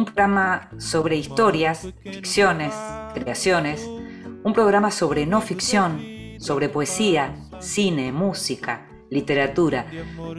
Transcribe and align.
Un 0.00 0.06
programa 0.06 0.70
sobre 0.78 1.16
historias, 1.16 1.86
ficciones, 2.02 2.72
creaciones. 3.12 3.86
Un 4.42 4.54
programa 4.54 4.90
sobre 4.90 5.26
no 5.26 5.42
ficción, 5.42 6.00
sobre 6.38 6.70
poesía, 6.70 7.36
cine, 7.58 8.10
música, 8.10 8.88
literatura, 9.10 9.84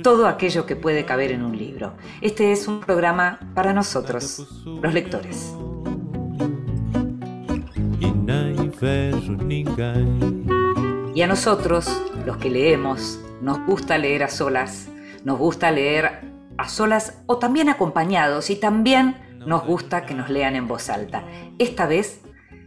todo 0.02 0.26
aquello 0.26 0.66
que 0.66 0.76
puede 0.76 1.06
caber 1.06 1.32
en 1.32 1.44
un 1.44 1.56
libro. 1.56 1.94
Este 2.22 2.52
es 2.52 2.68
un 2.68 2.80
programa 2.80 3.40
para 3.54 3.72
nosotros, 3.72 4.48
los 4.66 4.94
lectores. 4.96 5.54
Y 11.14 11.22
a 11.22 11.28
nosotros, 11.28 12.02
los 12.26 12.38
que 12.38 12.50
leemos, 12.50 13.20
nos 13.44 13.64
gusta 13.68 14.00
leer 14.00 14.24
a 14.24 14.30
solas, 14.30 14.90
nos 15.24 15.38
gusta 15.38 15.70
leer 15.70 16.32
a 16.58 16.68
solas 16.68 17.22
o 17.28 17.38
también 17.38 17.70
acompañados 17.70 18.50
y 18.50 18.56
también 18.56 19.21
nos 19.46 19.66
gusta 19.66 20.06
que 20.06 20.14
nos 20.14 20.30
lean 20.30 20.56
en 20.56 20.68
voz 20.68 20.90
alta. 20.90 21.24
Esta 21.60 21.86
vez 21.86 22.22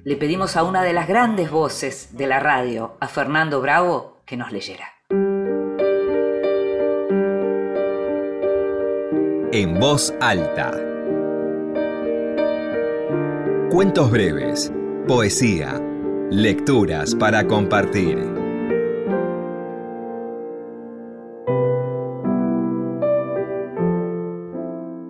le 0.05 0.17
pedimos 0.17 0.57
a 0.57 0.65
una 0.65 0.83
de 0.83 0.93
las 0.93 1.09
grandes 1.09 1.51
voces 1.51 2.17
de 2.17 2.27
la 2.27 2.41
radio, 2.41 2.97
a 3.01 3.09
Fernando 3.09 3.61
Bravo, 3.61 4.23
que 4.27 4.37
nos 4.37 4.53
leyera. 4.53 4.89
En 9.53 9.79
voz 9.79 10.15
alta. 10.21 10.73
Cuentos 13.71 14.11
breves, 14.11 14.73
poesía 15.07 15.81
Lecturas 16.31 17.15
para 17.15 17.47
compartir. 17.47 18.19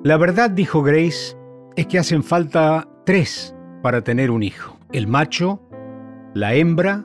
La 0.02 0.16
verdad, 0.18 0.50
dijo 0.50 0.82
Grace, 0.82 1.36
es 1.76 1.86
que 1.86 1.98
hacen 1.98 2.22
falta 2.22 2.88
tres 3.04 3.54
para 3.82 4.02
tener 4.02 4.30
un 4.30 4.42
hijo. 4.42 4.78
El 4.92 5.06
macho, 5.06 5.60
la 6.34 6.54
hembra 6.54 7.04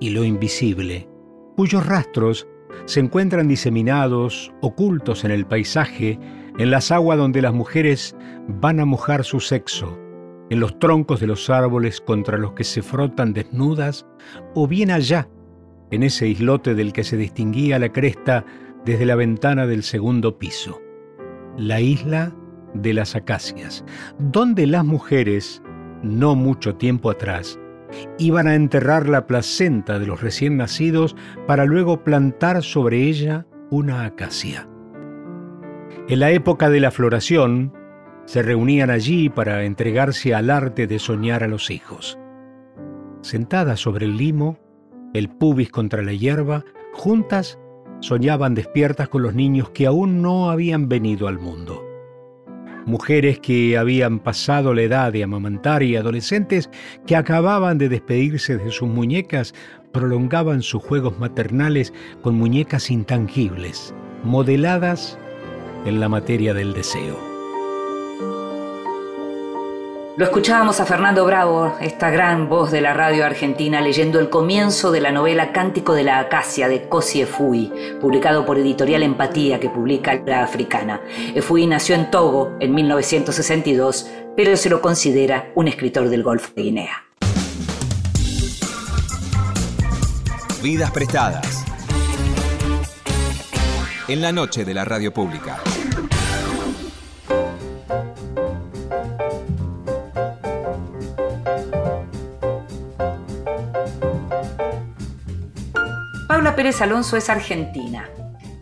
y 0.00 0.10
lo 0.10 0.24
invisible, 0.24 1.08
cuyos 1.56 1.86
rastros 1.86 2.48
se 2.86 3.00
encuentran 3.00 3.48
diseminados, 3.48 4.52
ocultos 4.62 5.24
en 5.24 5.30
el 5.30 5.46
paisaje, 5.46 6.18
en 6.58 6.70
las 6.70 6.90
aguas 6.90 7.18
donde 7.18 7.42
las 7.42 7.52
mujeres 7.52 8.16
van 8.48 8.80
a 8.80 8.84
mojar 8.84 9.24
su 9.24 9.40
sexo, 9.40 9.98
en 10.50 10.60
los 10.60 10.78
troncos 10.78 11.20
de 11.20 11.26
los 11.26 11.50
árboles 11.50 12.00
contra 12.00 12.38
los 12.38 12.52
que 12.52 12.64
se 12.64 12.82
frotan 12.82 13.32
desnudas, 13.32 14.06
o 14.54 14.66
bien 14.66 14.90
allá, 14.90 15.28
en 15.90 16.02
ese 16.02 16.26
islote 16.26 16.74
del 16.74 16.92
que 16.92 17.04
se 17.04 17.16
distinguía 17.16 17.78
la 17.78 17.92
cresta 17.92 18.44
desde 18.84 19.06
la 19.06 19.14
ventana 19.14 19.66
del 19.66 19.82
segundo 19.82 20.38
piso, 20.38 20.80
la 21.56 21.80
isla 21.80 22.34
de 22.74 22.94
las 22.94 23.16
acacias, 23.16 23.84
donde 24.18 24.66
las 24.66 24.84
mujeres, 24.84 25.62
no 26.02 26.34
mucho 26.34 26.76
tiempo 26.76 27.10
atrás, 27.10 27.58
iban 28.18 28.46
a 28.46 28.54
enterrar 28.54 29.08
la 29.08 29.26
placenta 29.26 29.98
de 29.98 30.06
los 30.06 30.20
recién 30.20 30.56
nacidos 30.56 31.16
para 31.46 31.64
luego 31.64 32.02
plantar 32.04 32.62
sobre 32.62 33.02
ella 33.02 33.46
una 33.70 34.04
acacia. 34.04 34.68
En 36.08 36.20
la 36.20 36.30
época 36.30 36.70
de 36.70 36.80
la 36.80 36.90
floración, 36.90 37.72
se 38.24 38.42
reunían 38.42 38.90
allí 38.90 39.28
para 39.28 39.64
entregarse 39.64 40.34
al 40.34 40.50
arte 40.50 40.86
de 40.86 40.98
soñar 40.98 41.42
a 41.42 41.48
los 41.48 41.70
hijos. 41.70 42.18
Sentadas 43.20 43.80
sobre 43.80 44.06
el 44.06 44.16
limo, 44.16 44.58
el 45.14 45.28
pubis 45.28 45.70
contra 45.70 46.02
la 46.02 46.12
hierba, 46.12 46.64
juntas 46.92 47.58
soñaban 48.00 48.54
despiertas 48.54 49.08
con 49.08 49.22
los 49.22 49.34
niños 49.34 49.70
que 49.70 49.86
aún 49.86 50.22
no 50.22 50.50
habían 50.50 50.88
venido 50.88 51.28
al 51.28 51.38
mundo. 51.38 51.91
Mujeres 52.86 53.38
que 53.38 53.78
habían 53.78 54.18
pasado 54.18 54.74
la 54.74 54.82
edad 54.82 55.12
de 55.12 55.22
amamantar 55.22 55.82
y 55.82 55.96
adolescentes 55.96 56.70
que 57.06 57.16
acababan 57.16 57.78
de 57.78 57.88
despedirse 57.88 58.56
de 58.56 58.70
sus 58.70 58.88
muñecas 58.88 59.54
prolongaban 59.92 60.62
sus 60.62 60.82
juegos 60.82 61.18
maternales 61.18 61.92
con 62.22 62.34
muñecas 62.34 62.90
intangibles, 62.90 63.94
modeladas 64.24 65.18
en 65.84 66.00
la 66.00 66.08
materia 66.08 66.54
del 66.54 66.72
deseo. 66.72 67.31
Lo 70.22 70.26
escuchábamos 70.26 70.78
a 70.78 70.86
Fernando 70.86 71.24
Bravo, 71.24 71.76
esta 71.80 72.08
gran 72.08 72.48
voz 72.48 72.70
de 72.70 72.80
la 72.80 72.94
radio 72.94 73.26
argentina, 73.26 73.80
leyendo 73.80 74.20
el 74.20 74.30
comienzo 74.30 74.92
de 74.92 75.00
la 75.00 75.10
novela 75.10 75.50
Cántico 75.50 75.94
de 75.94 76.04
la 76.04 76.20
Acacia 76.20 76.68
de 76.68 76.88
Cosi 76.88 77.22
Efui, 77.22 77.72
publicado 78.00 78.46
por 78.46 78.56
Editorial 78.56 79.02
Empatía 79.02 79.58
que 79.58 79.68
publica 79.68 80.22
La 80.24 80.44
Africana. 80.44 81.00
Efui 81.34 81.66
nació 81.66 81.96
en 81.96 82.08
Togo 82.12 82.56
en 82.60 82.72
1962, 82.72 84.08
pero 84.36 84.56
se 84.56 84.70
lo 84.70 84.80
considera 84.80 85.50
un 85.56 85.66
escritor 85.66 86.08
del 86.08 86.22
Golfo 86.22 86.52
de 86.54 86.62
Guinea. 86.62 87.04
Vidas 90.62 90.92
prestadas. 90.92 91.64
En 94.06 94.22
la 94.22 94.30
noche 94.30 94.64
de 94.64 94.72
la 94.72 94.84
radio 94.84 95.12
pública. 95.12 95.58
Paula 106.42 106.56
Pérez 106.56 106.80
Alonso 106.80 107.16
es 107.16 107.30
argentina. 107.30 108.10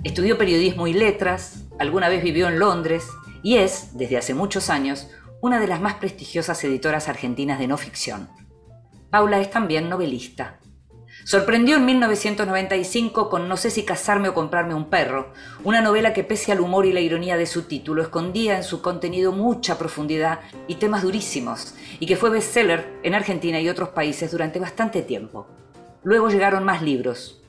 Estudió 0.05 0.37
periodismo 0.37 0.87
y 0.87 0.93
letras, 0.93 1.65
alguna 1.79 2.11
vez 2.11 2.23
vivió 2.23 2.47
en 2.47 2.59
Londres 2.59 3.09
y 3.43 3.57
es, 3.57 3.97
desde 3.97 4.19
hace 4.19 4.35
muchos 4.35 4.69
años, 4.69 5.09
una 5.41 5.59
de 5.59 5.67
las 5.67 5.81
más 5.81 5.95
prestigiosas 5.95 6.63
editoras 6.63 7.09
argentinas 7.09 7.59
de 7.59 7.69
no 7.69 7.79
ficción. 7.79 8.29
Paula 9.09 9.41
es 9.41 9.51
también 9.51 9.89
novelista. 9.89 10.59
Sorprendió 11.25 11.79
en 11.79 11.87
1995 11.87 13.31
con 13.31 13.49
No 13.49 13.57
sé 13.57 13.71
si 13.71 13.83
casarme 13.83 14.29
o 14.29 14.35
comprarme 14.35 14.75
un 14.75 14.91
perro, 14.91 15.33
una 15.65 15.81
novela 15.81 16.13
que 16.13 16.23
pese 16.23 16.53
al 16.53 16.61
humor 16.61 16.85
y 16.85 16.93
la 16.93 17.01
ironía 17.01 17.39
de 17.39 17.47
su 17.47 17.63
título 17.63 18.03
escondía 18.03 18.59
en 18.59 18.63
su 18.63 18.83
contenido 18.83 19.33
mucha 19.33 19.79
profundidad 19.79 20.41
y 20.69 20.75
temas 20.75 21.03
durísimos, 21.03 21.75
y 21.99 22.05
que 22.05 22.17
fue 22.17 22.29
bestseller 22.29 23.01
en 23.03 23.15
Argentina 23.15 23.59
y 23.59 23.71
otros 23.71 23.89
países 23.89 24.31
durante 24.33 24.59
bastante 24.59 25.01
tiempo. 25.01 25.47
Luego 26.03 26.29
llegaron 26.29 26.65
más 26.65 26.83
libros, 26.83 27.40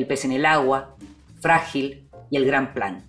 el 0.00 0.06
pez 0.06 0.24
en 0.24 0.32
el 0.32 0.46
agua, 0.46 0.96
Frágil 1.40 2.08
y 2.30 2.36
El 2.36 2.46
gran 2.46 2.74
plan. 2.74 3.04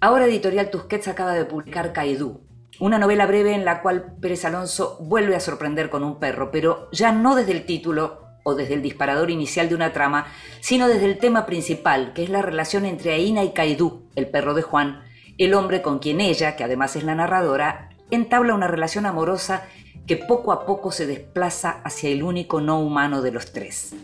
Ahora 0.00 0.26
Editorial 0.26 0.70
Tusquets 0.70 1.08
acaba 1.08 1.32
de 1.32 1.44
publicar 1.44 1.92
Caidú, 1.92 2.40
una 2.80 2.98
novela 2.98 3.26
breve 3.26 3.54
en 3.54 3.64
la 3.64 3.80
cual 3.82 4.14
Pérez 4.20 4.44
Alonso 4.44 4.98
vuelve 5.00 5.34
a 5.34 5.40
sorprender 5.40 5.90
con 5.90 6.04
un 6.04 6.18
perro, 6.18 6.50
pero 6.50 6.88
ya 6.92 7.12
no 7.12 7.34
desde 7.34 7.52
el 7.52 7.66
título 7.66 8.22
o 8.44 8.54
desde 8.54 8.74
el 8.74 8.82
disparador 8.82 9.30
inicial 9.30 9.68
de 9.68 9.74
una 9.74 9.92
trama, 9.92 10.26
sino 10.60 10.88
desde 10.88 11.06
el 11.06 11.18
tema 11.18 11.44
principal, 11.46 12.12
que 12.12 12.22
es 12.22 12.30
la 12.30 12.42
relación 12.42 12.84
entre 12.84 13.12
Aina 13.12 13.42
y 13.42 13.52
Caidú, 13.52 14.08
el 14.14 14.28
perro 14.28 14.54
de 14.54 14.62
Juan, 14.62 15.02
el 15.38 15.54
hombre 15.54 15.82
con 15.82 15.98
quien 15.98 16.20
ella, 16.20 16.56
que 16.56 16.64
además 16.64 16.94
es 16.96 17.04
la 17.04 17.14
narradora, 17.14 17.90
entabla 18.10 18.54
una 18.54 18.68
relación 18.68 19.06
amorosa 19.06 19.64
que 20.08 20.16
poco 20.16 20.52
a 20.52 20.64
poco 20.64 20.90
se 20.90 21.06
desplaza 21.06 21.82
hacia 21.84 22.08
el 22.08 22.22
único 22.22 22.62
no 22.62 22.80
humano 22.80 23.20
de 23.20 23.30
los 23.30 23.52
tres. 23.52 23.94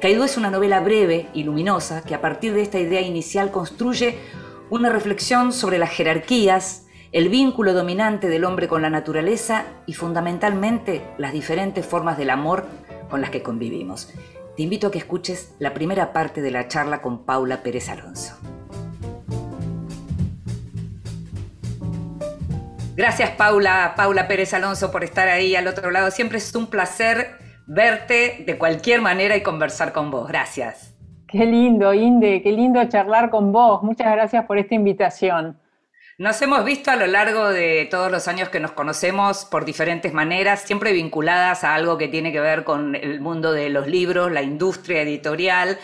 Caidú 0.00 0.24
es 0.24 0.38
una 0.38 0.50
novela 0.50 0.80
breve 0.80 1.28
y 1.34 1.44
luminosa 1.44 2.02
que 2.02 2.14
a 2.14 2.22
partir 2.22 2.54
de 2.54 2.62
esta 2.62 2.80
idea 2.80 3.02
inicial 3.02 3.50
construye 3.50 4.16
una 4.70 4.88
reflexión 4.88 5.52
sobre 5.52 5.78
las 5.78 5.90
jerarquías, 5.90 6.86
el 7.12 7.28
vínculo 7.28 7.74
dominante 7.74 8.28
del 8.28 8.46
hombre 8.46 8.66
con 8.66 8.80
la 8.80 8.88
naturaleza 8.88 9.66
y 9.86 9.92
fundamentalmente 9.92 11.02
las 11.18 11.34
diferentes 11.34 11.84
formas 11.84 12.16
del 12.16 12.30
amor 12.30 12.64
con 13.10 13.20
las 13.20 13.28
que 13.28 13.42
convivimos. 13.42 14.10
Te 14.56 14.62
invito 14.62 14.86
a 14.86 14.90
que 14.90 14.98
escuches 14.98 15.54
la 15.58 15.74
primera 15.74 16.14
parte 16.14 16.40
de 16.40 16.50
la 16.50 16.68
charla 16.68 17.02
con 17.02 17.26
Paula 17.26 17.62
Pérez 17.62 17.90
Alonso. 17.90 18.38
Gracias 22.94 23.30
Paula, 23.30 23.94
Paula 23.96 24.28
Pérez 24.28 24.52
Alonso 24.52 24.92
por 24.92 25.02
estar 25.02 25.26
ahí 25.28 25.56
al 25.56 25.66
otro 25.66 25.90
lado. 25.90 26.10
Siempre 26.10 26.38
es 26.38 26.54
un 26.54 26.66
placer 26.66 27.38
verte 27.66 28.44
de 28.46 28.58
cualquier 28.58 29.00
manera 29.00 29.34
y 29.34 29.42
conversar 29.42 29.92
con 29.92 30.10
vos. 30.10 30.28
Gracias. 30.28 30.94
Qué 31.26 31.46
lindo, 31.46 31.94
Inde, 31.94 32.42
qué 32.42 32.52
lindo 32.52 32.84
charlar 32.88 33.30
con 33.30 33.50
vos. 33.50 33.82
Muchas 33.82 34.12
gracias 34.12 34.44
por 34.44 34.58
esta 34.58 34.74
invitación. 34.74 35.58
Nos 36.18 36.42
hemos 36.42 36.62
visto 36.66 36.90
a 36.90 36.96
lo 36.96 37.06
largo 37.06 37.48
de 37.48 37.88
todos 37.90 38.12
los 38.12 38.28
años 38.28 38.50
que 38.50 38.60
nos 38.60 38.72
conocemos 38.72 39.46
por 39.46 39.64
diferentes 39.64 40.12
maneras, 40.12 40.60
siempre 40.60 40.92
vinculadas 40.92 41.64
a 41.64 41.74
algo 41.74 41.96
que 41.96 42.08
tiene 42.08 42.30
que 42.30 42.40
ver 42.40 42.64
con 42.64 42.94
el 42.94 43.22
mundo 43.22 43.52
de 43.52 43.70
los 43.70 43.86
libros, 43.86 44.30
la 44.30 44.42
industria 44.42 45.00
editorial, 45.00 45.78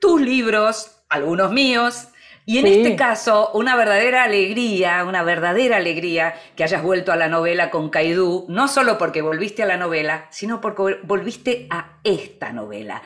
tus 0.00 0.20
libros, 0.20 1.02
algunos 1.08 1.50
míos, 1.50 2.08
y 2.46 2.58
en 2.58 2.66
este 2.68 2.94
caso, 2.94 3.50
una 3.54 3.74
verdadera 3.74 4.22
alegría, 4.22 5.04
una 5.04 5.24
verdadera 5.24 5.78
alegría 5.78 6.34
que 6.54 6.62
hayas 6.62 6.80
vuelto 6.80 7.10
a 7.10 7.16
la 7.16 7.28
novela 7.28 7.70
con 7.70 7.90
Caidú, 7.90 8.46
no 8.48 8.68
solo 8.68 8.98
porque 8.98 9.20
volviste 9.20 9.64
a 9.64 9.66
la 9.66 9.76
novela, 9.76 10.26
sino 10.30 10.60
porque 10.60 11.00
volviste 11.02 11.66
a 11.70 11.98
esta 12.04 12.52
novela. 12.52 13.02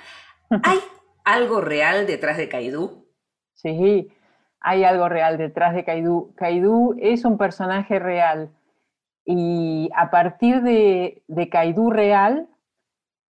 ¿Hay 0.62 0.78
algo 1.24 1.62
real 1.62 2.06
detrás 2.06 2.36
de 2.36 2.50
Caidú? 2.50 3.06
Sí, 3.54 4.12
hay 4.60 4.84
algo 4.84 5.08
real 5.08 5.38
detrás 5.38 5.74
de 5.74 5.84
Caidú. 5.84 6.34
Caidú 6.36 6.94
es 7.00 7.24
un 7.24 7.38
personaje 7.38 7.98
real 7.98 8.50
y 9.24 9.88
a 9.96 10.10
partir 10.10 10.60
de, 10.60 11.22
de 11.28 11.48
Caidú 11.48 11.90
real, 11.90 12.46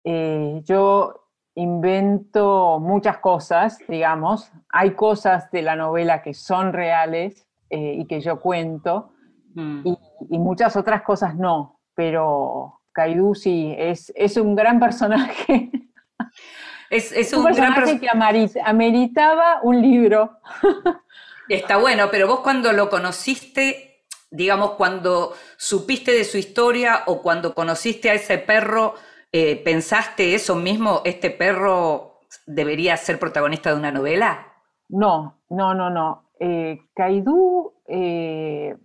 eh, 0.02 0.62
yo 0.64 1.21
invento 1.54 2.78
muchas 2.80 3.18
cosas, 3.18 3.78
digamos. 3.88 4.50
Hay 4.70 4.92
cosas 4.94 5.50
de 5.50 5.62
la 5.62 5.76
novela 5.76 6.22
que 6.22 6.34
son 6.34 6.72
reales 6.72 7.46
eh, 7.70 7.96
y 7.98 8.06
que 8.06 8.20
yo 8.20 8.40
cuento, 8.40 9.12
mm. 9.54 9.86
y, 10.30 10.38
muchas 10.38 10.76
otras 10.76 11.02
cosas 11.02 11.36
no, 11.36 11.80
pero 11.94 12.80
Kaidu 12.92 13.34
sí, 13.34 13.74
es, 13.78 14.12
es 14.14 14.36
un 14.36 14.54
gran 14.54 14.80
personaje. 14.80 15.70
Es, 16.90 17.32
un, 17.32 17.44
gran 17.44 17.74
personaje 17.74 18.00
que 18.00 18.60
ameritaba 18.62 19.60
un 19.62 19.80
libro. 19.80 20.38
Está 21.48 21.78
bueno, 21.78 22.08
pero 22.10 22.26
vos 22.26 22.40
cuando 22.40 22.72
lo 22.74 22.90
conociste, 22.90 24.04
digamos, 24.30 24.72
cuando 24.72 25.34
supiste 25.56 26.12
de 26.12 26.24
su 26.24 26.36
historia 26.36 27.04
o 27.06 27.22
cuando 27.22 27.54
conociste 27.54 28.10
a 28.10 28.14
ese 28.14 28.36
perro, 28.36 28.94
eh, 29.34 29.56
¿pensaste 29.64 30.34
eso 30.34 30.54
mismo? 30.54 31.00
¿Este 31.06 31.30
perro 31.30 32.20
debería 32.46 32.98
ser 32.98 33.18
protagonista 33.18 33.70
de 33.70 33.76
una 33.76 33.90
novela? 33.90 34.46
No, 34.90 35.38
no, 35.48 35.72
no, 35.72 35.88
no. 35.88 36.24
Eh, 36.38 36.78
eh 37.88 38.76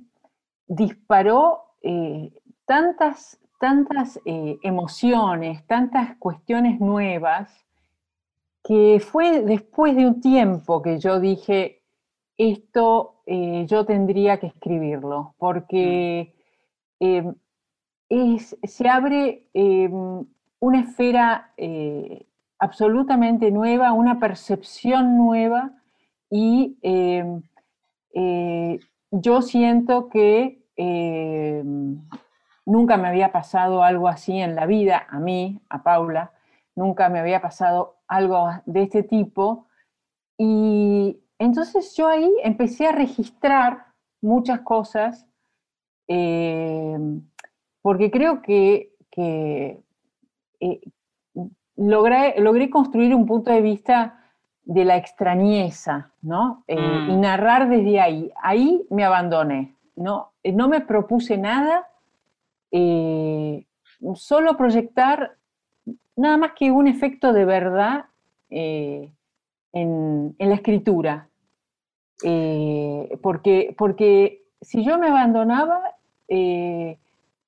disparó 0.69 1.63
eh, 1.81 2.31
tantas, 2.65 3.39
tantas 3.59 4.19
emociones, 4.25 5.65
tantas 5.67 6.15
cuestiones 6.17 6.79
nuevas, 6.79 7.65
que 8.63 9.01
fue 9.01 9.41
después 9.41 9.95
de 9.95 10.05
un 10.05 10.21
tiempo 10.21 10.81
que 10.81 10.99
yo 10.99 11.19
dije, 11.19 11.83
esto 12.37 13.21
yo 13.25 13.85
tendría 13.85 14.39
que 14.39 14.47
escribirlo, 14.47 15.35
porque 15.37 16.33
mm. 16.99 18.37
se 18.63 18.89
abre 18.89 19.47
una 20.59 20.81
esfera 20.81 21.51
eh, 21.57 22.25
absolutamente 22.59 23.51
nueva, 23.51 23.93
una 23.93 24.19
percepción 24.19 25.17
nueva 25.17 25.71
y 26.29 26.77
em, 26.81 27.41
eh, 28.13 28.79
yo 29.11 29.41
siento 29.41 30.09
que 30.09 30.65
em, 30.75 32.01
nunca 32.65 32.97
me 32.97 33.07
había 33.07 33.31
pasado 33.31 33.83
algo 33.83 34.07
así 34.07 34.39
en 34.39 34.55
la 34.55 34.65
vida, 34.65 35.05
a 35.09 35.19
mí, 35.19 35.61
a 35.69 35.83
Paula, 35.83 36.31
nunca 36.75 37.09
me 37.09 37.19
había 37.19 37.41
pasado 37.41 37.97
algo 38.07 38.49
de 38.65 38.83
este 38.83 39.03
tipo. 39.03 39.67
Y 40.37 41.19
entonces 41.39 41.95
yo 41.95 42.07
ahí 42.07 42.31
empecé 42.43 42.87
a 42.87 42.91
registrar 42.91 43.87
muchas 44.21 44.61
cosas 44.61 45.27
em, 46.07 47.21
porque 47.81 48.11
creo 48.11 48.41
que 48.41 48.93
eh, 50.59 50.81
logré, 51.75 52.39
logré, 52.39 52.69
construir 52.69 53.13
un 53.13 53.25
punto 53.25 53.51
de 53.51 53.61
vista 53.61 54.23
de 54.63 54.83
la 54.83 54.97
extrañeza, 54.97 56.11
¿no? 56.21 56.63
Eh, 56.67 56.75
y 56.75 57.13
mm. 57.13 57.21
narrar 57.21 57.69
desde 57.69 57.99
ahí. 57.99 58.31
Ahí 58.41 58.85
me 58.89 59.03
abandoné, 59.03 59.75
¿no? 59.95 60.31
Eh, 60.43 60.51
no 60.51 60.67
me 60.67 60.81
propuse 60.81 61.37
nada, 61.37 61.87
solo 64.15 64.57
proyectar 64.57 65.37
nada 66.15 66.37
más 66.37 66.51
que 66.51 66.69
un 66.69 66.87
efecto 66.87 67.31
de 67.31 67.45
verdad 67.45 68.05
en, 68.49 70.35
la 70.37 70.53
escritura. 70.53 71.29
porque, 73.21 73.73
porque 73.77 74.43
si 74.61 74.83
yo 74.83 74.99
me 74.99 75.07
abandonaba, 75.07 75.81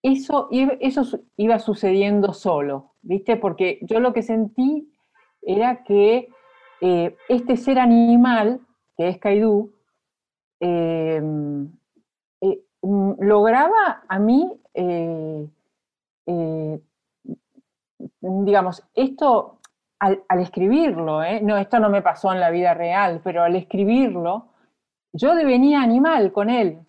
eso, 0.01 0.47
eso 0.51 1.19
iba 1.35 1.59
sucediendo 1.59 2.33
solo, 2.33 2.88
¿viste? 3.01 3.35
Porque 3.37 3.79
yo 3.81 3.99
lo 3.99 4.13
que 4.13 4.21
sentí 4.21 4.91
era 5.41 5.83
que 5.83 6.29
eh, 6.81 7.15
este 7.27 7.57
ser 7.57 7.79
animal, 7.79 8.61
que 8.97 9.09
es 9.09 9.17
Kaidú, 9.17 9.73
eh, 10.59 11.21
eh, 12.41 12.61
mm, 12.81 13.11
lograba 13.19 14.03
a 14.07 14.19
mí, 14.19 14.55
digamos, 18.21 18.87
esto 18.93 19.59
al, 19.99 20.21
escribirlo, 20.39 21.21
no, 21.41 21.57
esto 21.57 21.79
no 21.79 21.89
me 21.89 22.01
pasó 22.01 22.31
en 22.31 22.39
la 22.39 22.49
vida 22.49 22.73
real, 22.73 23.21
pero 23.23 23.43
al 23.43 23.55
escribirlo, 23.55 24.47
yo 25.11 25.35
devenía 25.35 25.81
animal 25.81 26.31
con 26.31 26.49
él. 26.49 26.79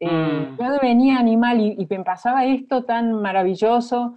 Mm. 0.00 0.56
Yo 0.58 0.70
devenía 0.70 1.18
animal 1.18 1.60
y, 1.60 1.76
y 1.78 1.86
me 1.88 2.04
pasaba 2.04 2.44
esto 2.44 2.84
tan 2.84 3.12
maravilloso 3.20 4.16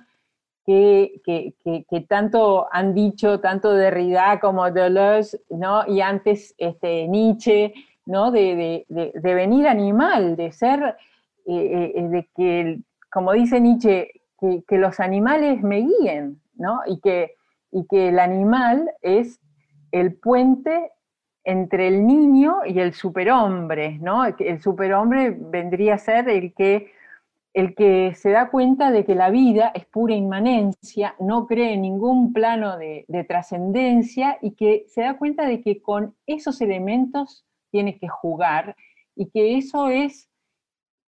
que, 0.69 2.06
tanto 2.07 2.68
han 2.71 2.94
dicho, 2.94 3.39
tanto 3.39 3.74
Derrida 3.74 4.39
como 4.39 4.69
Deleuze, 4.69 5.42
¿no? 5.50 5.83
y 5.88 6.01
antes 6.01 6.54
este, 6.57 7.07
Nietzsche, 7.07 7.74
¿no? 8.06 8.31
de, 8.31 8.86
venir 9.24 9.68
animal, 9.68 10.36
de 10.36 10.51
ser, 10.51 10.95
eh, 11.48 11.94
eh, 11.95 12.07
de 12.07 12.30
que, 12.36 12.80
como 13.12 13.33
dice 13.33 13.60
Nietzsche, 13.60 14.12
que, 14.39 14.77
los 14.77 15.00
animales 15.00 15.63
me 15.63 15.80
guíen, 15.80 16.39
¿no? 16.56 16.81
y, 16.86 17.00
que, 17.00 17.36
y 17.72 17.86
que 17.88 18.10
el 18.10 18.19
animal 18.19 18.92
es 19.01 19.39
el 19.92 20.15
puente 20.15 20.92
entre 21.44 21.88
el 21.88 22.06
niño 22.06 22.60
y 22.65 22.80
el 22.80 22.94
superhombre, 22.94 23.98
¿no? 24.00 24.24
El 24.25 24.62
superhombre 24.62 25.36
vendría 25.36 25.95
a 25.95 25.98
ser 25.98 26.30
el 26.30 26.54
que 26.54 26.92
el 27.54 27.75
que 27.75 28.13
se 28.16 28.30
da 28.30 28.50
cuenta 28.50 28.92
de 28.92 29.06
que 29.06 29.16
la 29.16 29.30
vida 29.30 29.72
es 29.74 29.86
pura 29.86 30.13
inmanencia, 30.13 31.15
no 31.20 31.48
cree 31.48 31.74
en 31.74 31.82
ningún 31.82 32.32
plano 32.32 32.77
de, 32.77 33.06
trascendencia 33.27 34.38
y 34.41 34.51
que 34.51 34.86
se 34.88 35.01
da 35.01 35.18
cuenta 35.18 35.46
de 35.46 35.62
que 35.62 35.82
con 35.82 36.15
esos 36.27 36.62
elementos 36.62 37.46
tiene 37.72 37.98
que 37.98 38.08
jugar 38.08 38.75
y 39.15 39.29
que 39.29 39.58
eso 39.58 39.89
es 39.89 40.29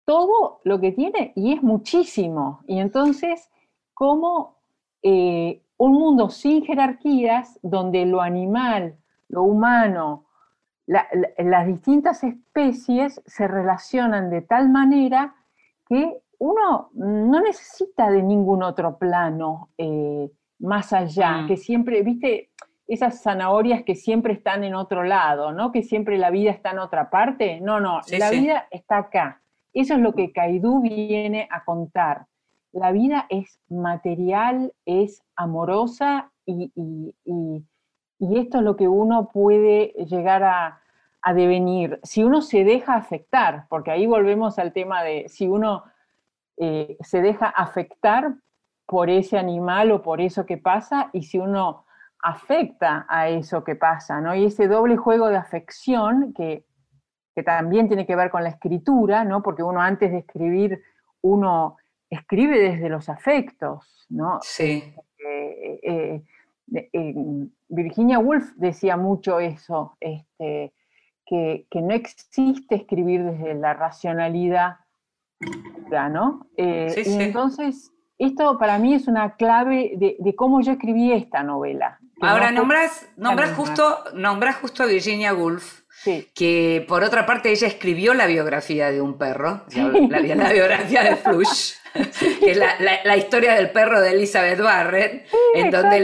todo 0.04 0.60
lo 0.64 0.80
que 0.80 0.92
tiene 0.92 1.32
y 1.36 1.52
es 1.52 1.62
muchísimo. 1.62 2.60
Y 2.66 2.80
entonces, 2.80 3.50
como 3.94 4.58
eh, 5.02 5.62
un 5.76 5.92
mundo 5.92 6.28
sin 6.28 6.64
jerarquías, 6.64 7.58
donde 7.62 8.04
lo 8.04 8.20
animal, 8.20 8.96
lo 9.28 9.44
humano, 9.44 10.26
las 10.86 11.66
distintas 11.66 12.24
especies 12.24 13.22
se 13.24 13.46
relacionan 13.46 14.30
de 14.30 14.42
tal 14.42 14.68
manera 14.68 15.34
que 15.88 16.20
uno 16.42 16.90
no 16.94 17.40
necesita 17.40 18.10
de 18.10 18.20
ningún 18.20 18.64
otro 18.64 18.98
plano 18.98 19.68
eh, 19.78 20.28
más 20.58 20.92
allá, 20.92 21.42
mm. 21.42 21.46
que 21.46 21.56
siempre, 21.56 22.02
viste, 22.02 22.50
esas 22.88 23.22
zanahorias 23.22 23.84
que 23.84 23.94
siempre 23.94 24.32
están 24.32 24.64
en 24.64 24.74
otro 24.74 25.04
lado, 25.04 25.52
¿no? 25.52 25.70
Que 25.70 25.84
siempre 25.84 26.18
la 26.18 26.30
vida 26.30 26.50
está 26.50 26.72
en 26.72 26.80
otra 26.80 27.10
parte. 27.10 27.60
No, 27.60 27.78
no, 27.78 28.00
la 28.18 28.30
vida 28.30 28.66
está 28.72 28.98
acá. 28.98 29.40
Eso 29.72 29.94
es 29.94 30.00
lo 30.00 30.14
que 30.14 30.32
Caidú 30.32 30.82
viene 30.82 31.46
a 31.48 31.64
contar. 31.64 32.26
La 32.72 32.90
vida 32.90 33.26
es 33.28 33.60
material, 33.68 34.72
es 34.84 35.22
amorosa 35.36 36.32
y, 36.44 36.72
esto 38.18 38.58
es 38.58 38.64
lo 38.64 38.76
que 38.76 38.88
uno 38.88 39.28
puede 39.32 39.92
llegar 40.06 40.42
a, 40.42 40.80
a 41.22 41.34
devenir. 41.34 42.00
Si 42.02 42.24
uno 42.24 42.42
se 42.42 42.64
deja 42.64 42.94
afectar, 42.94 43.66
porque 43.68 43.92
ahí 43.92 44.06
volvemos 44.06 44.58
al 44.58 44.72
tema 44.72 45.04
de 45.04 45.28
si 45.28 45.46
uno 45.46 45.84
eh, 46.56 46.96
se 47.00 47.22
deja 47.22 47.46
afectar 47.46 48.34
por 48.86 49.10
ese 49.10 49.38
animal 49.38 49.90
o 49.92 50.02
por 50.02 50.20
eso 50.20 50.44
que 50.46 50.58
pasa 50.58 51.10
y 51.12 51.22
si 51.22 51.38
uno 51.38 51.84
afecta 52.22 53.06
a 53.08 53.28
eso 53.28 53.64
que 53.64 53.74
pasa, 53.74 54.20
¿no? 54.20 54.34
Y 54.34 54.44
ese 54.44 54.68
doble 54.68 54.96
juego 54.96 55.28
de 55.28 55.36
afección 55.36 56.32
que, 56.34 56.64
también 57.46 57.88
tiene 57.88 58.06
que 58.06 58.14
ver 58.14 58.30
con 58.30 58.44
la 58.44 58.50
escritura, 58.50 59.24
¿no? 59.24 59.42
Porque 59.42 59.62
uno 59.62 59.80
antes 59.80 60.12
de 60.12 60.18
escribir, 60.18 60.82
uno 61.22 61.78
escribe 62.10 62.58
desde 62.58 62.90
los 62.90 63.08
afectos, 63.08 64.06
¿no? 64.10 64.38
Sí. 64.42 64.94
Eh, 65.26 65.80
eh, 65.82 66.22
Virginia 67.68 68.18
Woolf 68.18 68.52
decía 68.56 68.96
mucho 68.96 69.40
eso, 69.40 69.96
este, 70.00 70.72
que, 71.26 71.66
no 71.74 71.94
existe 71.94 72.74
escribir 72.74 73.24
desde 73.24 73.54
la 73.54 73.74
racionalidad, 73.74 74.76
¿no? 76.10 76.46
Eh, 76.56 77.02
y 77.06 77.22
entonces, 77.22 77.92
esto 78.18 78.58
para 78.58 78.78
mí 78.78 78.94
es 78.94 79.08
una 79.08 79.36
clave 79.36 79.92
de, 79.96 80.34
cómo 80.34 80.60
yo 80.60 80.72
escribí 80.72 81.12
esta 81.12 81.42
novela. 81.42 81.98
Ahora, 82.20 82.52
nombras, 82.52 83.08
nombras, 83.16 83.52
justo, 83.52 83.98
nombras 84.14 84.56
justo 84.56 84.84
a 84.84 84.86
Virginia 84.86 85.34
Woolf, 85.34 85.82
que 86.34 86.84
por 86.88 87.02
otra 87.02 87.26
parte 87.26 87.50
ella 87.50 87.66
escribió 87.66 88.14
la 88.14 88.26
biografía 88.26 88.90
de 88.90 89.00
un 89.00 89.18
perro, 89.18 89.64
la, 89.74 90.52
biografía 90.52 91.02
de 91.02 91.16
Flush, 91.16 91.74
que 92.40 92.50
es 92.50 92.56
la, 92.56 93.16
historia 93.16 93.54
del 93.54 93.70
perro 93.70 94.00
de 94.00 94.12
Elizabeth 94.12 94.60
Barrett, 94.60 95.26
en 95.54 95.70
donde 95.70 96.00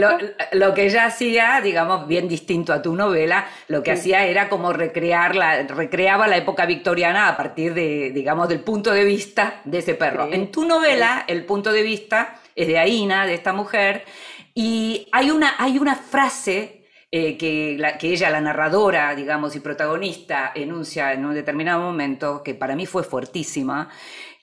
lo, 0.51 0.73
que 0.73 0.85
ella 0.85 1.05
hacía, 1.05 1.61
digamos, 1.61 2.07
bien 2.07 2.27
distinto 2.27 2.73
a 2.73 2.81
tu 2.81 2.95
novela, 2.95 3.47
lo 3.67 3.81
que 3.81 3.91
hacía 3.91 4.25
era 4.25 4.49
como 4.49 4.73
recrear 4.73 5.35
la, 5.35 5.63
recreaba 5.63 6.27
la 6.27 6.37
época 6.37 6.65
victoriana 6.65 7.27
a 7.27 7.37
partir 7.37 7.73
de, 7.73 8.11
digamos, 8.11 8.49
del 8.49 8.61
punto 8.61 8.91
de 8.91 9.03
vista 9.03 9.61
de 9.65 9.79
ese 9.79 9.95
perro. 9.95 10.29
En 10.31 10.51
tu 10.51 10.65
novela, 10.65 11.25
el 11.27 11.45
punto 11.45 11.71
de 11.71 11.83
vista 11.83 12.39
es 12.55 12.67
de 12.67 12.77
Aina, 12.77 13.25
de 13.25 13.33
esta 13.33 13.53
mujer, 13.53 14.05
y 14.53 15.07
hay 15.11 15.31
una, 15.31 15.55
hay 15.57 15.79
una 15.79 15.95
frase 15.95 16.79
eh, 17.11 17.37
que, 17.37 17.81
que, 17.99 18.13
ella, 18.13 18.29
la 18.29 18.39
narradora, 18.39 19.15
digamos, 19.15 19.55
y 19.55 19.61
protagonista, 19.61 20.51
enuncia 20.53 21.11
en 21.11 21.25
un 21.25 21.33
determinado 21.33 21.81
momento, 21.81 22.43
que 22.43 22.53
para 22.53 22.75
mí 22.75 22.85
fue 22.85 23.03
fuertísima, 23.03 23.89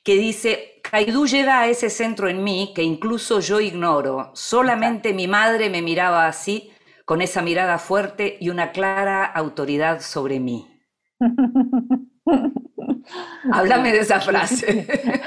que 0.07 0.15
dice, 0.15 0.81
Kaidú 0.89 1.27
llega 1.27 1.59
a 1.59 1.67
ese 1.67 1.91
centro 1.91 2.29
en 2.29 2.45
mí 2.45 2.73
que 2.77 2.85
incluso 2.85 3.41
yo 3.41 3.59
ignoro, 3.59 4.31
solamente 4.35 5.13
mi 5.13 5.27
madre 5.27 5.69
me 5.69 5.83
miraba 5.83 6.29
así, 6.29 6.71
con 7.05 7.23
esa 7.23 7.43
mirada 7.43 7.79
fuerte 7.79 8.37
y 8.39 8.51
una 8.51 8.71
clara 8.71 9.25
autoridad 9.25 10.01
sobre 10.01 10.39
mí. 10.39 10.71
Háblame 13.53 13.91
de 13.91 13.99
esa 13.99 14.21
frase. 14.21 14.87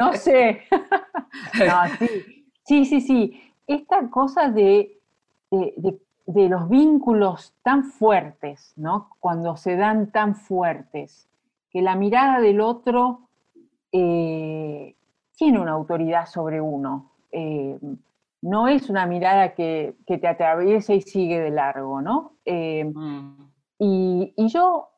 no 0.00 0.14
sé. 0.14 0.62
sí, 2.64 2.84
sí, 2.84 3.00
sí. 3.00 3.52
Esta 3.66 4.08
cosa 4.10 4.48
de 4.48 4.96
de, 5.50 6.48
los 6.48 6.68
vínculos 6.68 7.54
tan 7.62 7.84
fuertes, 7.84 8.72
¿no? 8.76 9.10
Cuando 9.20 9.56
se 9.56 9.76
dan 9.76 10.10
tan 10.10 10.34
fuertes, 10.34 11.28
que 11.76 11.82
la 11.82 11.94
mirada 11.94 12.40
del 12.40 12.62
otro 12.62 13.28
eh, 13.92 14.96
tiene 15.36 15.60
una 15.60 15.72
autoridad 15.72 16.24
sobre 16.24 16.58
uno. 16.58 17.12
Eh, 17.30 17.78
no 18.40 18.66
es 18.66 18.88
una 18.88 19.04
mirada 19.04 19.52
que, 19.52 19.94
te 20.06 20.26
atraviesa 20.26 20.94
y 20.94 21.02
sigue 21.02 21.38
de 21.38 21.50
largo, 21.50 22.00
¿no? 22.00 22.38
Eh, 22.46 22.82
mm. 22.82 23.50
y, 23.78 24.32
yo, 24.48 24.88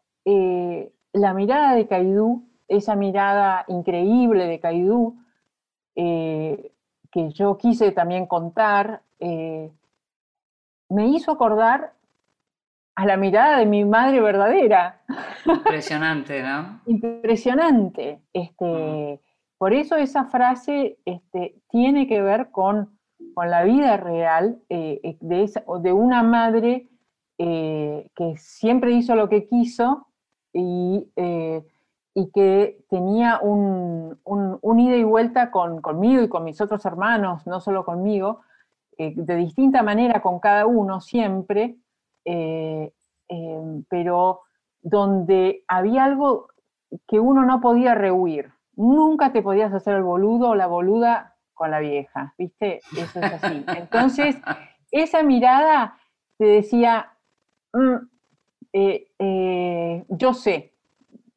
la 1.12 1.34
mirada 1.34 1.74
de 1.74 1.88
Caidú, 1.88 2.46
esa 2.68 2.94
mirada 2.94 3.64
increíble 3.66 4.46
de 4.46 4.60
Caidú, 4.60 5.16
que 5.96 7.32
yo 7.32 7.58
quise 7.58 7.90
también 7.90 8.26
contar, 8.26 9.02
me 9.18 11.08
hizo 11.08 11.32
acordar 11.32 11.94
a 12.98 13.06
la 13.06 13.16
mirada 13.16 13.58
de 13.58 13.66
mi 13.66 13.84
madre 13.84 14.20
verdadera. 14.20 15.00
Impresionante, 15.46 16.42
¿no? 16.42 16.80
Impresionante. 16.86 18.20
Este, 18.32 19.20
Por 19.56 19.72
eso 19.72 19.94
esa 19.94 20.24
frase 20.24 20.98
este, 21.04 21.62
tiene 21.70 22.08
que 22.08 22.20
ver 22.20 22.50
con, 22.50 22.98
la 23.36 23.62
vida 23.62 23.96
real 23.96 24.58
eh, 24.68 24.98
eh, 25.04 25.16
de, 25.20 25.48
de, 25.80 25.92
una 25.92 26.24
madre 26.24 26.88
eh, 27.38 28.10
que 28.16 28.36
siempre 28.36 28.90
hizo 28.90 29.14
lo 29.14 29.28
que 29.28 29.46
quiso 29.46 30.08
y, 30.52 31.08
y 32.14 32.30
que 32.32 32.84
tenía 32.90 33.38
un, 33.40 34.18
un, 34.24 34.80
ida 34.80 34.96
y 34.96 35.04
vuelta 35.04 35.52
con, 35.52 35.80
conmigo 35.80 36.20
y 36.22 36.28
con 36.28 36.42
mis 36.42 36.60
otros 36.60 36.84
hermanos, 36.84 37.46
no 37.46 37.60
solo 37.60 37.84
conmigo, 37.84 38.40
de 38.98 39.36
distinta 39.36 39.84
manera 39.84 40.20
con 40.20 40.40
cada 40.40 40.66
uno 40.66 41.00
siempre, 41.00 41.76
eh, 42.30 42.92
eh, 43.30 43.82
pero 43.88 44.42
donde 44.82 45.64
había 45.66 46.04
algo 46.04 46.48
que 47.06 47.18
uno 47.18 47.46
no 47.46 47.60
podía 47.62 47.94
rehuir. 47.94 48.52
Nunca 48.76 49.32
te 49.32 49.40
podías 49.40 49.72
hacer 49.72 49.96
el 49.96 50.02
boludo 50.02 50.50
o 50.50 50.54
la 50.54 50.66
boluda 50.66 51.36
con 51.54 51.70
la 51.70 51.80
vieja, 51.80 52.34
¿viste? 52.36 52.80
Eso 52.96 53.18
es 53.20 53.42
así. 53.42 53.64
Entonces, 53.76 54.36
esa 54.90 55.22
mirada 55.22 55.98
te 56.36 56.44
decía, 56.44 57.12
mm, 57.72 57.96
yo 60.10 60.34
sé, 60.34 60.74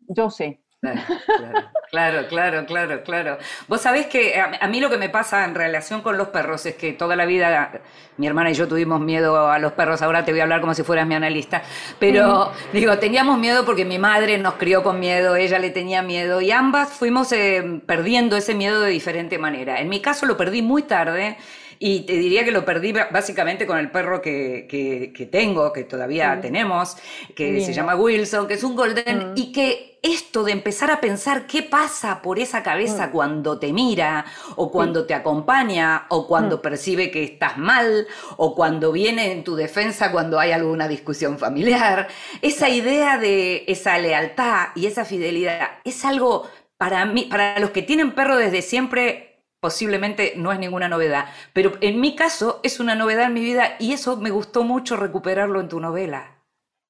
yo 0.07 0.29
sé, 0.29 0.60
Claro, 1.91 2.25
claro, 2.29 2.65
claro, 2.65 3.03
claro, 3.03 3.37
Vos 3.67 3.81
sabés 3.81 4.07
que 4.07 4.39
a, 4.39 4.65
mí 4.67 4.79
lo 4.79 4.89
que 4.89 4.97
me 4.97 5.09
pasa 5.09 5.43
en 5.43 5.53
relación 5.53 6.01
con 6.01 6.17
los 6.17 6.29
perros 6.29 6.65
es 6.65 6.75
que 6.75 6.93
toda 6.93 7.17
la 7.17 7.25
vida 7.25 7.81
mi 8.15 8.27
hermana 8.27 8.51
y 8.51 8.53
yo 8.53 8.67
tuvimos 8.67 9.01
miedo 9.01 9.49
a 9.49 9.59
los 9.59 9.73
perros, 9.73 10.01
ahora 10.01 10.23
te 10.23 10.31
voy 10.31 10.39
a 10.39 10.43
hablar 10.43 10.61
como 10.61 10.73
si 10.73 10.83
fueras 10.83 11.05
mi 11.05 11.15
analista, 11.15 11.63
pero 11.99 12.51
digo, 12.73 12.97
teníamos 12.97 13.37
miedo 13.37 13.65
porque 13.65 13.83
mi 13.83 13.99
madre 13.99 14.37
nos 14.37 14.53
crió 14.53 14.83
con 14.83 14.99
miedo, 14.99 15.35
ella 15.35 15.59
le 15.59 15.69
tenía 15.69 16.01
miedo 16.01 16.39
y 16.39 16.51
ambas 16.51 16.89
fuimos 16.89 17.31
eh, 17.33 17.81
perdiendo 17.85 18.37
ese 18.37 18.55
miedo 18.55 18.79
de 18.79 18.89
diferente 18.89 19.37
manera. 19.37 19.81
En 19.81 19.89
mi 19.89 19.99
caso 19.99 20.25
lo 20.25 20.37
perdí 20.37 20.61
muy 20.61 20.83
tarde 20.83 21.37
y 21.83 22.01
te 22.01 22.13
diría 22.13 22.45
que 22.45 22.51
lo 22.51 22.63
perdí 22.63 22.93
básicamente 22.93 23.65
con 23.65 23.79
el 23.79 23.89
perro 23.89 24.21
que, 24.21 24.67
que, 24.69 25.25
tengo, 25.25 25.73
que 25.73 25.83
todavía 25.83 26.39
tenemos, 26.39 26.95
que 27.35 27.59
se 27.65 27.73
llama 27.73 27.95
Wilson, 27.95 28.47
que 28.47 28.53
es 28.53 28.63
un 28.63 28.75
golden, 28.75 29.31
mm. 29.31 29.33
y 29.35 29.51
que 29.51 29.97
esto 30.03 30.43
de 30.43 30.51
empezar 30.51 30.91
a 30.91 31.01
pensar 31.01 31.47
qué 31.47 31.63
pasa 31.63 32.21
por 32.21 32.37
esa 32.37 32.61
cabeza 32.61 33.07
mm. 33.07 33.11
cuando 33.11 33.57
te 33.57 33.73
mira, 33.73 34.25
o 34.57 34.71
cuando 34.71 35.07
te 35.07 35.15
acompaña, 35.15 36.05
o 36.09 36.27
cuando 36.27 36.57
mm. 36.57 36.61
percibe 36.61 37.09
que 37.09 37.23
estás 37.23 37.57
mal, 37.57 38.05
o 38.37 38.53
cuando 38.53 38.91
viene 38.91 39.31
en 39.31 39.43
tu 39.43 39.55
defensa 39.55 40.11
cuando 40.11 40.39
hay 40.39 40.51
alguna 40.51 40.87
discusión 40.87 41.39
familiar, 41.39 42.09
esa 42.43 42.69
idea 42.69 43.17
de 43.17 43.63
esa 43.67 43.97
lealtad 43.97 44.67
y 44.75 44.85
esa 44.85 45.03
fidelidad 45.03 45.79
es 45.83 46.05
algo 46.05 46.47
para 46.77 47.05
mí, 47.05 47.25
para 47.25 47.57
los 47.57 47.71
que 47.71 47.81
tienen 47.81 48.13
perro 48.13 48.37
desde 48.37 48.61
siempre, 48.61 49.30
posiblemente 49.61 50.33
no 50.35 50.51
es 50.51 50.59
ninguna 50.59 50.89
novedad, 50.89 51.25
pero 51.53 51.73
en 51.79 52.01
mi 52.01 52.15
caso 52.15 52.59
es 52.63 52.81
una 52.81 52.95
novedad 52.95 53.27
en 53.27 53.33
mi 53.33 53.41
vida 53.41 53.75
y 53.79 53.93
eso 53.93 54.17
me 54.17 54.31
gustó 54.31 54.63
mucho 54.63 54.97
recuperarlo 54.97 55.61
en 55.61 55.69
tu 55.69 55.79
novela. 55.79 56.23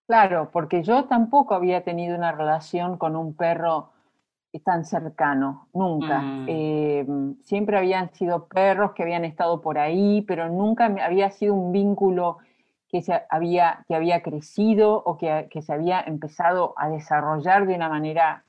Claro, 0.07 0.49
porque 0.51 0.81
yo 0.81 1.05
tampoco 1.05 1.53
había 1.53 1.83
tenido 1.83 2.17
una 2.17 2.31
relación 2.31 2.97
con 2.97 3.15
un 3.15 3.35
perro 3.35 3.91
tan 4.59 4.83
cercano, 4.85 5.67
nunca. 5.73 6.19
Mm. 6.19 6.45
Eh, 6.47 7.05
siempre 7.43 7.77
habían 7.77 8.13
sido 8.13 8.47
perros 8.47 8.91
que 8.91 9.03
habían 9.03 9.23
estado 9.23 9.61
por 9.61 9.77
ahí, 9.77 10.21
pero 10.27 10.49
nunca 10.49 10.85
había 10.85 11.31
sido 11.31 11.53
un 11.53 11.71
vínculo 11.71 12.39
que, 12.89 13.01
se 13.01 13.21
había, 13.29 13.85
que 13.87 13.95
había 13.95 14.21
crecido 14.21 15.01
o 15.05 15.17
que, 15.17 15.47
que 15.49 15.61
se 15.61 15.71
había 15.73 16.01
empezado 16.01 16.73
a 16.75 16.89
desarrollar 16.89 17.65
de 17.65 17.75
una 17.75 17.87
manera 17.87 18.43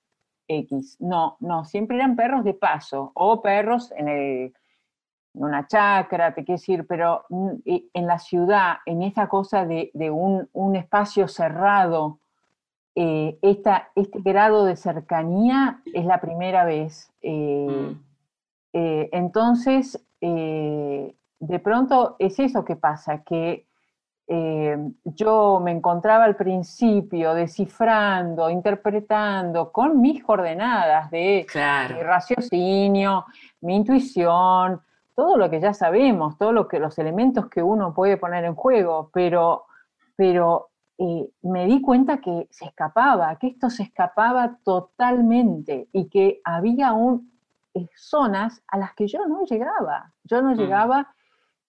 X. 0.49 0.97
No, 1.01 1.37
no, 1.41 1.65
siempre 1.65 1.97
eran 1.97 2.17
perros 2.17 2.45
de 2.45 2.55
paso 2.55 3.13
o 3.15 3.43
perros 3.43 3.93
en, 3.97 4.53
una 5.35 5.67
chacra, 5.67 6.35
te 6.35 6.45
quiero 6.45 6.59
decir, 6.59 6.87
pero 6.87 7.25
mm, 7.31 7.51
en 7.65 8.07
la 8.07 8.19
ciudad, 8.19 8.77
en 8.85 9.03
esa 9.03 9.29
cosa 9.29 9.65
de, 9.65 9.91
un, 10.11 10.77
espacio 10.77 11.27
cerrado, 11.29 12.19
eh, 12.95 13.39
este 13.41 14.21
grado 14.21 14.67
de 14.67 14.77
cercanía 14.77 15.81
es 15.95 16.05
la 16.05 16.21
primera 16.21 16.65
vez. 16.65 17.11
Eh, 17.23 17.67
mm. 17.69 18.05
eh, 18.75 19.09
entonces, 19.13 20.05
de 20.21 21.59
pronto 21.59 22.17
es 22.19 22.39
eso 22.39 22.65
que 22.65 22.77
pasa, 22.77 23.23
que 23.25 23.67
eh, 24.35 24.79
yo 25.05 25.61
me 25.63 25.73
encontraba 25.73 26.25
al 26.25 26.37
principio 26.37 27.35
descifrando, 27.35 28.49
interpretando 28.49 29.71
con 29.71 30.01
mis 30.01 30.25
coordenadas 30.25 31.11
de 31.11 31.47
mi 31.95 32.03
raciocinio, 32.03 33.27
mi 33.61 33.77
intuición, 33.77 34.81
todo 35.15 35.37
lo 35.37 35.51
que 35.51 35.61
ya 35.61 35.75
sabemos, 35.75 36.39
todos 36.39 36.55
lo 36.55 36.67
que, 36.67 36.79
los 36.79 36.99
elementos 36.99 37.51
que 37.51 37.63
uno 37.63 37.93
puede 37.93 38.17
poner 38.17 38.47
en 38.47 38.55
juego, 38.55 39.11
pero, 39.13 39.67
pero 40.17 40.71
eh, 40.97 41.29
me 41.43 41.67
di 41.67 41.83
cuenta 41.83 42.17
que 42.17 42.49
se 42.51 42.65
escapaba, 42.65 43.37
que 43.37 43.49
esto 43.49 43.69
se 43.69 43.83
escapaba 43.83 44.57
totalmente 44.65 45.89
y 45.93 46.09
que 46.09 46.41
había 46.43 46.95
eh, 47.75 47.87
zonas 47.95 48.63
a 48.67 48.79
las 48.79 48.95
que 48.95 49.07
yo 49.07 49.27
no 49.27 49.45
llegaba. 49.45 50.11
Yo 50.25 50.41
no 50.41 50.53
mm. 50.53 50.57
llegaba 50.57 51.15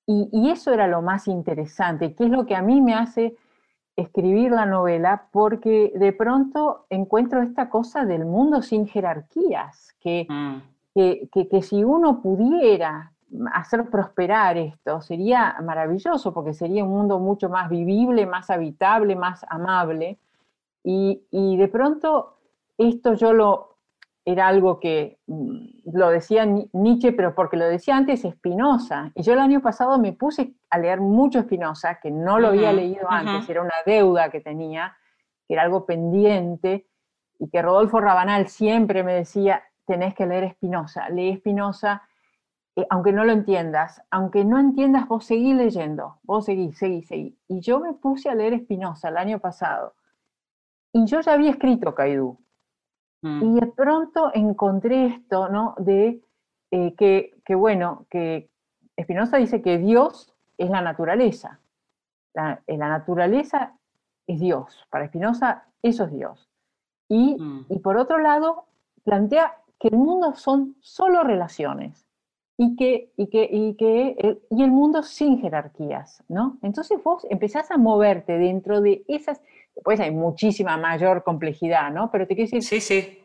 y, 0.06 0.50
eso 0.50 0.74
era 0.74 0.88
lo 0.88 1.02
más 1.02 1.28
interesante, 1.28 2.14
que 2.14 2.26
es 2.26 2.30
lo 2.30 2.46
que 2.46 2.56
a 2.56 2.62
mí 2.62 2.82
me 2.82 2.94
hace 2.94 3.36
escribir 3.96 4.52
la 4.52 4.66
novela, 4.66 5.28
porque 5.32 5.94
de 5.96 6.12
pronto 6.12 6.86
encuentro 6.90 7.42
esta 7.42 7.70
cosa 7.70 8.06
del 8.06 8.26
mundo 8.26 8.62
sin 8.62 8.88
jerarquías, 8.88 9.96
que, 10.00 10.28
mm. 10.30 11.28
que, 11.34 11.62
si 11.62 11.84
uno 11.84 12.22
pudiera 12.22 13.12
hacer 13.54 13.90
prosperar 13.90 14.58
esto, 14.58 15.02
sería 15.02 15.56
maravilloso 15.64 16.34
porque 16.34 16.54
sería 16.54 16.84
un 16.84 16.92
mundo 16.92 17.20
mucho 17.20 17.50
más 17.50 17.70
vivible, 17.70 18.26
más 18.26 18.50
habitable, 18.50 19.16
más 19.16 19.46
amable. 19.50 20.18
Y, 20.84 21.24
y 21.32 21.58
de 21.58 21.68
pronto 21.68 22.38
esto 22.78 23.14
yo 23.14 23.34
lo, 23.34 23.73
era 24.26 24.48
algo 24.48 24.80
que 24.80 25.18
mm, 25.28 25.92
lo 25.94 26.10
decía 26.10 26.46
Nietzsche, 26.46 27.12
pero 27.12 27.36
porque 27.36 27.58
lo 27.58 27.66
decía 27.66 27.98
antes 27.98 28.22
Spinoza. 28.22 29.12
Y 29.16 29.24
yo 29.24 29.34
el 29.34 29.40
año 29.40 29.62
pasado 29.62 30.00
me 30.00 30.14
puse 30.14 30.54
a 30.70 30.78
leer 30.78 31.02
mucho 31.02 31.42
Spinoza, 31.42 32.00
que 32.00 32.12
no 32.12 32.40
lo 32.40 32.50
había 32.50 32.72
leído 32.72 33.10
antes, 33.10 33.50
era 33.50 33.62
una 33.62 33.76
deuda 33.86 34.30
que 34.30 34.40
tenía, 34.40 34.96
que 35.48 35.56
era 35.56 35.64
algo 35.64 35.86
pendiente, 35.86 36.88
y 37.40 37.50
que 37.50 37.62
Rodolfo 37.62 38.00
Rabanal 38.00 38.48
siempre 38.48 39.04
me 39.04 39.14
decía, 39.14 39.64
tenés 39.86 40.16
que 40.16 40.26
leer 40.26 40.52
Spinoza, 40.54 41.10
lee 41.10 41.38
Spinoza, 41.38 42.04
eh, 42.76 42.88
aunque 42.90 43.12
no 43.12 43.26
lo 43.26 43.34
entiendas, 43.34 44.02
aunque 44.10 44.46
no 44.46 44.58
entiendas, 44.58 45.08
vos 45.08 45.26
seguís 45.26 45.56
leyendo, 45.56 46.20
vos 46.24 46.46
seguís, 46.46 46.78
seguís, 46.78 47.08
seguís. 47.08 47.36
Y 47.48 47.60
yo 47.60 47.80
me 47.80 47.94
puse 47.94 48.30
a 48.30 48.36
leer 48.36 48.58
Spinoza 48.60 49.10
el 49.10 49.18
año 49.18 49.40
pasado, 49.40 49.94
y 50.94 51.06
yo 51.06 51.22
ya 51.22 51.34
había 51.34 51.52
escrito 51.52 51.94
Caidú, 51.94 52.40
Mm. 53.24 53.44
Y 53.44 53.60
de 53.62 53.68
pronto 53.68 54.32
encontré 54.34 55.08
esto, 55.08 55.50
¿no? 55.50 55.74
De 55.80 56.22
eh, 56.72 56.94
que, 56.96 57.56
bueno, 57.56 58.06
que 58.10 58.50
Spinoza 59.02 59.38
dice 59.38 59.62
que 59.62 59.78
Dios 59.78 60.34
es 60.58 60.70
la 60.70 60.82
naturaleza. 60.82 61.60
La, 62.34 62.62
eh, 62.68 62.78
la 62.78 62.90
naturaleza 62.90 63.76
es 64.28 64.40
Dios. 64.40 64.86
Para 64.90 65.08
Spinoza, 65.08 65.64
eso 65.82 66.04
es 66.04 66.12
Dios. 66.12 66.50
Y, 67.08 67.36
mm. 67.40 67.66
y, 67.70 67.80
por 67.80 67.98
otro 67.98 68.20
lado, 68.20 68.66
plantea 69.04 69.58
que 69.80 69.88
el 69.88 69.98
mundo 69.98 70.36
son 70.36 70.76
solo 70.82 71.24
relaciones 71.24 72.06
y 72.58 72.76
que, 72.76 73.12
y 73.18 73.28
que, 73.28 73.48
y 73.52 73.76
que 73.76 74.16
el, 74.20 74.42
y 74.50 74.64
el 74.64 74.72
mundo 74.72 75.02
sin 75.04 75.40
jerarquías, 75.40 76.24
¿no? 76.28 76.58
Entonces 76.62 77.02
vos 77.04 77.26
empezás 77.30 77.72
a 77.72 77.78
moverte 77.78 78.38
dentro 78.38 78.82
de 78.82 79.04
esas, 79.08 79.42
Después 79.76 80.00
hay 80.00 80.12
muchísima 80.12 80.78
mayor 80.78 81.24
complejidad, 81.24 81.92
¿no? 81.92 82.12
Pero 82.12 82.28
te 82.28 82.36
quiero 82.36 82.52
decir 82.52 82.64
sí, 82.64 82.80
sí. 82.80 83.20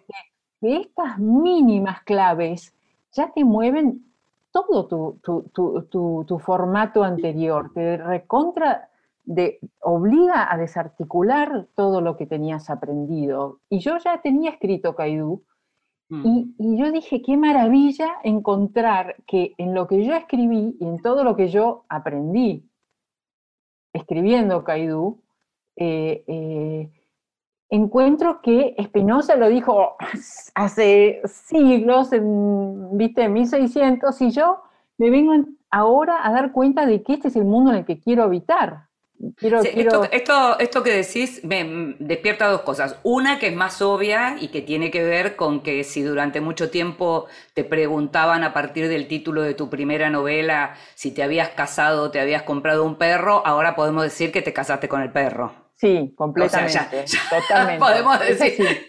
Que, 0.61 0.83
estas 0.83 1.19
mínimas 1.19 2.03
claves 2.03 2.75
ya 3.13 3.31
te 3.33 3.45
mueven 3.45 4.05
todo 4.51 4.87
tu, 4.89 6.39
formato 6.41 7.05
anterior, 7.05 7.71
te 7.73 7.97
recontra, 7.97 8.89
de, 9.25 9.61
obliga 9.81 10.53
a 10.53 10.57
desarticular 10.57 11.67
todo 11.77 12.01
lo 12.01 12.17
que 12.17 12.27
tenías 12.27 12.71
aprendido. 12.71 13.61
Y 13.69 13.79
yo 13.79 13.99
ya 13.99 14.21
tenía 14.21 14.51
escrito 14.51 14.97
Kaidú, 14.97 15.45
mm. 16.09 16.27
y, 16.27 16.55
y, 16.59 16.79
yo 16.79 16.91
dije, 16.91 17.23
qué 17.23 17.37
maravilla 17.37 18.09
encontrar 18.25 19.17
que 19.27 19.55
en 19.59 19.75
lo 19.75 19.87
que 19.87 20.05
yo 20.05 20.15
escribí 20.15 20.77
y 20.81 20.85
en 20.85 21.01
todo 21.03 21.23
lo 21.23 21.37
que 21.37 21.49
yo 21.49 21.85
aprendí 21.89 22.69
escribiendo 23.93 24.65
Kaidú, 24.65 25.21
eh, 25.81 26.25
eh, 26.27 26.91
encuentro 27.71 28.41
que 28.43 28.75
Spinoza 28.83 29.37
lo 29.37 29.49
dijo 29.49 29.97
hace 30.55 31.21
siglos, 31.25 32.13
en, 32.13 32.97
viste, 32.97 33.25
en 33.25 33.33
1600, 33.33 34.21
y 34.23 34.31
yo 34.31 34.63
me 34.97 35.11
vengo 35.11 35.35
ahora 35.71 36.27
a 36.27 36.33
dar 36.33 36.53
cuenta 36.53 36.85
de 36.85 37.03
que 37.03 37.15
este 37.15 37.29
es 37.29 37.37
el 37.37 37.45
mundo 37.45 37.71
en 37.71 37.79
el 37.79 37.85
que 37.85 38.01
quiero 38.01 38.25
habitar. 38.25 38.89
Esto, 40.11 40.59
esto, 40.61 40.83
que 40.85 40.93
decís 40.93 41.43
me 41.43 41.97
despierta 41.99 42.49
dos 42.49 42.61
cosas. 42.61 43.01
Una 43.03 43.41
que 43.41 43.49
es 43.49 43.55
más 43.55 43.83
obvia 43.83 44.37
y 44.41 44.49
que 44.49 44.63
tiene 44.63 44.93
que 44.93 45.03
ver 45.03 45.35
con 45.35 45.61
que 45.61 45.83
si 45.83 46.03
durante 46.03 46.41
mucho 46.41 46.71
tiempo 46.71 47.27
te 47.53 47.65
preguntaban 47.65 48.45
a 48.45 48.53
partir 48.53 48.89
del 48.89 49.09
título 49.09 49.43
de 49.43 49.55
tu 49.55 49.69
primera 49.69 50.09
novela 50.09 50.77
si 50.95 51.11
te 51.11 51.25
habías 51.25 51.49
casado 51.49 52.05
o 52.05 52.11
te 52.13 52.21
habías 52.21 52.45
comprado 52.45 52.85
un 52.85 52.95
perro, 52.95 53.45
ahora 53.45 53.75
podemos 53.75 54.05
decir 54.05 54.31
que 54.31 54.43
te 54.43 54.53
casaste 54.53 54.89
con 54.89 55.03
el 55.03 55.11
perro. 55.11 55.68
Sí, 55.81 56.13
completamente. 56.17 57.05
totalmente. 57.31 57.79
Podemos 57.79 58.19
decir 58.19 58.89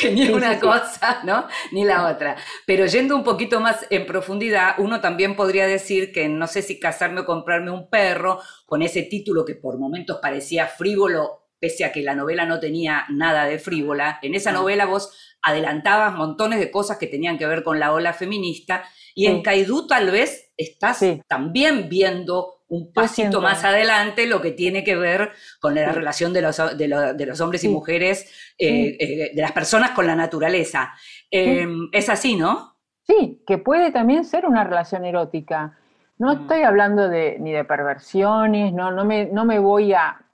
que, 0.00 0.10
ni 0.12 0.30
una 0.30 0.58
cosa, 0.58 1.20
¿no? 1.24 1.46
Ni 1.72 1.84
la 1.84 2.08
otra. 2.10 2.36
Pero 2.66 2.86
yendo 2.86 3.14
un 3.14 3.22
poquito 3.22 3.60
más 3.60 3.86
en 3.90 4.06
profundidad, 4.06 4.76
uno 4.78 5.02
también 5.02 5.36
podría 5.36 5.66
decir 5.66 6.10
que 6.10 6.30
no 6.30 6.46
sé 6.46 6.62
si 6.62 6.80
casarme 6.80 7.20
o 7.20 7.26
comprarme 7.26 7.70
un 7.70 7.90
perro, 7.90 8.40
con 8.64 8.80
ese 8.80 9.02
título 9.02 9.44
que 9.44 9.56
por 9.56 9.78
momentos 9.78 10.20
parecía 10.22 10.66
frívolo, 10.66 11.48
pese 11.58 11.84
a 11.84 11.92
que 11.92 12.00
la 12.00 12.14
novela 12.14 12.46
no 12.46 12.58
tenía 12.58 13.04
nada 13.10 13.44
de 13.44 13.58
frívola. 13.58 14.18
En 14.22 14.34
esa 14.34 14.52
novela 14.52 14.86
vos 14.86 15.36
adelantabas 15.42 16.14
montones 16.14 16.60
de 16.60 16.70
cosas 16.70 16.96
que 16.96 17.08
tenían 17.08 17.36
que 17.36 17.46
ver 17.46 17.62
con 17.62 17.78
la 17.78 17.92
ola 17.92 18.14
feminista, 18.14 18.84
y 19.14 19.26
en 19.26 19.42
Caidú 19.42 19.86
tal 19.86 20.10
vez 20.10 20.50
estás 20.56 21.04
también 21.28 21.90
viendo 21.90 22.61
un 22.72 22.90
pasito 22.90 23.42
más 23.42 23.64
adelante 23.64 24.26
lo 24.26 24.40
que 24.40 24.50
tiene 24.50 24.82
que 24.82 24.96
ver 24.96 25.32
con 25.60 25.74
la 25.74 25.92
relación 25.92 26.32
de 26.32 26.40
los, 26.40 26.56
de, 26.78 27.26
los 27.26 27.40
hombres 27.42 27.64
y 27.64 27.68
mujeres, 27.68 28.54
eh, 28.58 28.96
eh, 28.98 29.30
de 29.34 29.42
las 29.42 29.52
personas 29.52 29.90
con 29.90 30.06
la 30.06 30.16
naturaleza. 30.16 30.94
Em, 31.30 31.90
es 31.92 32.08
así, 32.08 32.34
¿no? 32.34 32.78
Sí, 33.06 33.42
que 33.46 33.58
puede 33.58 33.92
también 33.92 34.24
ser 34.24 34.46
una 34.46 34.64
relación 34.64 35.04
erótica. 35.04 35.76
No 36.16 36.34
mm. 36.34 36.40
estoy 36.40 36.62
hablando 36.62 37.10
de, 37.10 37.36
ni 37.40 37.52
de 37.52 37.64
perversiones, 37.64 38.72
no, 38.72 38.90
no, 38.90 39.04
me, 39.04 39.26
no 39.26 39.44
me 39.44 39.58
voy 39.58 39.92
a, 39.92 40.24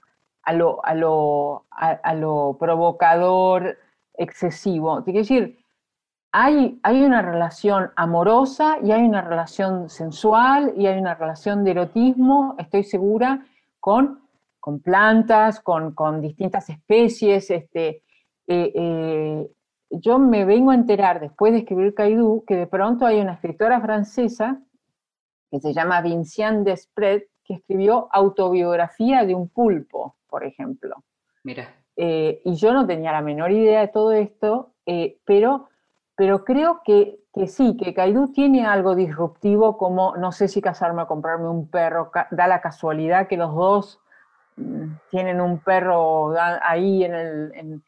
a, 0.43 0.53
lo, 0.53 0.85
a, 0.85 0.95
lo, 0.95 1.67
a, 1.73 2.15
lo 2.15 2.57
provocador 2.61 3.79
excesivo. 4.15 5.03
Quiero 5.03 5.19
decir, 5.19 5.58
hay, 6.41 7.03
una 7.03 7.21
relación 7.21 7.91
amorosa 7.97 8.79
y 8.81 8.93
hay 8.93 9.03
una 9.03 9.23
relación 9.23 9.91
sensual 9.91 10.73
y 10.77 10.87
hay 10.87 10.97
una 10.97 11.17
relación 11.17 11.65
de 11.65 11.73
erotismo, 11.73 12.55
estoy 12.59 12.85
segura, 12.85 13.45
con, 13.81 14.21
con 14.61 14.79
plantas, 14.79 15.59
con, 15.59 16.21
distintas 16.21 16.71
especies. 16.71 17.51
Este, 17.51 18.03
eh, 18.47 18.73
eh, 18.73 19.51
yo 19.91 20.21
me 20.21 20.45
vengo 20.45 20.71
a 20.71 20.77
enterar 20.77 21.19
después 21.19 21.53
de 21.53 21.59
escribir 21.61 21.93
Caidú 21.95 22.45
que 22.47 22.55
de 22.55 22.69
pronto 22.69 23.05
hay 23.05 23.21
una 23.21 23.33
escritora 23.33 23.81
francesa 23.81 24.61
que 25.51 25.59
se 25.59 25.73
llama 25.73 26.03
Vinciane 26.03 26.63
Desprez 26.63 27.25
que 27.43 27.55
escribió 27.55 28.09
autobiografía 28.13 29.25
de 29.25 29.35
un 29.35 29.49
pulpo, 29.49 30.15
por 30.29 30.45
ejemplo. 30.45 31.03
Mira. 31.43 31.75
Eh, 31.97 32.43
y 32.45 32.55
yo 32.55 32.73
no 32.73 32.87
tenía 32.87 33.11
la 33.11 33.23
menor 33.23 33.51
idea 33.51 33.81
de 33.81 33.89
todo 33.89 34.13
esto, 34.13 34.75
pero 35.25 35.69
pero 36.19 36.45
creo 36.45 36.83
que, 36.85 37.21
sí, 37.47 37.77
que 37.77 37.95
Caidú 37.95 38.33
tiene 38.33 38.67
algo 38.67 38.97
disruptivo 38.97 39.79
como 39.79 40.17
no 40.17 40.33
sé 40.33 40.49
si 40.49 40.61
casarme 40.61 41.03
o 41.03 41.07
comprarme 41.07 41.49
un 41.49 41.71
perro, 41.71 42.11
da 42.33 42.49
la 42.49 42.61
casualidad 42.61 43.29
que 43.29 43.37
los 43.37 43.55
dos 43.55 44.01
mm, 44.57 44.95
tienen 45.13 45.41
un 45.41 45.61
perro 45.61 46.35
ahí 46.37 47.05
en, 47.05 47.15
el, 47.15 47.83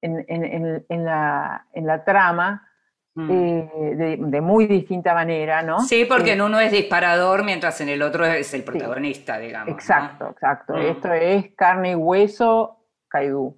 en, 0.00 1.04
la, 1.04 2.04
trama. 2.06 2.68
Mm. 3.16 3.30
Eh, 3.30 4.16
de, 4.16 4.40
muy 4.40 4.66
distinta 4.66 5.12
manera, 5.12 5.62
¿no? 5.62 5.80
Sí, 5.80 6.04
porque 6.04 6.34
en 6.34 6.42
uno 6.42 6.60
es 6.60 6.70
disparador, 6.70 7.44
mientras 7.44 7.80
en 7.80 7.88
el 7.88 8.02
otro 8.02 8.26
es 8.26 8.54
el 8.54 8.62
protagonista, 8.62 9.38
digamos. 9.38 9.74
Exacto, 9.74 10.28
exacto. 10.30 10.74
Mm. 10.74 10.80
Esto 10.82 11.12
es 11.12 11.52
carne 11.56 11.92
y 11.92 11.94
hueso, 11.96 12.78
Caidú. 13.08 13.56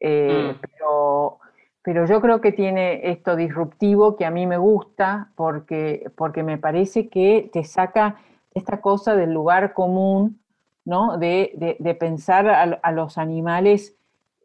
Eh, 0.00 0.56
pero 0.60 1.38
pero 1.84 2.06
yo 2.06 2.22
creo 2.22 2.40
que 2.40 2.50
tiene 2.50 3.10
esto 3.10 3.36
disruptivo 3.36 4.16
que 4.16 4.24
a 4.24 4.30
mí 4.30 4.46
me 4.46 4.56
gusta 4.56 5.28
porque, 5.36 6.10
porque 6.16 6.42
me 6.42 6.56
parece 6.56 7.10
que 7.10 7.50
te 7.52 7.62
saca 7.62 8.16
esta 8.54 8.80
cosa 8.80 9.14
del 9.14 9.34
lugar 9.34 9.74
común, 9.74 10.40
¿no? 10.86 11.18
De, 11.18 11.76
pensar 12.00 12.48
a, 12.48 12.92
los 12.92 13.18
animales 13.18 13.94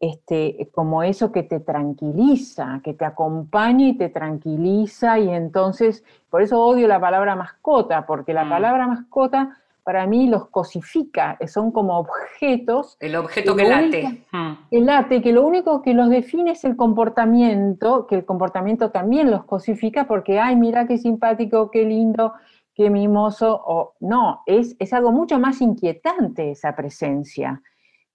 este, 0.00 0.68
como 0.74 1.02
eso 1.02 1.32
que 1.32 1.42
te 1.42 1.60
tranquiliza, 1.60 2.82
que 2.84 2.92
te 2.92 3.06
acompaña 3.06 3.88
y 3.88 3.96
te 3.96 4.10
tranquiliza 4.10 5.18
y 5.18 5.30
entonces, 5.30 6.04
por 6.28 6.42
eso 6.42 6.62
odio 6.62 6.86
la 6.88 7.00
palabra 7.00 7.36
mascota, 7.36 8.04
porque 8.04 8.34
la 8.34 8.44
mm. 8.44 8.50
palabra 8.50 8.86
mascota 8.86 9.56
para 9.90 10.06
mí 10.06 10.28
los 10.28 10.46
cosifica, 10.50 11.36
son 11.48 11.72
como 11.72 11.98
objetos. 11.98 12.96
El 13.00 13.16
objeto 13.16 13.56
que, 13.56 13.64
late. 13.64 14.24
Hmm. 14.30 14.52
El 14.70 14.86
late, 14.86 15.20
que 15.20 15.32
lo 15.32 15.44
único 15.44 15.82
que 15.82 15.94
los 15.94 16.08
define 16.08 16.52
es 16.52 16.64
el 16.64 16.76
comportamiento, 16.76 18.06
que 18.06 18.14
el 18.14 18.24
comportamiento 18.24 18.92
también 18.92 19.32
los 19.32 19.42
cosifica 19.46 20.06
porque, 20.06 20.38
ay, 20.38 20.54
mira 20.54 20.86
qué 20.86 20.96
simpático, 20.96 21.72
qué 21.72 21.82
lindo, 21.82 22.34
qué 22.72 22.88
mimoso. 22.88 23.60
O, 23.66 23.94
no, 23.98 24.42
es, 24.46 24.76
es 24.78 24.92
algo 24.92 25.10
mucho 25.10 25.40
más 25.40 25.60
inquietante 25.60 26.52
esa 26.52 26.76
presencia, 26.76 27.60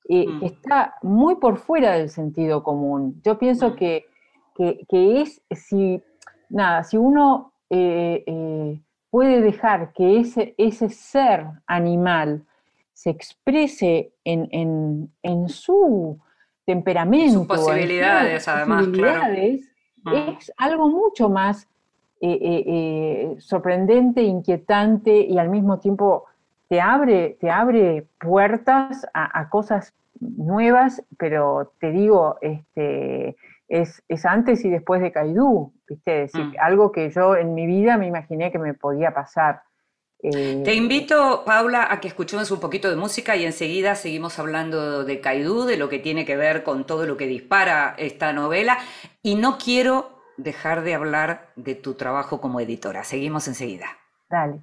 eh, 0.08 0.26
hmm. 0.26 0.40
que 0.40 0.46
está 0.46 0.96
muy 1.02 1.36
por 1.36 1.58
fuera 1.58 1.92
del 1.92 2.10
sentido 2.10 2.64
común. 2.64 3.20
Yo 3.22 3.38
pienso 3.38 3.72
hmm. 3.72 3.76
que, 3.76 4.06
que, 4.56 5.22
es, 5.22 5.42
si, 5.52 6.02
nada, 6.48 6.86
si 6.86 6.96
uno... 6.96 7.52
Eh, 7.70 8.24
eh, 8.28 8.80
puede 9.15 9.41
dejar 9.41 9.93
que 9.93 10.19
ese, 10.19 10.56
ese 10.58 10.89
ser 10.89 11.45
animal 11.67 12.43
se 12.91 13.12
exprese 13.12 14.12
en, 14.25 15.10
su 15.47 16.19
temperamento, 16.65 17.39
sus 17.39 17.47
posibilidades, 17.47 18.45
además, 18.45 18.88
mm. 18.89 20.13
es 20.13 20.51
algo 20.58 20.89
mucho 20.89 21.30
más 21.30 21.65
sorprendente, 23.38 24.21
inquietante 24.21 25.17
y 25.17 25.38
al 25.38 25.47
mismo 25.47 25.80
tiempo 25.80 26.25
te 26.67 26.82
abre, 26.82 27.38
te 27.39 27.49
abre 27.49 28.06
puertas 28.19 29.08
a, 29.13 29.47
cosas 29.47 29.93
nuevas, 30.19 31.01
pero 31.17 31.71
te 31.80 31.91
digo, 31.91 32.38
este, 32.41 33.38
es, 33.67 34.04
antes 34.25 34.63
y 34.63 34.69
después 34.69 35.01
de 35.01 35.12
Caidú, 35.12 35.73
¿viste? 35.88 36.12
decir, 36.12 36.45
mm. 36.45 36.54
algo 36.60 36.91
que 36.91 37.10
yo 37.10 37.36
en 37.36 37.54
mi 37.54 37.65
vida 37.65 37.97
me 37.97 38.08
imaginé 38.08 38.51
que 38.51 38.60
me 38.60 38.73
podía 38.73 39.13
pasar. 39.13 39.62
Eh, 40.21 40.62
te 40.63 40.73
invito, 40.73 41.43
Paula, 41.45 41.88
a 41.91 41.99
que 41.99 42.08
escuchemos 42.08 42.49
un 42.49 42.60
poquito 42.60 42.89
de 42.89 42.95
música 42.95 43.36
y 43.36 43.45
enseguida 43.45 43.95
seguimos 43.95 44.39
hablando 44.39 45.04
de 45.04 45.19
Caidú, 45.19 45.65
de 45.65 45.78
lo 45.78 45.89
que 45.89 45.99
tiene 45.99 46.25
que 46.25 46.36
ver 46.36 46.63
con 46.63 46.86
todo 46.86 47.06
lo 47.06 47.17
que 47.17 47.28
dispara 47.28 47.95
esta 47.97 48.34
novela. 48.34 48.78
Y 49.21 49.36
no 49.36 49.58
quiero 49.58 50.21
dejar 50.38 50.84
de 50.84 50.95
hablar 50.95 51.51
de 51.56 51.75
tu 51.75 51.93
trabajo 51.93 52.41
como 52.41 52.60
editora. 52.60 53.04
Seguimos 53.04 53.47
enseguida. 53.47 53.88
Dale. 54.30 54.62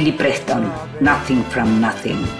Billy 0.00 0.12
Preston, 0.12 0.62
Nothing 1.02 1.44
from 1.50 1.78
Nothing. 1.78 2.39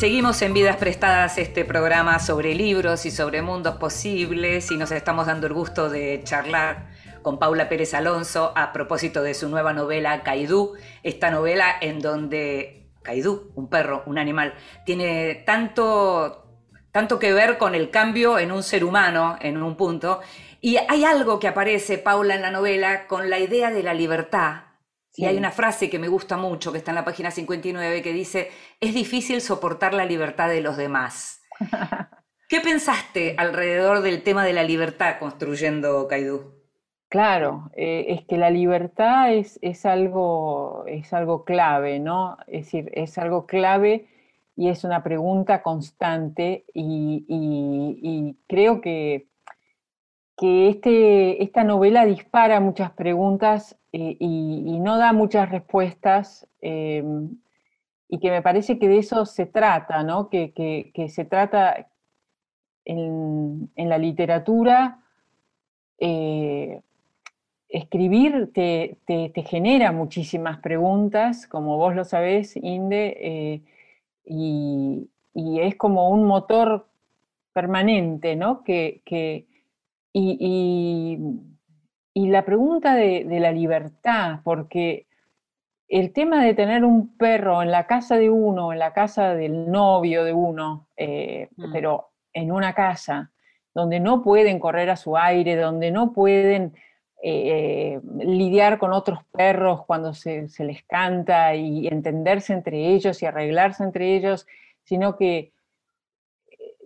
Seguimos 0.00 0.40
en 0.40 0.54
Vidas 0.54 0.76
Prestadas, 0.76 1.36
este 1.36 1.62
programa 1.66 2.20
sobre 2.20 2.54
libros 2.54 3.04
y 3.04 3.10
sobre 3.10 3.42
mundos 3.42 3.76
posibles, 3.76 4.70
y 4.70 4.78
nos 4.78 4.92
estamos 4.92 5.26
dando 5.26 5.46
el 5.46 5.52
gusto 5.52 5.90
de 5.90 6.22
charlar 6.24 6.86
con 7.20 7.38
Paula 7.38 7.68
Pérez 7.68 7.92
Alonso 7.92 8.54
a 8.56 8.72
propósito 8.72 9.22
de 9.22 9.34
su 9.34 9.50
nueva 9.50 9.74
novela 9.74 10.22
Caidú, 10.22 10.72
esta 11.02 11.30
novela 11.30 11.66
en 11.82 12.00
donde 12.00 12.88
Caidú, 13.02 13.52
un 13.54 13.68
perro, 13.68 14.02
un 14.06 14.16
animal, 14.16 14.54
tiene 14.86 15.34
tanto, 15.44 16.46
tanto 16.92 17.18
que 17.18 17.34
ver 17.34 17.58
con 17.58 17.74
el 17.74 17.90
cambio 17.90 18.38
en 18.38 18.52
un 18.52 18.62
ser 18.62 18.84
humano 18.84 19.36
en 19.42 19.62
un 19.62 19.76
punto. 19.76 20.22
Y 20.62 20.78
hay 20.78 21.04
algo 21.04 21.38
que 21.38 21.48
aparece, 21.48 21.98
Paula, 21.98 22.36
en 22.36 22.40
la 22.40 22.50
novela 22.50 23.06
con 23.06 23.28
la 23.28 23.38
idea 23.38 23.70
de 23.70 23.82
la 23.82 23.92
libertad, 23.92 24.62
y 25.16 25.26
hay 25.26 25.36
una 25.36 25.50
frase 25.50 25.90
que 25.90 25.98
me 25.98 26.08
gusta 26.08 26.36
mucho, 26.36 26.72
que 26.72 26.78
está 26.78 26.90
en 26.92 26.96
la 26.96 27.04
página 27.04 27.30
59, 27.30 28.02
que 28.02 28.12
dice, 28.12 28.50
es 28.80 28.94
difícil 28.94 29.40
soportar 29.40 29.94
la 29.94 30.04
libertad 30.04 30.48
de 30.48 30.60
los 30.60 30.76
demás. 30.76 31.42
¿Qué 32.48 32.60
pensaste 32.60 33.34
alrededor 33.38 34.02
del 34.02 34.22
tema 34.22 34.44
de 34.44 34.52
la 34.52 34.64
libertad 34.64 35.18
construyendo 35.18 36.08
Caidú? 36.08 36.54
Claro, 37.08 37.70
eh, 37.74 38.06
es 38.08 38.24
que 38.24 38.38
la 38.38 38.50
libertad 38.50 39.32
es, 39.34 39.58
es, 39.62 39.84
algo, 39.84 40.84
es 40.86 41.12
algo 41.12 41.44
clave, 41.44 41.98
¿no? 41.98 42.38
Es 42.46 42.66
decir, 42.66 42.90
es 42.94 43.18
algo 43.18 43.46
clave 43.46 44.06
y 44.56 44.68
es 44.68 44.84
una 44.84 45.02
pregunta 45.02 45.62
constante 45.62 46.66
y, 46.74 48.36
creo 48.46 48.80
que, 48.80 49.26
que 50.40 50.70
este, 50.70 51.42
esta 51.42 51.64
novela 51.64 52.06
dispara 52.06 52.60
muchas 52.60 52.92
preguntas 52.92 53.76
eh, 53.92 54.16
y, 54.18 54.78
no 54.80 54.96
da 54.96 55.12
muchas 55.12 55.50
respuestas 55.50 56.48
eh, 56.62 57.04
y 58.08 58.18
que 58.20 58.30
me 58.30 58.40
parece 58.40 58.78
que 58.78 58.88
de 58.88 58.96
eso 58.96 59.26
se 59.26 59.44
trata, 59.44 60.02
¿no? 60.02 60.30
que, 60.30 60.94
se 61.10 61.26
trata 61.26 61.88
en, 62.86 63.70
la 63.76 63.98
literatura, 63.98 65.00
eh, 65.98 66.80
escribir 67.68 68.50
te, 68.54 68.96
genera 69.46 69.92
muchísimas 69.92 70.58
preguntas, 70.60 71.46
como 71.46 71.76
vos 71.76 71.94
lo 71.94 72.04
sabés, 72.04 72.56
Inde, 72.56 73.62
y, 74.24 75.06
es 75.34 75.76
como 75.76 76.08
un 76.08 76.24
motor 76.24 76.88
permanente, 77.52 78.36
¿no? 78.36 78.64
Que, 78.64 79.49
y, 80.12 81.18
y 82.14 82.28
la 82.28 82.44
pregunta 82.44 82.94
de, 82.94 83.24
la 83.40 83.52
libertad, 83.52 84.40
porque 84.44 85.06
el 85.88 86.12
tema 86.12 86.42
de 86.44 86.54
tener 86.54 86.84
un 86.84 87.16
perro 87.16 87.62
en 87.62 87.70
la 87.70 87.86
casa 87.86 88.16
de 88.16 88.30
uno, 88.30 88.72
en 88.72 88.78
la 88.78 88.92
casa 88.92 89.34
del 89.34 89.70
novio 89.70 90.24
de 90.24 90.32
uno, 90.32 90.88
eh, 90.96 91.48
Mm. 91.56 91.72
pero 91.72 92.10
en 92.32 92.52
una 92.52 92.74
casa 92.74 93.30
donde 93.74 94.00
no 94.00 94.22
pueden 94.22 94.58
correr 94.58 94.90
a 94.90 94.96
su 94.96 95.16
aire, 95.16 95.56
donde 95.56 95.90
no 95.90 96.12
pueden 96.12 96.74
eh, 97.22 98.00
lidiar 98.18 98.78
con 98.78 98.92
otros 98.92 99.20
perros 99.32 99.84
cuando 99.86 100.14
se, 100.14 100.48
se 100.48 100.64
les 100.64 100.82
canta 100.84 101.54
y 101.54 101.86
entenderse 101.86 102.52
entre 102.52 102.88
ellos 102.94 103.22
y 103.22 103.26
arreglarse 103.26 103.82
entre 103.84 104.16
ellos, 104.16 104.46
sino 104.84 105.16
que 105.16 105.38
eh, 105.38 105.52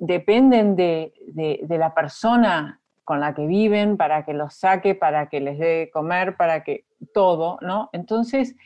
dependen 0.00 0.76
de, 0.76 1.12
de- 1.28 1.60
de 1.62 1.78
la 1.78 1.94
persona 1.94 2.80
con 3.04 3.20
la 3.20 3.34
que 3.34 3.46
viven 3.46 3.96
para 3.96 4.24
que 4.24 4.32
los 4.32 4.54
saque, 4.54 4.94
para 4.94 5.28
que 5.28 5.40
les 5.40 5.58
dé 5.58 5.90
comer, 5.92 6.36
para 6.36 6.64
que 6.64 6.84
todo, 7.12 7.58
¿no? 7.60 7.90
Entonces, 7.92 8.56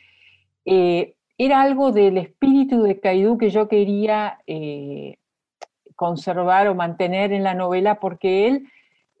eh, 0.65 1.15
era 1.37 1.61
algo 1.61 1.91
del 1.91 2.17
espíritu 2.17 2.83
de 2.83 2.99
Caidú 2.99 3.37
que 3.37 3.49
yo 3.49 3.67
quería 3.67 4.39
eh, 4.47 5.17
conservar 5.95 6.67
o 6.67 6.75
mantener 6.75 7.33
en 7.33 7.43
la 7.43 7.53
novela 7.53 7.99
porque 7.99 8.47
él 8.47 8.67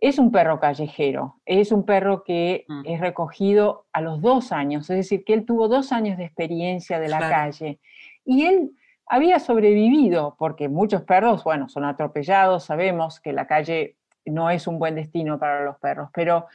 es 0.01 0.17
un 0.17 0.31
perro 0.31 0.59
callejero, 0.61 1.35
es 1.45 1.73
un 1.73 1.85
perro 1.85 2.23
que 2.23 2.65
Mm. 2.69 2.81
es 2.85 3.01
recogido 3.01 3.85
a 3.91 3.99
los 3.99 4.21
dos 4.21 4.53
años, 4.53 4.89
es 4.89 4.95
decir, 4.95 5.25
que 5.25 5.33
él 5.33 5.45
tuvo 5.45 5.67
dos 5.67 5.91
años 5.91 6.17
de 6.17 6.23
experiencia 6.25 6.99
de 6.99 7.09
la 7.09 7.17
Claro. 7.17 7.35
calle 7.35 7.79
y 8.23 8.45
él 8.45 8.71
había 9.05 9.39
sobrevivido 9.39 10.35
porque 10.39 10.69
muchos 10.69 11.01
perros, 11.01 11.43
bueno, 11.43 11.67
son 11.67 11.83
atropellados, 11.83 12.63
sabemos 12.63 13.19
que 13.19 13.33
la 13.33 13.47
calle 13.47 13.97
no 14.25 14.49
es 14.49 14.67
un 14.67 14.79
buen 14.79 14.95
destino 14.95 15.39
para 15.39 15.63
los 15.65 15.77
perros, 15.79 16.09
pero, 16.13 16.47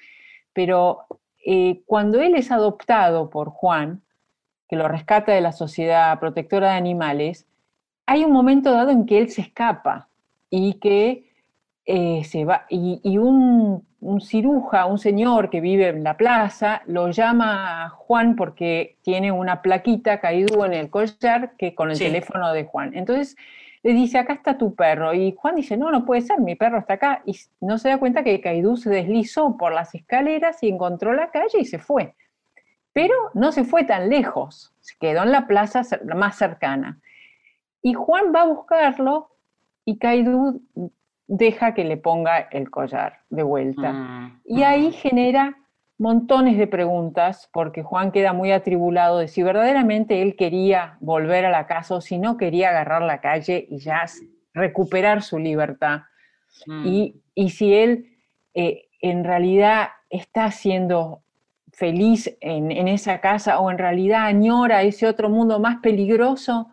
pero 0.52 1.06
eh, 1.44 1.82
cuando 1.86 2.20
él 2.20 2.34
es 2.34 2.50
adoptado 2.50 3.30
por 3.30 3.50
Juan, 3.50 4.02
que 4.68 4.76
lo 4.76 4.88
rescata 4.88 5.32
de 5.32 5.40
la 5.40 5.52
Sociedad 5.52 6.18
Protectora 6.20 6.70
de 6.72 6.76
Animales, 6.78 7.46
hay 8.06 8.24
un 8.24 8.32
momento 8.32 8.72
dado 8.72 8.90
en 8.90 9.06
que 9.06 9.18
él 9.18 9.30
se 9.30 9.42
escapa 9.42 10.08
y 10.50 10.74
que 10.74 11.24
eh, 11.86 12.24
se 12.24 12.44
va, 12.46 12.64
y, 12.70 13.00
y 13.02 13.18
un, 13.18 13.86
un 14.00 14.20
ciruja, 14.22 14.86
un 14.86 14.98
señor 14.98 15.50
que 15.50 15.60
vive 15.60 15.88
en 15.88 16.02
la 16.04 16.16
plaza, 16.16 16.82
lo 16.86 17.10
llama 17.10 17.84
a 17.84 17.88
Juan 17.90 18.36
porque 18.36 18.96
tiene 19.02 19.32
una 19.32 19.60
plaquita 19.62 20.20
caído 20.20 20.64
en 20.64 20.72
el 20.74 20.88
collar 20.90 21.56
que 21.58 21.74
con 21.74 21.90
el 21.90 21.96
Sí. 21.96 22.04
teléfono 22.04 22.52
de 22.52 22.64
Juan. 22.64 22.92
Entonces 22.94 23.36
le 23.84 23.92
dice, 23.92 24.16
acá 24.18 24.32
está 24.32 24.56
tu 24.56 24.74
perro. 24.74 25.12
Y 25.12 25.34
Juan 25.36 25.56
dice, 25.56 25.76
no, 25.76 25.90
no 25.90 26.06
puede 26.06 26.22
ser, 26.22 26.40
mi 26.40 26.56
perro 26.56 26.78
está 26.78 26.94
acá. 26.94 27.22
Y 27.26 27.38
no 27.60 27.76
se 27.76 27.90
da 27.90 27.98
cuenta 27.98 28.24
que 28.24 28.40
Caidú 28.40 28.78
se 28.78 28.88
deslizó 28.88 29.58
por 29.58 29.74
las 29.74 29.94
escaleras 29.94 30.62
y 30.62 30.70
encontró 30.70 31.12
la 31.12 31.30
calle 31.30 31.58
y 31.60 31.66
se 31.66 31.78
fue. 31.78 32.14
Pero 32.94 33.14
no 33.34 33.52
se 33.52 33.64
fue 33.64 33.84
tan 33.84 34.08
lejos, 34.08 34.72
se 34.80 34.96
quedó 34.98 35.22
en 35.22 35.32
la 35.32 35.46
plaza 35.46 35.82
más 36.16 36.36
cercana. 36.36 36.98
Y 37.82 37.92
Juan 37.92 38.32
va 38.34 38.42
a 38.42 38.46
buscarlo 38.46 39.28
y 39.84 39.98
Caidú 39.98 40.62
deja 41.26 41.74
que 41.74 41.84
le 41.84 41.98
ponga 41.98 42.38
el 42.38 42.70
collar 42.70 43.20
de 43.28 43.42
vuelta. 43.42 43.92
Mm, 43.92 44.40
Y 44.46 44.62
ahí 44.62 44.88
mm. 44.88 44.92
genera 44.92 45.58
montones 45.98 46.58
de 46.58 46.66
preguntas, 46.66 47.48
porque 47.52 47.82
Juan 47.82 48.10
queda 48.10 48.32
muy 48.32 48.52
atribulado 48.52 49.18
de 49.18 49.28
si 49.28 49.42
verdaderamente 49.42 50.22
él 50.22 50.36
quería 50.36 50.96
volver 51.00 51.44
a 51.44 51.50
la 51.50 51.66
casa 51.66 51.96
o 51.96 52.00
si 52.00 52.18
no 52.18 52.36
quería 52.36 52.70
agarrar 52.70 53.02
la 53.02 53.20
calle 53.20 53.66
y 53.70 53.78
ya 53.78 54.04
recuperar 54.52 55.22
su 55.22 55.38
libertad. 55.38 56.02
Mm. 56.66 56.86
Y, 56.86 57.22
y 57.34 57.50
si 57.50 57.74
él 57.74 58.18
eh, 58.54 58.88
en 59.00 59.24
realidad 59.24 59.88
está 60.10 60.50
siendo 60.50 61.22
feliz 61.72 62.36
en, 62.40 62.70
en 62.70 62.88
esa 62.88 63.20
casa 63.20 63.58
o 63.58 63.70
en 63.70 63.78
realidad 63.78 64.26
añora 64.26 64.82
ese 64.82 65.06
otro 65.06 65.28
mundo 65.28 65.58
más 65.58 65.78
peligroso, 65.80 66.68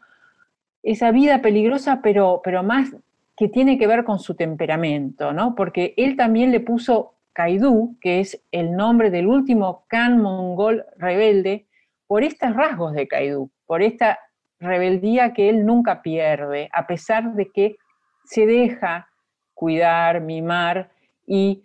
esa 0.84 1.12
vida 1.12 1.42
peligrosa, 1.42 2.02
pero, 2.02 2.42
pero 2.44 2.64
más 2.64 2.92
que 3.36 3.48
tiene 3.48 3.78
que 3.78 3.88
ver 3.88 4.04
con 4.04 4.20
su 4.20 4.36
temperamento, 4.36 5.34
¿no? 5.34 5.56
Porque 5.56 5.94
él 5.98 6.16
también 6.16 6.52
le 6.52 6.60
puso 6.60 7.16
Kaidú, 7.34 7.98
que 8.02 8.20
es 8.20 8.44
el 8.52 8.76
nombre 8.76 9.10
del 9.10 9.28
último 9.28 9.86
Khan 9.88 10.22
mongol 10.22 10.86
rebelde, 10.98 11.68
por 12.08 12.24
estos 12.24 12.54
rasgos 12.56 12.94
de 12.94 13.08
Kaidú, 13.08 13.52
por 13.66 13.82
esta 13.82 14.20
rebeldía 14.60 15.34
que 15.34 15.50
él 15.50 15.66
nunca 15.66 16.02
pierde, 16.02 16.70
a 16.74 16.86
pesar 16.86 17.34
de 17.34 17.50
que 17.52 17.78
se 18.26 18.46
deja 18.46 19.10
cuidar, 19.54 20.22
mimar 20.22 20.92
y 21.26 21.64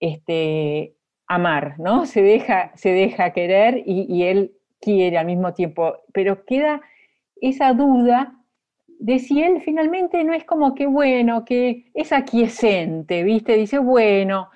este, 0.00 0.96
amar, 1.26 1.78
¿no? 1.78 2.06
Se 2.06 2.22
deja, 2.22 2.72
se 2.74 2.90
deja 2.90 3.32
querer 3.32 3.82
y, 3.84 4.22
él 4.24 4.52
quiere 4.80 5.18
al 5.18 5.26
mismo 5.26 5.54
tiempo, 5.54 5.96
pero 6.12 6.44
queda 6.44 6.80
esa 7.40 7.72
duda 7.72 8.34
de 8.98 9.18
si 9.18 9.42
él 9.42 9.60
finalmente 9.62 10.22
no 10.24 10.32
es 10.32 10.44
como 10.44 10.74
que 10.74 10.86
bueno, 10.86 11.44
que 11.44 11.90
es 11.94 12.12
aquiescente, 12.12 13.22
¿viste? 13.22 13.56
Dice, 13.56 13.78
bueno, 13.78 14.50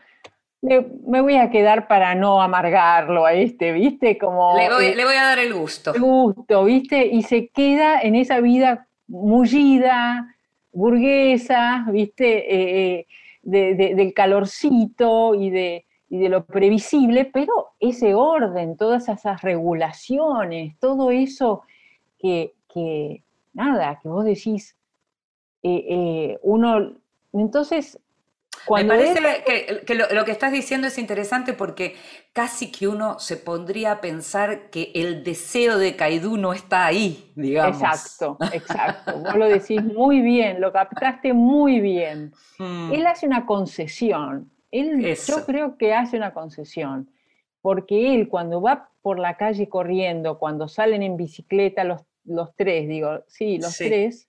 me 0.62 1.20
voy 1.22 1.36
a 1.36 1.50
quedar 1.50 1.88
para 1.88 2.14
no 2.14 2.42
amargarlo 2.42 3.24
a 3.24 3.32
este, 3.32 3.72
¿viste? 3.72 4.18
Como 4.18 4.56
Le 4.58 4.68
voy, 4.68 4.84
eh, 4.86 4.94
le 4.94 5.04
voy 5.04 5.14
a 5.14 5.22
dar 5.24 5.38
el 5.38 5.54
gusto. 5.54 5.92
gusto, 5.98 6.64
¿viste? 6.64 7.06
Y 7.06 7.22
se 7.22 7.48
queda 7.48 8.00
en 8.00 8.14
esa 8.14 8.40
vida 8.40 8.86
mullida, 9.08 10.34
burguesa, 10.72 11.86
¿viste? 11.90 12.54
Eh, 12.54 12.98
eh, 13.00 13.06
de- 13.42 13.74
de- 13.74 13.94
del 13.94 14.12
calorcito 14.12 15.34
y 15.34 15.48
de, 15.50 15.86
y 16.10 16.18
de 16.18 16.28
lo 16.28 16.44
previsible, 16.44 17.24
pero 17.24 17.68
ese 17.80 18.14
orden, 18.14 18.76
todas 18.76 19.08
esas 19.08 19.40
regulaciones, 19.40 20.78
todo 20.78 21.10
eso 21.10 21.62
que, 22.18 22.52
que, 22.72 23.22
nada, 23.54 23.98
que 24.02 24.08
vos 24.10 24.24
decís, 24.26 24.76
eh, 25.62 26.38
uno, 26.42 26.92
entonces, 27.32 27.98
cuando 28.66 28.94
Me 28.94 29.00
parece 29.14 29.44
que, 29.44 29.84
que 29.86 29.94
lo, 29.94 30.06
lo 30.12 30.24
que 30.24 30.32
estás 30.32 30.52
diciendo 30.52 30.86
es 30.86 30.98
interesante 30.98 31.54
porque 31.54 31.96
casi 32.32 32.70
que 32.70 32.88
uno 32.88 33.18
se 33.18 33.36
pondría 33.36 33.92
a 33.92 34.00
pensar 34.00 34.70
que 34.70 34.92
el 34.94 35.24
deseo 35.24 35.78
de 35.78 35.96
Kaidú 35.96 36.36
no 36.36 36.52
está 36.52 36.86
ahí, 36.86 37.32
digamos. 37.36 37.80
Exacto, 37.80 38.36
exacto. 38.52 39.18
Vos 39.18 39.34
lo 39.36 39.46
decís 39.48 39.82
muy 39.82 40.20
bien, 40.20 40.60
lo 40.60 40.72
captaste 40.72 41.32
muy 41.32 41.80
bien. 41.80 42.32
Mm, 42.58 42.92
Él 42.92 43.06
hace 43.06 43.26
una 43.26 43.46
concesión. 43.46 44.50
Él, 44.70 45.04
Eso. 45.04 45.38
yo 45.38 45.46
creo 45.46 45.76
que 45.78 45.94
hace 45.94 46.16
una 46.16 46.32
concesión. 46.32 47.10
Porque 47.62 48.14
él, 48.14 48.28
cuando 48.28 48.62
va 48.62 48.88
por 49.02 49.18
la 49.18 49.36
calle 49.36 49.68
corriendo, 49.68 50.38
cuando 50.38 50.66
salen 50.68 51.02
en 51.02 51.16
bicicleta 51.18 51.84
los, 51.84 52.02
los 52.24 52.54
tres, 52.56 52.88
digo, 52.88 53.22
sí, 53.26 53.58
los 53.58 53.72
Sí. 53.74 53.86
tres, 53.88 54.28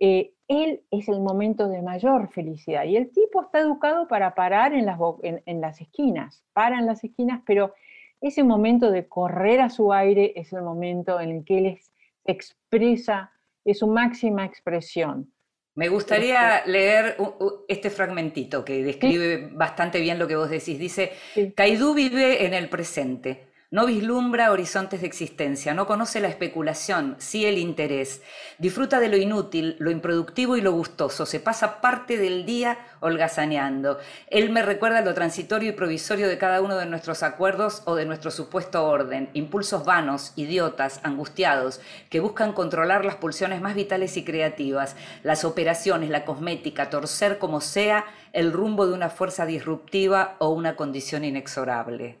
eh, 0.00 0.32
él 0.48 0.82
es 0.90 1.08
el 1.08 1.20
momento 1.20 1.68
de 1.68 1.80
mayor 1.82 2.30
felicidad. 2.32 2.84
Y 2.84 2.96
el 2.96 3.10
tipo 3.10 3.42
está 3.42 3.60
educado 3.60 4.06
para 4.08 4.34
parar 4.34 4.74
en 4.74 4.86
las, 4.86 4.98
en, 5.22 5.42
en 5.46 5.60
las 5.60 5.80
esquinas, 5.80 6.44
para 6.52 6.78
en 6.78 6.86
las 6.86 7.02
esquinas, 7.04 7.40
pero 7.46 7.72
ese 8.20 8.42
momento 8.44 8.90
de 8.90 9.06
correr 9.08 9.60
a 9.60 9.70
su 9.70 9.92
aire 9.92 10.32
es 10.36 10.52
el 10.52 10.62
momento 10.62 11.20
en 11.20 11.30
el 11.30 11.44
que 11.44 11.58
él 11.58 11.66
es- 11.66 11.90
expresa, 12.26 13.32
es 13.64 13.78
su 13.78 13.86
máxima 13.86 14.44
expresión. 14.44 15.30
Me 15.76 15.88
gustaría 15.88 16.64
leer 16.66 17.16
u- 17.18 17.44
u- 17.44 17.64
este 17.66 17.90
fragmentito 17.90 18.64
que 18.64 18.82
describe 18.84 19.48
bastante 19.52 20.00
bien 20.00 20.18
lo 20.20 20.28
que 20.28 20.36
vos 20.36 20.48
decís. 20.48 20.78
Dice, 20.78 21.10
Sí. 21.34 21.52
Caidú 21.52 21.94
vive 21.94 22.46
en 22.46 22.54
el 22.54 22.68
presente, 22.68 23.48
no 23.74 23.86
vislumbra 23.86 24.52
horizontes 24.52 25.00
de 25.00 25.08
existencia, 25.08 25.74
no 25.74 25.88
conoce 25.88 26.20
la 26.20 26.28
especulación, 26.28 27.16
sí 27.18 27.44
el 27.44 27.58
interés. 27.58 28.22
Disfruta 28.58 29.00
de 29.00 29.08
lo 29.08 29.16
inútil, 29.16 29.74
lo 29.80 29.90
improductivo 29.90 30.56
y 30.56 30.60
lo 30.60 30.70
gustoso. 30.70 31.26
Se 31.26 31.40
pasa 31.40 31.80
parte 31.80 32.16
del 32.16 32.46
día 32.46 32.78
holgazaneando. 33.00 33.98
Él 34.28 34.50
me 34.50 34.62
recuerda 34.62 35.00
lo 35.00 35.12
transitorio 35.12 35.70
y 35.70 35.72
provisorio 35.72 36.28
de 36.28 36.38
cada 36.38 36.60
uno 36.60 36.76
de 36.76 36.86
nuestros 36.86 37.24
acuerdos 37.24 37.82
o 37.84 37.96
de 37.96 38.06
nuestro 38.06 38.30
supuesto 38.30 38.86
orden. 38.86 39.28
Impulsos 39.32 39.84
vanos, 39.84 40.34
idiotas, 40.36 41.00
angustiados, 41.02 41.80
que 42.10 42.20
buscan 42.20 42.52
controlar 42.52 43.04
las 43.04 43.16
pulsiones 43.16 43.60
más 43.60 43.74
vitales 43.74 44.16
y 44.16 44.22
creativas, 44.22 44.94
las 45.24 45.44
operaciones, 45.44 46.10
la 46.10 46.24
cosmética, 46.24 46.90
torcer 46.90 47.38
como 47.38 47.60
sea 47.60 48.04
el 48.32 48.52
rumbo 48.52 48.86
de 48.86 48.94
una 48.94 49.10
fuerza 49.10 49.46
disruptiva 49.46 50.36
o 50.38 50.50
una 50.50 50.76
condición 50.76 51.24
inexorable. 51.24 52.20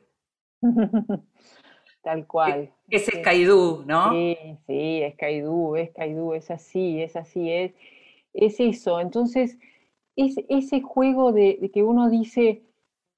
Tal 2.04 2.26
cual. 2.26 2.70
Ese 2.90 3.10
Sí. 3.12 3.16
es 3.18 3.24
Caidú, 3.24 3.82
¿no? 3.86 4.12
Sí, 4.12 4.36
sí, 4.66 5.02
es 5.02 5.14
Caidú, 5.16 5.74
es 5.76 6.50
así, 6.50 7.02
es 7.02 7.16
así, 7.16 7.50
es, 7.50 7.72
es 8.34 8.60
eso. 8.60 9.00
Entonces, 9.00 9.58
es 10.14 10.36
ese 10.48 10.80
juego 10.82 11.32
de, 11.32 11.58
de 11.60 11.70
que 11.70 11.82
uno 11.82 12.08
dice, 12.10 12.62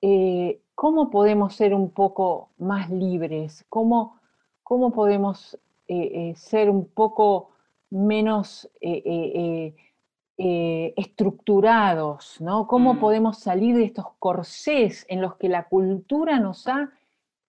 eh, 0.00 0.60
¿cómo 0.74 1.10
podemos 1.10 1.54
ser 1.56 1.74
un 1.74 1.90
poco 1.90 2.50
más 2.58 2.88
libres? 2.90 3.66
¿Cómo, 3.68 4.20
cómo 4.62 4.92
podemos 4.92 5.58
eh, 5.88 6.30
eh, 6.30 6.34
ser 6.36 6.70
un 6.70 6.86
poco 6.86 7.50
menos 7.90 8.70
estructurados? 10.96 12.40
¿no? 12.40 12.66
¿Cómo 12.66 12.94
Mm. 12.94 12.98
podemos 13.00 13.38
salir 13.38 13.76
de 13.76 13.84
estos 13.84 14.06
corsés 14.18 15.04
en 15.08 15.20
los 15.20 15.36
que 15.36 15.48
la 15.48 15.64
cultura 15.64 16.38
nos 16.38 16.66
ha 16.68 16.90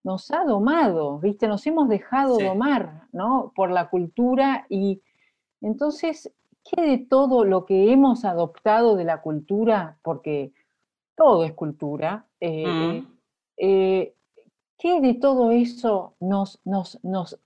nos 0.07 0.31
ha 0.31 0.45
domado, 0.45 1.19
¿viste? 1.19 1.49
Nos 1.49 1.67
hemos 1.67 1.89
dejado 1.89 2.37
domar, 2.37 3.09
¿no? 3.11 3.51
Por 3.53 3.71
la 3.71 3.89
cultura 3.89 4.65
y 4.69 5.01
entonces, 5.59 6.31
¿qué 6.63 6.81
de 6.81 6.97
todo 6.97 7.43
lo 7.43 7.65
que 7.65 7.91
hemos 7.91 8.23
adoptado 8.23 8.95
de 8.95 9.03
la 9.03 9.19
cultura? 9.21 9.97
Porque 10.03 10.53
todo 11.13 11.43
es 11.43 11.51
cultura. 11.51 12.25
Eh, 12.39 13.03
eh, 13.57 14.13
¿Qué 14.77 15.01
de 15.01 15.15
todo 15.15 15.51
eso 15.51 16.15
nos, 16.21 16.61
nos, 16.63 17.03
nos 17.03 17.37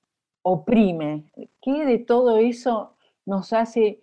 oprime? 0.43 1.31
¿Qué 1.63 1.83
de 1.83 1.97
todo 1.97 2.37
eso 2.37 2.93
nos 3.25 3.53
hace 3.53 4.01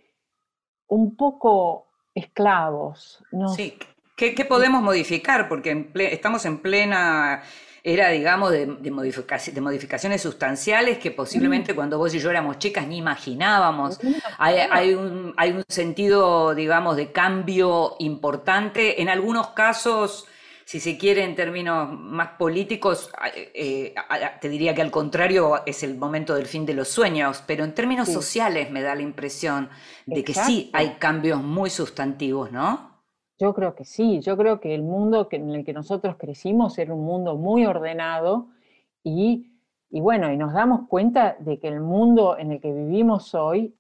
un 0.89 1.15
poco 1.15 1.87
esclavos? 2.13 3.23
Sí, 3.55 3.79
¿Qué, 4.17 4.45
podemos 4.45 4.83
modificar? 4.83 5.49
Porque 5.49 5.93
estamos 6.11 6.45
en 6.45 6.59
plena 6.59 7.45
era, 7.83 8.11
digamos, 8.11 8.51
de, 8.51 8.67
de, 8.67 8.91
modificaciones 8.91 10.23
sustanciales 10.23 10.99
que 10.99 11.11
posiblemente 11.11 11.73
mm. 11.73 11.77
cuando 11.77 11.99
vos 11.99 12.15
y 12.15 12.19
yo 12.19 12.31
éramos 12.31 12.59
chicas 12.59 12.87
ni 12.87 12.99
imaginábamos. 12.99 13.99
Hay, 14.39 14.95
un, 14.95 15.35
hay 15.37 15.51
un 15.53 15.65
sentido, 15.69 16.55
digamos, 16.55 16.97
de 16.97 17.13
cambio 17.13 17.97
importante. 17.99 19.01
En 19.01 19.09
algunos 19.09 19.49
casos 19.49 20.27
si 20.69 20.81
se 20.81 20.99
quiere 20.99 21.25
en 21.25 21.35
términos 21.35 21.89
más 21.99 22.33
políticos, 22.39 23.09
eh, 23.35 23.95
te 24.39 24.51
diría 24.51 24.75
que 24.75 24.83
al 24.83 24.91
contrario 24.91 25.63
es 25.65 25.83
el 25.83 25.97
momento 25.97 26.35
del 26.35 26.45
fin 26.45 26.67
de 26.67 26.75
los 26.75 26.89
sueños, 26.89 27.43
pero 27.47 27.65
en 27.65 27.73
términos 27.73 28.07
sociales 28.11 28.71
me 28.71 28.83
da 28.83 28.95
la 28.95 29.01
impresión 29.01 29.71
de 30.05 30.23
que 30.23 30.35
sí 30.35 30.69
hay 30.75 30.97
cambios 30.99 31.43
muy 31.43 31.71
sustantivos, 31.71 32.53
¿no? 32.53 32.88
Yo 33.39 33.55
creo 33.55 33.75
que 33.77 33.85
sí, 33.85 34.21
yo 34.21 34.37
creo 34.37 34.59
que 34.59 34.75
el 34.75 34.83
mundo 34.83 35.29
en 35.31 35.51
el 35.51 35.65
que 35.65 35.73
nosotros 35.73 36.17
crecimos 36.17 36.77
era 36.79 36.93
un 36.93 37.05
mundo 37.05 37.37
muy 37.37 37.67
ordenado 37.67 38.49
y, 39.05 39.53
bueno, 39.91 40.33
y 40.33 40.37
nos 40.37 40.53
damos 40.53 40.89
cuenta 40.89 41.37
de 41.39 41.61
que 41.61 41.69
el 41.69 41.81
mundo 41.81 42.37
en 42.37 42.53
el 42.53 42.61
que 42.61 42.73
vivimos 42.73 43.37
hoy, 43.37 43.77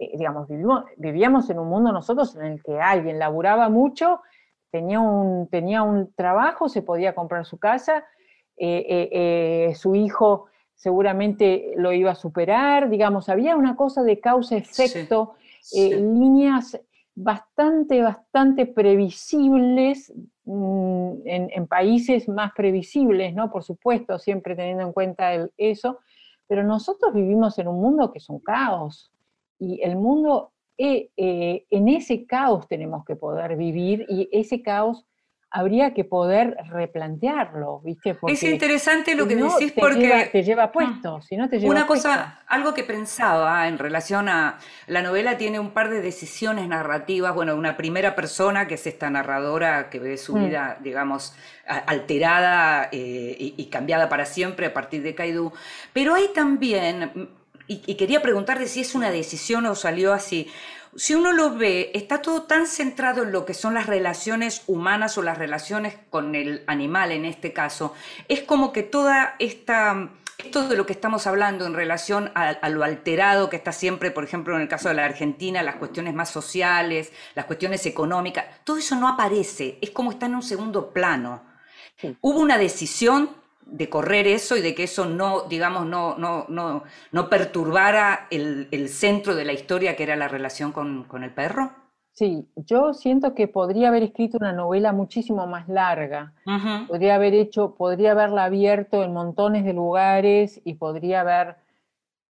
eh, 0.00 0.10
digamos, 0.18 0.48
vivíamos 0.96 1.48
en 1.50 1.60
un 1.60 1.68
mundo 1.68 1.92
nosotros 1.92 2.34
en 2.34 2.46
el 2.46 2.62
que 2.64 2.80
alguien 2.80 3.20
laburaba 3.20 3.68
mucho, 3.68 4.22
tenía 4.72 4.98
un, 4.98 5.46
tenía 5.48 5.84
un 5.84 6.12
trabajo, 6.14 6.68
se 6.68 6.82
podía 6.82 7.14
comprar 7.14 7.46
su 7.46 7.58
casa, 7.58 8.04
eh, 8.56 9.08
eh, 9.12 9.74
su 9.76 9.94
hijo 9.94 10.46
seguramente 10.74 11.74
lo 11.76 11.92
iba 11.92 12.10
a 12.10 12.16
superar, 12.16 12.90
digamos, 12.90 13.28
había 13.28 13.56
una 13.56 13.76
cosa 13.76 14.02
de 14.02 14.18
causa-efecto, 14.18 15.34
líneas 15.72 16.78
bastante, 17.16 18.02
bastante 18.02 18.66
previsibles 18.66 20.12
mm, 20.44 21.12
en, 21.24 21.66
países 21.66 22.28
más 22.28 22.52
previsibles, 22.54 23.34
¿no? 23.34 23.50
Por 23.50 23.64
supuesto, 23.64 24.18
siempre 24.18 24.54
teniendo 24.54 24.84
en 24.84 24.92
cuenta 24.92 25.48
eso, 25.56 25.98
pero 26.46 26.62
nosotros 26.62 27.14
vivimos 27.14 27.58
en 27.58 27.68
un 27.68 27.80
mundo 27.80 28.12
que 28.12 28.18
es 28.18 28.28
un 28.28 28.38
caos 28.38 29.10
y 29.58 29.80
el 29.82 29.96
mundo, 29.96 30.52
eh, 30.76 31.08
eh, 31.16 31.64
en 31.70 31.88
ese 31.88 32.26
caos 32.26 32.68
tenemos 32.68 33.04
que 33.06 33.16
poder 33.16 33.56
vivir 33.56 34.04
y 34.10 34.28
ese 34.30 34.62
caos 34.62 35.06
habría 35.56 35.94
que 35.94 36.04
poder 36.04 36.54
replantearlo, 36.68 37.80
¿viste? 37.82 38.14
es 38.28 38.42
interesante 38.42 39.14
lo 39.14 39.26
que 39.26 39.36
decís 39.36 39.72
porque... 39.72 40.28
te 40.30 40.42
lleva 40.42 40.70
puesto, 40.70 41.22
si 41.22 41.34
no 41.34 41.48
te 41.48 41.58
lleva 41.58 41.70
Una 41.70 41.86
cosa, 41.86 42.42
algo 42.46 42.74
que 42.74 42.84
pensaba 42.84 43.66
en 43.66 43.78
relación 43.78 44.28
a... 44.28 44.58
La 44.86 45.00
novela 45.00 45.38
tiene 45.38 45.58
un 45.58 45.70
par 45.70 45.88
de 45.88 46.02
decisiones 46.02 46.68
narrativas, 46.68 47.34
bueno, 47.34 47.56
una 47.56 47.78
primera 47.78 48.14
persona, 48.14 48.68
que 48.68 48.74
es 48.74 48.86
esta 48.86 49.08
narradora 49.08 49.88
que 49.88 49.98
ve 49.98 50.18
su 50.18 50.36
mm. 50.36 50.44
vida, 50.44 50.76
digamos, 50.82 51.34
alterada 51.66 52.90
eh, 52.92 53.54
y, 53.56 53.66
cambiada 53.70 54.10
para 54.10 54.26
siempre 54.26 54.66
a 54.66 54.74
partir 54.74 55.02
de 55.02 55.14
Kaidu, 55.14 55.52
pero 55.94 56.14
hay 56.14 56.28
también... 56.34 57.30
Y, 57.68 57.82
y 57.84 57.96
quería 57.96 58.22
preguntarte 58.22 58.68
si 58.68 58.82
es 58.82 58.94
una 58.94 59.10
decisión 59.10 59.66
o 59.66 59.74
salió 59.74 60.12
así 60.12 60.48
si 60.96 61.14
uno 61.14 61.32
lo 61.32 61.54
ve, 61.56 61.90
está 61.94 62.22
todo 62.22 62.42
tan 62.42 62.66
centrado 62.66 63.22
en 63.22 63.32
lo 63.32 63.44
que 63.44 63.54
son 63.54 63.74
las 63.74 63.86
relaciones 63.86 64.62
humanas 64.66 65.18
o 65.18 65.22
las 65.22 65.38
relaciones 65.38 65.96
con 66.10 66.34
el 66.34 66.64
animal 66.66 67.12
en 67.12 67.24
este 67.24 67.52
caso, 67.52 67.94
es 68.28 68.42
como 68.42 68.72
que 68.72 68.82
toda 68.82 69.36
esta 69.38 70.10
esto 70.38 70.68
de 70.68 70.76
lo 70.76 70.84
que 70.84 70.92
estamos 70.92 71.26
hablando 71.26 71.66
en 71.66 71.72
relación 71.72 72.30
a, 72.34 72.68
lo 72.68 72.84
alterado 72.84 73.48
que 73.48 73.56
está 73.56 73.72
siempre, 73.72 74.10
por 74.10 74.22
ejemplo, 74.22 74.54
en 74.54 74.62
el 74.62 74.68
caso 74.68 74.88
de 74.88 74.94
la 74.94 75.06
Argentina, 75.06 75.62
las 75.62 75.76
cuestiones 75.76 76.14
más 76.14 76.30
sociales, 76.30 77.10
las 77.34 77.46
cuestiones 77.46 77.86
económicas, 77.86 78.44
todo 78.64 78.76
eso 78.76 78.96
no 78.96 79.08
aparece, 79.08 79.78
es 79.80 79.90
como 79.90 80.10
está 80.10 80.26
en 80.26 80.34
un 80.34 80.42
segundo 80.42 80.90
plano. 80.90 81.42
Hubo 82.20 82.40
una 82.40 82.58
decisión 82.58 83.30
de 83.66 83.90
correr 83.90 84.26
eso 84.26 84.56
y 84.56 84.62
de 84.62 84.74
que 84.74 84.84
eso 84.84 85.06
no, 85.06 85.42
digamos, 85.42 85.86
no, 85.86 86.16
no, 86.16 86.46
no, 86.48 86.84
no 87.12 87.28
perturbara 87.28 88.28
el, 88.30 88.88
centro 88.88 89.34
de 89.34 89.44
la 89.44 89.52
historia 89.52 89.96
que 89.96 90.04
era 90.04 90.16
la 90.16 90.28
relación 90.28 90.72
con, 90.72 91.06
el 91.22 91.34
perro? 91.34 91.72
Sí, 92.12 92.48
yo 92.54 92.94
siento 92.94 93.34
que 93.34 93.48
podría 93.48 93.88
haber 93.88 94.04
escrito 94.04 94.38
una 94.38 94.52
novela 94.52 94.92
muchísimo 94.92 95.46
más 95.46 95.68
larga. 95.68 96.32
Podría 96.88 97.16
haber 97.16 97.34
hecho, 97.34 97.74
podría 97.74 98.12
haberla 98.12 98.44
abierto 98.44 99.02
en 99.02 99.12
montones 99.12 99.64
de 99.64 99.74
lugares 99.74 100.62
y 100.64 100.74
podría 100.74 101.20
haber 101.20 101.56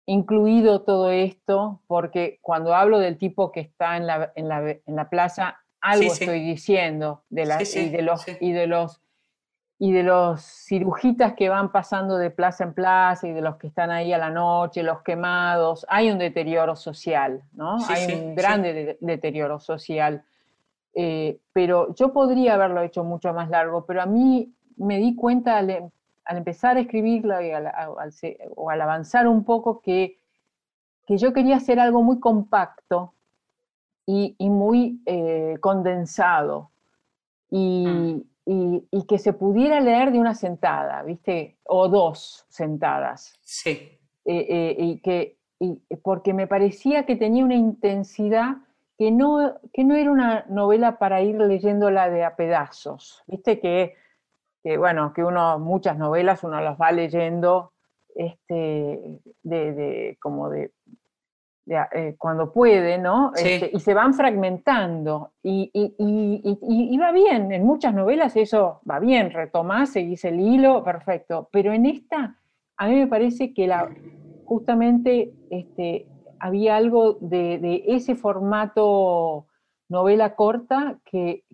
incluido 0.07 0.81
todo 0.81 1.11
esto, 1.11 1.83
porque 1.87 2.39
cuando 2.41 2.75
hablo 2.75 2.99
del 2.99 3.19
tipo 3.19 3.53
que 3.53 3.61
está 3.61 3.99
en 3.99 4.07
la, 4.07 4.33
en 4.35 4.49
la, 4.49 4.71
en 4.71 4.97
la 4.97 5.11
plaza, 5.11 5.61
algo 5.81 6.13
estoy 6.13 6.41
diciendo 6.41 7.23
de, 7.29 7.47
la, 7.47 7.63
y, 7.63 7.89
de 7.91 8.03
los, 8.03 8.27
y 8.41 8.53
de 8.53 8.67
los 8.67 9.01
y 9.81 9.93
de 9.93 10.03
los 10.03 10.43
cirujitas 10.43 11.35
que 11.35 11.49
van 11.49 11.71
pasando 11.71 12.17
de 12.17 12.31
plaza 12.31 12.65
en 12.65 12.75
plaza 12.75 13.29
y 13.29 13.33
de 13.33 13.41
los 13.41 13.57
que 13.57 13.69
están 13.69 13.91
ahí 13.91 14.13
a 14.13 14.19
la 14.19 14.31
noche, 14.31 14.83
los 14.83 15.03
quemados, 15.03 15.87
hay 15.89 16.11
un 16.11 16.19
deterioro 16.19 16.75
social, 16.75 17.43
¿no? 17.53 17.77
hay 17.89 18.13
un 18.13 18.35
grande 18.35 18.99
deterioro 19.01 19.61
social. 19.61 20.25
Eh, 20.95 21.39
pero 21.53 21.95
yo 21.95 22.13
podría 22.13 22.55
haberlo 22.55 22.83
hecho 22.83 23.05
mucho 23.05 23.33
más 23.33 23.51
largo, 23.51 23.87
pero 23.87 24.03
a 24.03 24.07
mí 24.07 24.53
me 24.77 24.99
di 24.99 25.15
cuenta 25.15 25.59
al, 25.59 25.71
em, 25.71 25.91
empezar 26.29 26.77
a 26.77 26.81
escribirlo 26.81 27.41
y 27.41 27.53
al, 27.53 27.71
o 28.57 28.71
al 28.71 28.81
avanzar 28.81 29.29
un 29.29 29.45
poco 29.45 29.81
que, 29.81 30.19
que 31.07 31.19
yo 31.19 31.33
quería 31.33 31.57
hacer 31.57 31.79
algo 31.79 32.03
muy 32.03 32.19
compacto 32.19 33.15
y, 34.07 34.35
muy 34.49 35.03
eh, 35.07 35.57
condensado. 35.61 36.71
Y, 37.51 38.25
y, 38.51 39.07
que 39.07 39.19
se 39.19 39.35
pudiera 39.35 39.79
leer 39.79 40.11
de 40.11 40.19
una 40.19 40.35
sentada, 40.35 41.03
¿viste? 41.03 41.59
O 41.65 41.89
dos 41.89 42.47
sentadas. 42.49 43.39
Sí. 43.43 43.99
Eh, 44.25 44.47
eh, 44.49 44.77
y 44.79 45.01
que, 45.01 45.37
porque 46.03 46.33
me 46.33 46.47
parecía 46.47 47.05
que 47.05 47.17
tenía 47.17 47.45
una 47.45 47.57
intensidad 47.57 48.57
que 48.97 49.11
no, 49.11 49.61
que 49.73 49.85
no 49.85 49.97
era 49.97 50.11
una 50.11 50.47
novela 50.49 50.99
para 50.99 51.21
ir 51.21 51.37
leyéndola 51.37 52.09
de 52.09 52.25
a 52.25 52.37
pedazos, 52.37 53.23
¿viste? 53.27 53.61
Que, 53.61 53.97
que 54.63 54.79
bueno, 54.79 55.13
que 55.13 55.23
uno, 55.23 55.59
muchas 55.59 55.99
novelas 55.99 56.43
uno 56.43 56.59
las 56.63 56.81
va 56.81 56.91
leyendo 56.91 57.75
este, 58.15 59.21
de, 59.43 59.73
de 59.73 60.19
como 60.21 60.49
de 60.49 60.73
eh, 61.71 62.15
cuando 62.17 62.51
puede, 62.51 62.97
¿no? 62.97 63.33
Este, 63.37 63.71
y 63.73 63.81
se 63.81 63.93
van 63.93 64.15
fragmentando. 64.15 65.33
Y, 65.43 66.99
va 66.99 67.13
bien, 67.13 67.53
en 67.53 67.65
muchas 67.65 67.93
novelas 67.93 68.37
eso 68.37 68.81
va 68.89 68.99
bien, 68.99 69.31
retomás, 69.31 69.91
seguís 69.91 70.25
el 70.25 70.41
hilo, 70.41 70.83
perfecto. 70.83 71.49
Pero 71.53 71.73
en 71.73 71.85
esta, 71.85 72.37
a 72.77 72.89
mí 72.89 72.95
me 72.95 73.07
parece 73.07 73.53
que 73.53 73.67
la, 73.67 73.91
justamente 74.45 75.33
este, 75.51 76.07
había 76.41 76.77
algo 76.77 77.19
de, 77.21 77.85
ese 77.87 78.15
formato 78.15 79.47
novela 79.91 80.35
corta 80.35 80.99
que, 81.05 81.45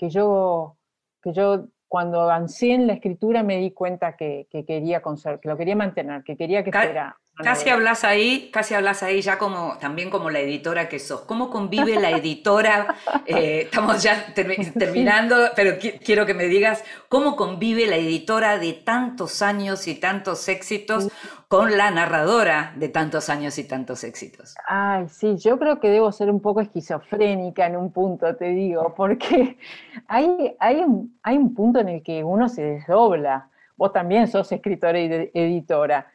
yo, 0.00 0.76
que 1.22 1.32
yo 1.32 1.66
cuando 1.88 2.22
avancé 2.22 2.72
en 2.72 2.86
la 2.86 2.94
escritura 2.94 3.42
me 3.42 3.58
di 3.58 3.72
cuenta 3.72 4.16
que, 4.16 4.46
quería 4.50 5.02
conservar, 5.02 5.40
que 5.40 5.48
lo 5.48 5.56
quería 5.58 5.76
mantener, 5.76 6.22
que 6.22 6.36
quería 6.36 6.64
que 6.64 6.72
fuera 6.72 7.18
Casi 7.42 7.70
hablas 7.70 8.02
ahí, 8.02 8.50
casi 8.52 8.74
hablas 8.74 9.02
ahí 9.02 9.22
ya 9.22 9.38
como 9.38 9.78
también 9.78 10.10
como 10.10 10.28
la 10.28 10.40
editora 10.40 10.88
que 10.88 10.98
sos. 10.98 11.20
¿Cómo 11.22 11.50
convive 11.50 12.00
la 12.00 12.10
editora? 12.10 12.94
Eh, 13.26 13.62
estamos 13.64 14.02
ya 14.02 14.32
terminando, 14.34 15.36
pero 15.54 15.76
quiero 16.02 16.24
que 16.24 16.32
me 16.32 16.44
digas 16.44 16.82
cómo 17.10 17.36
convive 17.36 17.86
la 17.86 17.96
editora 17.96 18.58
de 18.58 18.72
tantos 18.72 19.42
años 19.42 19.86
y 19.86 19.96
tantos 19.96 20.48
éxitos 20.48 21.08
con 21.48 21.76
la 21.76 21.90
narradora 21.90 22.72
de 22.76 22.88
tantos 22.88 23.28
años 23.28 23.58
y 23.58 23.64
tantos 23.64 24.02
éxitos. 24.04 24.54
Ay, 24.66 25.08
sí, 25.08 25.36
yo 25.36 25.58
creo 25.58 25.78
que 25.78 25.90
debo 25.90 26.10
ser 26.10 26.30
un 26.30 26.40
poco 26.40 26.62
esquizofrénica 26.62 27.66
en 27.66 27.76
un 27.76 27.92
punto, 27.92 28.34
te 28.36 28.46
digo, 28.46 28.94
porque 28.96 29.58
hay, 30.06 30.56
hay, 30.58 30.76
un, 30.76 31.18
hay 31.22 31.36
un 31.36 31.54
punto 31.54 31.80
en 31.80 31.88
el 31.88 32.02
que 32.02 32.24
uno 32.24 32.48
se 32.48 32.62
desdobla. 32.62 33.50
Vos 33.76 33.92
también 33.92 34.26
sos 34.26 34.50
escritora 34.52 34.98
y 34.98 35.30
editora 35.34 36.06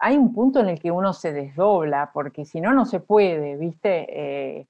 hay 0.00 0.16
un 0.16 0.32
punto 0.32 0.60
en 0.60 0.70
el 0.70 0.80
que 0.80 0.90
uno 0.90 1.12
se 1.12 1.32
desdobla, 1.32 2.10
porque 2.12 2.46
si 2.46 2.60
no, 2.60 2.72
no 2.72 2.86
se 2.86 3.00
puede, 3.00 3.56
¿viste? 3.56 4.06
Eh, 4.08 4.66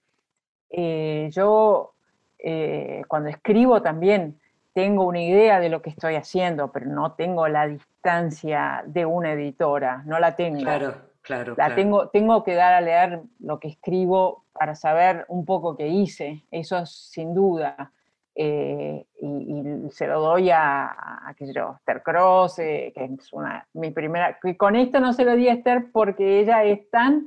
eh, 0.70 1.28
yo 1.32 1.94
eh, 2.38 3.02
cuando 3.06 3.28
escribo 3.28 3.80
también 3.80 4.40
tengo 4.72 5.04
una 5.04 5.22
idea 5.22 5.60
de 5.60 5.68
lo 5.68 5.82
que 5.82 5.90
estoy 5.90 6.16
haciendo, 6.16 6.72
pero 6.72 6.86
no 6.86 7.12
tengo 7.12 7.46
la 7.46 7.68
distancia 7.68 8.82
de 8.86 9.06
una 9.06 9.32
editora, 9.32 10.02
no 10.04 10.18
la 10.18 10.34
tengo. 10.34 10.62
Claro, 10.62 10.94
claro. 11.22 11.50
La 11.50 11.54
claro. 11.54 11.74
Tengo, 11.76 12.08
tengo 12.08 12.42
que 12.42 12.54
dar 12.54 12.74
a 12.74 12.80
leer 12.80 13.22
lo 13.38 13.60
que 13.60 13.68
escribo 13.68 14.44
para 14.52 14.74
saber 14.74 15.26
un 15.28 15.44
poco 15.44 15.76
qué 15.76 15.86
hice, 15.86 16.44
eso 16.50 16.84
sin 16.86 17.34
duda. 17.34 17.92
Eh, 18.34 19.06
y, 19.20 19.26
y, 19.26 19.90
se 19.90 20.06
lo 20.06 20.20
doy 20.20 20.50
a, 20.50 20.86
a 20.86 21.34
qué 21.36 21.46
sé 21.46 21.52
yo, 21.52 21.74
Esther 21.78 22.02
Cross, 22.02 22.60
eh, 22.60 22.92
que 22.94 23.04
es 23.04 23.32
una, 23.32 23.66
mi 23.74 23.90
primera, 23.90 24.38
que 24.40 24.56
con 24.56 24.76
esto 24.76 25.00
no 25.00 25.12
se 25.12 25.24
lo 25.24 25.34
di 25.34 25.48
a 25.48 25.54
Esther 25.54 25.86
porque 25.92 26.40
ella 26.40 26.64
es 26.64 26.88
tan... 26.90 27.26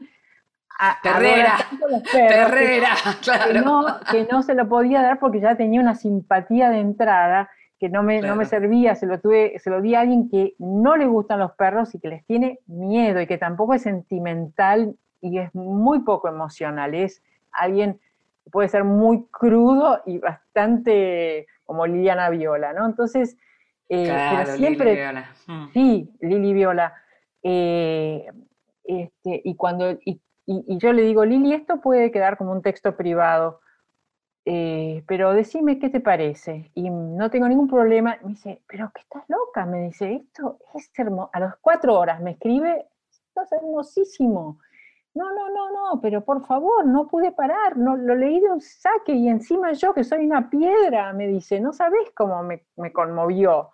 A, 0.79 0.97
Terrera, 1.03 1.57
Terrera, 2.11 2.95
que, 3.03 3.19
claro. 3.23 3.53
Que 3.53 3.59
no, 3.59 3.85
que 4.09 4.27
no 4.31 4.41
se 4.41 4.55
lo 4.55 4.67
podía 4.67 5.03
dar 5.03 5.19
porque 5.19 5.39
ya 5.39 5.55
tenía 5.55 5.79
una 5.79 5.93
simpatía 5.93 6.71
de 6.71 6.79
entrada 6.79 7.49
que 7.79 7.89
no 7.89 8.01
me, 8.01 8.19
claro. 8.19 8.33
no 8.33 8.39
me 8.39 8.45
servía, 8.45 8.95
se 8.95 9.05
lo, 9.05 9.19
tuve, 9.19 9.59
se 9.59 9.69
lo 9.69 9.81
di 9.81 9.93
a 9.93 9.99
alguien 9.99 10.29
que 10.29 10.55
no 10.57 10.95
le 10.95 11.05
gustan 11.05 11.39
los 11.39 11.51
perros 11.51 11.93
y 11.93 11.99
que 11.99 12.07
les 12.07 12.25
tiene 12.25 12.59
miedo 12.65 13.21
y 13.21 13.27
que 13.27 13.37
tampoco 13.37 13.75
es 13.75 13.83
sentimental 13.83 14.95
y 15.21 15.37
es 15.37 15.53
muy 15.53 15.99
poco 15.99 16.27
emocional, 16.27 16.95
es 16.95 17.21
alguien 17.51 17.99
puede 18.53 18.69
ser 18.69 18.83
muy 18.83 19.25
crudo 19.31 19.99
y 20.05 20.19
bastante 20.19 21.47
como 21.65 21.87
Liliana 21.87 22.29
Viola, 22.29 22.71
¿no? 22.71 22.85
Entonces, 22.85 23.35
eh, 23.89 24.05
claro, 24.05 24.43
pero 24.45 24.57
siempre... 24.57 24.85
Lili 24.91 25.01
Viola. 25.01 25.31
Mm. 25.47 25.67
Sí, 25.73 26.11
Lili 26.21 26.53
Viola. 26.53 26.93
Eh, 27.41 28.27
este, 28.83 29.41
y 29.43 29.55
cuando... 29.55 29.89
Y, 29.91 30.21
y, 30.45 30.65
y, 30.67 30.77
yo 30.77 30.93
le 30.93 31.01
digo, 31.01 31.25
Lili, 31.25 31.53
esto 31.53 31.81
puede 31.81 32.11
quedar 32.11 32.37
como 32.37 32.51
un 32.51 32.61
texto 32.61 32.95
privado, 32.95 33.61
eh, 34.45 35.03
pero 35.07 35.33
decime 35.33 35.79
qué 35.79 35.89
te 35.89 35.99
parece. 35.99 36.69
Y 36.75 36.91
no 36.91 37.31
tengo 37.31 37.47
ningún 37.47 37.67
problema. 37.67 38.19
Me 38.21 38.29
dice, 38.29 38.61
pero 38.67 38.91
que 38.93 39.01
estás 39.01 39.23
loca, 39.29 39.65
me 39.65 39.81
dice, 39.81 40.13
esto 40.13 40.59
es 40.75 40.91
hermoso. 40.95 41.31
A 41.33 41.39
las 41.39 41.55
cuatro 41.57 41.97
horas 41.97 42.21
me 42.21 42.31
escribe, 42.31 42.85
esto 43.09 43.41
es 43.41 43.51
hermosísimo. 43.51 44.59
No, 45.15 45.31
no, 45.31 45.49
no, 45.49 45.71
no, 45.71 46.01
pero 46.01 46.23
por 46.23 46.45
favor, 46.45 46.87
no 46.87 47.07
pude 47.07 47.31
parar, 47.31 47.77
no, 47.77 47.95
lo 47.95 48.15
leí 48.15 48.39
de 48.39 48.49
un 48.49 48.61
saque 48.61 49.13
y 49.13 49.27
encima 49.27 49.71
yo 49.73 49.93
que 49.93 50.03
soy 50.03 50.25
una 50.25 50.49
piedra, 50.49 51.13
me 51.13 51.27
dice, 51.27 51.59
no 51.59 51.71
sabes 51.71 52.09
cómo 52.15 52.41
me, 52.41 52.63
conmovió. 52.91 53.69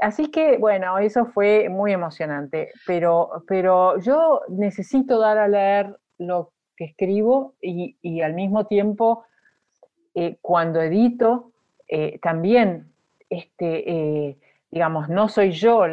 Así 0.00 0.30
que, 0.30 0.58
bueno, 0.58 0.98
eso 0.98 1.26
fue 1.26 1.68
muy 1.68 1.92
emocionante, 1.92 2.70
pero, 2.86 3.44
pero 3.48 3.98
yo 3.98 4.42
necesito 4.48 5.18
dar 5.18 5.38
a 5.38 5.48
leer 5.48 5.98
lo 6.18 6.52
que 6.76 6.84
escribo 6.84 7.54
y, 7.60 7.96
y 8.00 8.20
al 8.20 8.34
mismo 8.34 8.66
tiempo, 8.66 9.24
eh, 10.14 10.38
cuando 10.40 10.80
edito, 10.80 11.50
eh, 11.88 12.18
también, 12.20 12.92
este, 13.28 13.90
eh, 13.90 14.38
digamos, 14.72 15.08
no 15.08 15.28
soy 15.28 15.52
yo, 15.52 15.84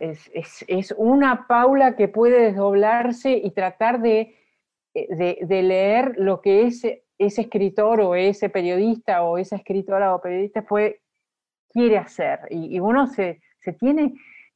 es, 0.00 0.30
es, 0.66 0.94
una 0.96 1.46
Paula 1.46 1.96
que 1.96 2.08
puede 2.08 2.40
desdoblarse 2.40 3.32
y 3.32 3.50
tratar 3.50 4.00
de, 4.00 4.34
de, 4.94 5.38
de 5.42 5.62
leer 5.62 6.14
lo 6.16 6.40
que 6.40 6.66
ese, 6.66 7.04
ese 7.18 7.42
escritor 7.42 8.00
o 8.00 8.14
ese 8.14 8.48
periodista 8.48 9.24
o 9.24 9.36
esa 9.36 9.56
escritora 9.56 10.14
o 10.14 10.22
periodista 10.22 10.62
fue, 10.62 11.02
quiere 11.68 11.98
hacer. 11.98 12.40
Y, 12.50 12.76
y 12.76 12.80
uno 12.80 13.06
se 13.06 13.42
se 13.60 13.72
tiene 13.72 14.14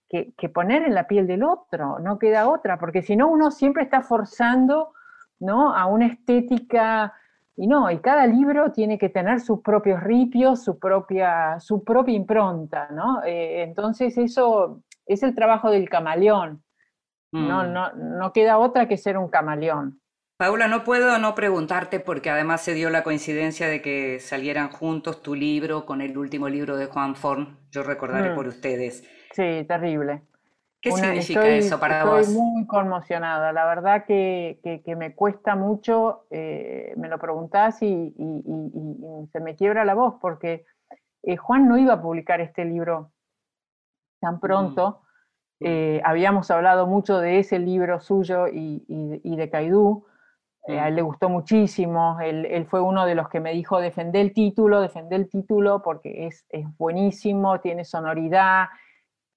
que, 0.09 0.33
que, 0.37 0.49
poner 0.49 0.83
en 0.83 0.95
la 0.95 1.07
piel 1.07 1.27
del 1.27 1.43
otro, 1.43 1.99
no 1.99 2.18
queda 2.18 2.49
otra, 2.49 2.79
porque 2.79 3.03
si 3.03 3.16
no 3.16 3.29
uno 3.29 3.51
siempre 3.51 3.83
está 3.83 4.03
forzando 4.03 4.93
¿no? 5.39 5.75
a 5.75 5.87
una 5.87 6.07
estética, 6.07 7.14
y 7.57 7.67
no, 7.67 7.91
y 7.91 7.99
cada 7.99 8.27
libro 8.27 8.73
tiene 8.73 8.99
que 8.99 9.09
tener 9.09 9.41
sus 9.41 9.61
propios 9.61 10.03
ripios, 10.03 10.65
su 10.65 10.79
propia, 10.79 11.61
su 11.61 11.85
propia 11.85 12.15
impronta, 12.15 12.89
¿no? 12.91 13.23
Eh, 13.25 13.63
entonces 13.63 14.19
eso 14.19 14.83
es 15.07 15.23
el 15.23 15.35
trabajo 15.35 15.71
del 15.71 15.89
camaleón, 15.89 16.65
mm. 17.33 17.49
no, 17.49 17.65
no, 17.65 17.93
no 17.93 18.33
queda 18.33 18.59
otra 18.59 18.89
que 18.89 18.97
ser 18.97 19.19
un 19.19 19.29
camaleón. 19.29 20.01
Paula, 20.37 20.67
no 20.67 20.83
puedo 20.83 21.17
no 21.19 21.37
preguntarte 21.37 22.01
porque 22.01 22.29
además 22.29 22.61
se 22.61 22.75
dio 22.75 22.91
la 22.91 23.05
coincidencia 23.05 23.69
de 23.69 23.81
que 23.81 24.19
salieran 24.19 24.69
juntos 24.69 25.23
tu 25.23 25.37
libro 25.37 25.87
con 25.87 26.01
el 26.01 26.19
último 26.19 26.49
libro 26.49 26.77
de 26.77 26.87
Juan 26.87 27.15
Forn, 27.15 27.57
yo 27.71 27.85
recordaré 27.85 28.33
mm. 28.33 28.35
por 28.35 28.49
ustedes. 28.49 29.05
Sí, 29.33 29.65
terrible. 29.69 30.23
¿Qué 30.85 30.91
Una, 30.91 31.03
significa 31.03 31.41
estoy, 31.47 31.66
eso 31.66 31.80
para 31.80 32.01
estoy 32.01 32.11
vos? 32.11 32.28
Estoy 32.28 32.43
muy 32.43 32.66
conmocionada, 32.66 33.53
la 33.55 33.64
verdad 33.64 34.05
que, 34.05 34.61
que, 34.62 34.82
que 34.82 34.97
me 34.97 35.14
cuesta 35.14 35.57
mucho, 35.57 36.26
eh, 36.28 36.93
me 36.99 37.09
lo 37.09 37.18
preguntás 37.18 37.80
y, 37.80 37.87
y, 37.87 38.12
y, 38.18 39.22
y, 39.24 39.26
se 39.28 39.41
me 39.41 39.57
quiebra 39.57 39.87
la 39.87 39.95
voz 39.95 40.16
porque 40.20 40.66
eh, 41.22 41.39
Juan 41.39 41.68
no 41.68 41.78
iba 41.78 41.95
a 41.95 42.03
publicar 42.03 42.43
este 42.43 42.66
libro 42.66 43.12
tan 44.20 44.41
pronto. 44.41 45.01
Mm. 45.61 45.66
Eh, 45.66 46.03
habíamos 46.05 46.51
hablado 46.51 46.87
mucho 46.87 47.18
de 47.18 47.39
ese 47.39 47.59
libro 47.59 47.99
suyo 48.01 48.47
y, 48.47 48.85
de 49.24 49.49
Caidú, 49.49 50.05
a 50.68 50.89
él 50.89 50.97
le 50.97 51.03
gustó 51.03 51.30
muchísimo, 51.30 52.18
él, 52.20 52.45
él, 52.45 52.66
fue 52.66 52.82
uno 52.82 53.07
de 53.07 53.14
los 53.14 53.30
que 53.30 53.41
me 53.41 53.53
dijo, 53.53 53.80
defender 53.80 54.20
el 54.20 54.35
título, 54.35 54.82
defender 54.82 55.18
el 55.18 55.30
título, 55.30 55.80
porque 55.82 56.26
es, 56.26 56.45
es 56.51 56.66
buenísimo, 56.76 57.61
tiene 57.61 57.87
sonoridad, 57.87 58.66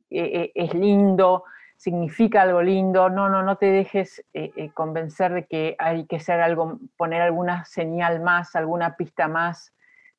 eh, 0.10 0.52
es 0.56 0.74
lindo, 0.74 1.44
significa 1.76 2.42
algo 2.42 2.62
lindo, 2.62 3.10
no, 3.10 3.30
no, 3.30 3.44
no 3.44 3.58
te 3.58 3.68
dejes 3.68 4.24
eh, 4.34 4.72
convencer 4.74 5.34
de 5.34 5.46
que 5.46 5.76
hay 5.80 6.06
que 6.06 6.18
hacer 6.18 6.42
algo, 6.42 6.80
poner 6.98 7.22
alguna 7.22 7.66
señal 7.66 8.20
más, 8.22 8.56
alguna 8.56 8.96
pista 8.96 9.28
más 9.28 9.74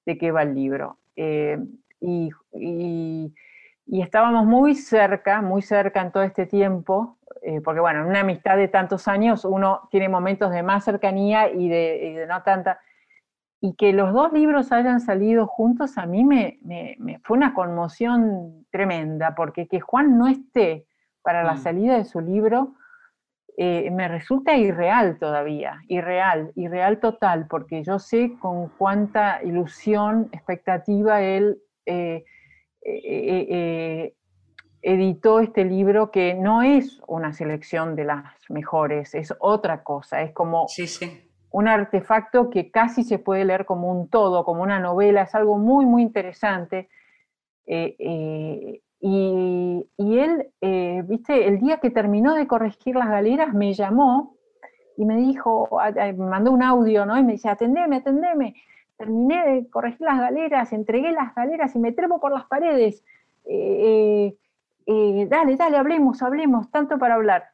de 0.06 0.16
qué 0.16 0.30
va 0.30 0.42
el 0.42 0.54
libro. 0.54 0.98
Y, 2.00 2.30
y, 2.52 3.32
estábamos 4.02 4.46
muy 4.46 4.74
cerca, 4.74 5.42
muy 5.42 5.62
cerca 5.62 6.00
en 6.00 6.12
todo 6.12 6.22
este 6.22 6.46
tiempo, 6.46 7.16
eh, 7.42 7.60
porque 7.60 7.80
bueno, 7.80 8.00
en 8.00 8.06
una 8.06 8.20
amistad 8.20 8.56
de 8.56 8.68
tantos 8.68 9.08
años 9.08 9.44
uno 9.44 9.88
tiene 9.90 10.08
momentos 10.08 10.50
de 10.50 10.62
más 10.62 10.84
cercanía 10.84 11.50
y 11.50 11.68
de, 11.68 12.10
y 12.10 12.12
de 12.14 12.26
no 12.26 12.42
tanta. 12.42 12.80
Y 13.60 13.74
que 13.74 13.92
los 13.92 14.12
dos 14.12 14.32
libros 14.32 14.70
hayan 14.70 15.00
salido 15.00 15.46
juntos 15.46 15.98
a 15.98 16.06
mí 16.06 16.24
me, 16.24 16.58
me, 16.62 16.96
me, 16.98 17.18
fue 17.20 17.36
una 17.36 17.54
conmoción 17.54 18.66
tremenda, 18.70 19.34
porque 19.34 19.66
que 19.66 19.80
Juan 19.80 20.16
no 20.16 20.28
esté 20.28 20.86
para 21.22 21.42
la 21.42 21.56
salida 21.56 21.96
de 21.96 22.04
su 22.04 22.20
libro 22.20 22.74
eh, 23.60 23.90
me 23.90 24.06
resulta 24.06 24.56
irreal 24.56 25.18
todavía, 25.18 25.80
irreal, 25.88 26.52
irreal 26.54 27.00
total, 27.00 27.48
porque 27.50 27.82
yo 27.82 27.98
sé 27.98 28.34
con 28.38 28.68
cuánta 28.68 29.42
ilusión, 29.42 30.28
expectativa 30.30 31.22
él 31.22 31.58
eh, 31.84 32.24
eh, 32.84 34.14
editó 34.80 35.40
este 35.40 35.64
libro 35.64 36.12
que 36.12 36.34
no 36.34 36.62
es 36.62 37.00
una 37.08 37.32
selección 37.32 37.96
de 37.96 38.04
las 38.04 38.32
mejores, 38.48 39.16
es 39.16 39.34
otra 39.40 39.82
cosa, 39.82 40.22
es 40.22 40.32
como 40.32 40.68
sí, 40.68 40.86
sí. 40.86 41.27
Un 41.50 41.68
artefacto 41.68 42.50
que 42.50 42.70
casi 42.70 43.04
se 43.04 43.18
puede 43.18 43.44
leer 43.44 43.64
como 43.64 43.90
un 43.90 44.08
todo, 44.08 44.44
como 44.44 44.62
una 44.62 44.78
novela, 44.78 45.22
es 45.22 45.34
algo 45.34 45.58
muy, 45.58 45.86
muy 45.86 46.02
interesante. 46.02 46.88
Eh, 47.66 47.96
eh, 47.98 48.80
y, 49.00 49.86
y, 49.96 50.18
él, 50.18 50.48
eh, 50.60 51.02
viste, 51.06 51.46
el 51.46 51.60
día 51.60 51.78
que 51.78 51.90
terminó 51.90 52.34
de 52.34 52.46
corregir 52.46 52.96
las 52.96 53.08
galeras 53.08 53.54
me 53.54 53.72
llamó 53.72 54.34
y 54.96 55.04
me 55.04 55.16
dijo, 55.16 55.68
me 55.94 56.12
mandó 56.12 56.50
un 56.50 56.62
audio, 56.62 57.06
¿no? 57.06 57.16
Y 57.16 57.22
me 57.22 57.32
dice, 57.32 57.48
atendeme, 57.48 57.96
atendeme. 57.96 58.54
Terminé 58.96 59.46
de 59.46 59.70
corregir 59.70 60.00
las 60.00 60.18
galeras, 60.18 60.72
entregué 60.72 61.12
las 61.12 61.32
galeras 61.34 61.74
y 61.76 61.78
me 61.78 61.92
trepo 61.92 62.18
por 62.18 62.32
las 62.32 62.46
paredes. 62.46 63.04
Dale, 63.46 64.36
dale, 65.56 65.76
hablemos, 65.76 66.20
hablemos, 66.20 66.68
tanto 66.72 66.98
para 66.98 67.14
hablar. 67.14 67.44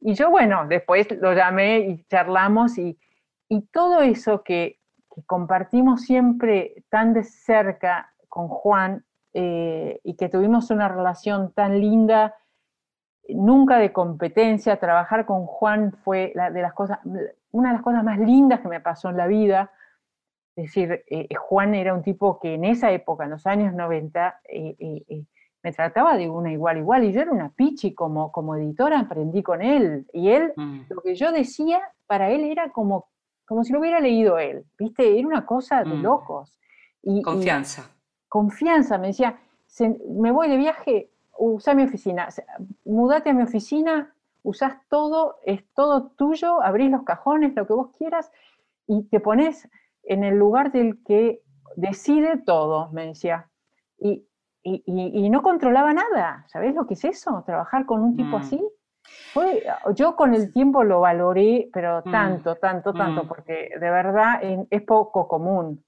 Y 0.00 0.14
yo, 0.14 0.30
bueno, 0.30 0.66
después 0.66 1.06
lo 1.20 1.34
llamé 1.34 1.80
y 1.80 2.04
charlamos 2.04 2.78
y, 2.78 2.96
y 3.48 3.62
todo 3.62 4.00
eso 4.00 4.42
que, 4.42 4.78
que, 5.14 5.22
compartimos 5.24 6.02
siempre 6.02 6.84
tan 6.88 7.14
de 7.14 7.24
cerca 7.24 8.12
con 8.28 8.48
Juan 8.48 9.04
eh, 9.32 10.00
y 10.02 10.14
que 10.14 10.28
tuvimos 10.28 10.70
una 10.70 10.88
relación 10.88 11.52
tan 11.52 11.80
linda, 11.80 12.34
nunca 13.28 13.78
de 13.78 13.92
competencia, 13.92 14.78
trabajar 14.78 15.26
con 15.26 15.46
Juan 15.46 15.92
fue 15.92 16.32
la, 16.34 16.50
de 16.50 16.62
las 16.62 16.72
cosas, 16.72 16.98
una 17.50 17.68
de 17.68 17.74
las 17.74 17.82
cosas 17.82 18.04
más 18.04 18.18
lindas 18.18 18.60
que 18.60 18.68
me 18.68 18.80
pasó 18.80 19.10
en 19.10 19.16
la 19.16 19.26
vida. 19.26 19.70
Es 20.54 20.66
decir, 20.66 21.04
eh, 21.08 21.28
Juan 21.34 21.74
era 21.74 21.94
un 21.94 22.02
tipo 22.02 22.38
que 22.38 22.54
en 22.54 22.64
esa 22.64 22.90
época, 22.90 23.24
en 23.24 23.30
los 23.30 23.46
años 23.46 23.74
90, 23.74 24.40
me 25.66 25.72
trataba 25.72 26.16
de 26.16 26.30
una 26.30 26.52
igual 26.52 26.78
igual 26.78 27.02
y 27.02 27.12
yo 27.12 27.22
era 27.22 27.32
una 27.32 27.50
pichi 27.50 27.92
como, 27.92 28.30
como 28.30 28.54
editora, 28.54 29.00
aprendí 29.00 29.42
con 29.42 29.62
él 29.62 30.06
y 30.12 30.28
él, 30.28 30.52
mm. 30.54 30.82
lo 30.88 31.02
que 31.02 31.16
yo 31.16 31.32
decía 31.32 31.80
para 32.06 32.30
él 32.30 32.44
era 32.44 32.70
como, 32.70 33.08
como 33.46 33.64
si 33.64 33.72
lo 33.72 33.80
hubiera 33.80 34.00
leído 34.00 34.38
él, 34.38 34.64
¿viste? 34.78 35.18
Era 35.18 35.26
una 35.26 35.46
cosa 35.46 35.82
de 35.84 35.94
mm. 35.94 36.02
locos. 36.02 36.58
Y, 37.02 37.22
confianza. 37.22 37.82
Y, 37.82 38.28
confianza, 38.28 38.98
me 38.98 39.08
decía, 39.08 39.38
me 40.08 40.30
voy 40.32 40.48
de 40.48 40.56
viaje, 40.56 41.10
usa 41.38 41.74
mi 41.74 41.84
oficina, 41.84 42.28
mudate 42.84 43.30
a 43.30 43.34
mi 43.34 43.42
oficina, 43.42 44.14
usás 44.42 44.76
todo, 44.88 45.36
es 45.44 45.64
todo 45.74 46.08
tuyo, 46.16 46.62
abrís 46.62 46.90
los 46.90 47.04
cajones, 47.04 47.54
lo 47.54 47.66
que 47.66 47.72
vos 47.72 47.90
quieras, 47.96 48.30
y 48.86 49.04
te 49.04 49.20
pones 49.20 49.68
en 50.02 50.24
el 50.24 50.36
lugar 50.36 50.72
del 50.72 51.02
que 51.04 51.42
decide 51.76 52.36
todo, 52.38 52.90
me 52.92 53.06
decía 53.06 53.48
y, 53.98 54.26
y, 54.62 55.30
no 55.30 55.42
controlaba 55.42 55.92
nada. 55.92 56.44
¿Sabes 56.48 56.74
lo 56.74 56.86
que 56.86 56.94
es 56.94 57.04
eso? 57.04 57.42
Trabajar 57.46 57.86
con 57.86 58.02
un 58.02 58.16
tipo 58.16 58.38
mm. 58.38 58.40
así. 58.40 58.68
Fue, 59.32 59.64
yo 59.94 60.16
con 60.16 60.34
el 60.34 60.52
tiempo 60.52 60.82
lo 60.82 61.00
valoré, 61.00 61.68
pero 61.72 62.02
mm. 62.04 62.10
tanto, 62.10 62.56
tanto, 62.56 62.92
tanto, 62.92 63.24
mm. 63.24 63.28
porque 63.28 63.70
de 63.78 63.90
verdad 63.90 64.40
es 64.70 64.82
poco 64.82 65.28
común. 65.28 65.84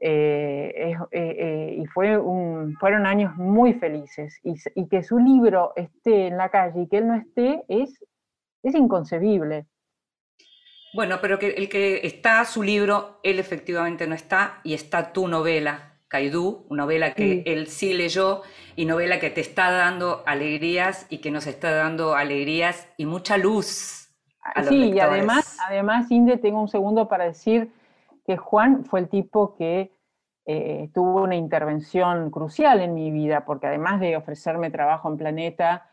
Eh, 0.00 0.92
eh, 0.92 0.96
eh, 1.12 1.76
y 1.78 1.86
fue 1.86 2.18
un, 2.18 2.76
fueron 2.78 3.06
años 3.06 3.34
muy 3.36 3.72
felices. 3.74 4.38
Y, 4.42 4.54
y, 4.74 4.86
que 4.88 5.02
su 5.02 5.18
libro 5.18 5.72
esté 5.76 6.26
en 6.26 6.36
la 6.36 6.50
calle 6.50 6.82
y 6.82 6.88
que 6.88 6.98
él 6.98 7.06
no 7.06 7.14
esté 7.14 7.64
es, 7.68 8.04
es 8.62 8.74
inconcebible. 8.74 9.66
Bueno, 10.92 11.18
pero 11.22 11.38
que 11.38 11.50
el 11.50 11.68
que 11.68 12.06
está 12.06 12.44
su 12.44 12.62
libro, 12.62 13.18
él 13.22 13.38
efectivamente 13.38 14.06
no 14.06 14.14
está, 14.14 14.60
y 14.62 14.74
está 14.74 15.12
tu 15.12 15.26
novela, 15.26 15.93
Caidú, 16.14 16.64
novela 16.70 17.12
que 17.12 17.42
él 17.44 17.66
sí 17.66 17.92
leyó 17.92 18.42
y 18.76 18.84
novela 18.84 19.18
que 19.18 19.30
te 19.30 19.40
está 19.40 19.72
dando 19.72 20.22
alegrías 20.26 21.08
y 21.10 21.18
que 21.18 21.32
nos 21.32 21.48
está 21.48 21.72
dando 21.72 22.14
alegrías 22.14 22.88
y 22.96 23.04
mucha 23.04 23.36
luz. 23.36 24.14
A 24.40 24.60
los 24.60 24.68
sí, 24.68 24.92
y 24.92 25.00
además, 25.00 25.58
además, 25.66 26.08
Inde, 26.12 26.36
tengo 26.36 26.60
un 26.60 26.68
segundo 26.68 27.08
para 27.08 27.24
decir 27.24 27.68
que 28.24 28.36
Juan 28.36 28.84
fue 28.84 29.00
el 29.00 29.08
tipo 29.08 29.56
que 29.56 29.90
eh, 30.46 30.88
tuvo 30.94 31.24
una 31.24 31.34
intervención 31.34 32.30
crucial 32.30 32.80
en 32.80 32.94
mi 32.94 33.10
vida, 33.10 33.44
porque 33.44 33.66
además 33.66 33.98
de 33.98 34.16
ofrecerme 34.16 34.70
trabajo 34.70 35.08
en 35.08 35.16
Planeta, 35.16 35.90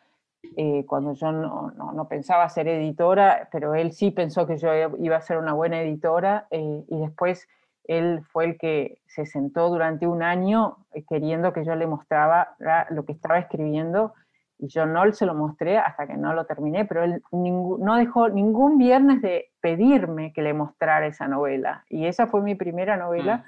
eh, 0.55 0.85
cuando 0.85 1.13
yo 1.13 1.31
no, 1.31 1.71
no, 1.71 2.07
pensaba 2.07 2.47
ser 2.47 2.67
editora, 2.67 3.49
pero 3.51 3.73
él 3.73 3.91
sí 3.91 4.11
pensó 4.11 4.45
que 4.45 4.57
yo 4.57 4.69
iba 4.99 5.17
a 5.17 5.21
ser 5.21 5.39
una 5.39 5.53
buena 5.53 5.81
editora, 5.81 6.45
eh, 6.51 6.83
y 6.87 6.99
después 6.99 7.47
él 7.85 8.21
fue 8.31 8.45
el 8.45 8.57
que 8.57 8.99
se 9.07 9.25
sentó 9.25 9.69
durante 9.69 10.07
un 10.07 10.23
año 10.23 10.77
queriendo 11.09 11.53
que 11.53 11.65
yo 11.65 11.75
le 11.75 11.87
mostraba 11.87 12.55
lo 12.89 13.05
que 13.05 13.13
estaba 13.13 13.39
escribiendo, 13.39 14.13
y 14.57 14.67
yo 14.67 14.85
no 14.85 15.11
se 15.11 15.25
lo 15.25 15.33
mostré 15.33 15.79
hasta 15.79 16.05
que 16.05 16.17
no 16.17 16.33
lo 16.33 16.45
terminé, 16.45 16.85
pero 16.85 17.03
él 17.03 17.23
no 17.31 17.95
dejó 17.95 18.29
ningún 18.29 18.77
viernes 18.77 19.21
de 19.21 19.49
pedirme 19.59 20.33
que 20.33 20.43
le 20.43 20.53
mostrara 20.53 21.07
esa 21.07 21.27
novela, 21.27 21.83
y 21.89 22.05
esa 22.05 22.27
fue 22.27 22.41
mi 22.41 22.55
primera 22.55 22.97
novela. 22.97 23.37
Mm 23.37 23.43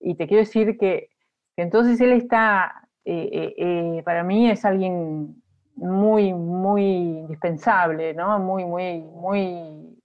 y 0.00 0.14
te 0.14 0.26
quiero 0.26 0.42
decir 0.42 0.78
que, 0.78 1.10
entonces 1.56 2.00
él 2.00 2.12
está, 2.12 2.88
eh, 3.04 3.28
eh, 3.32 3.54
eh, 3.58 4.02
para 4.04 4.22
mí 4.22 4.50
es 4.50 4.64
alguien 4.64 5.42
muy, 5.74 6.32
muy 6.32 6.84
indispensable, 6.84 8.14
¿no? 8.14 8.38
Muy, 8.38 8.64
muy, 8.64 9.00
muy, 9.00 9.98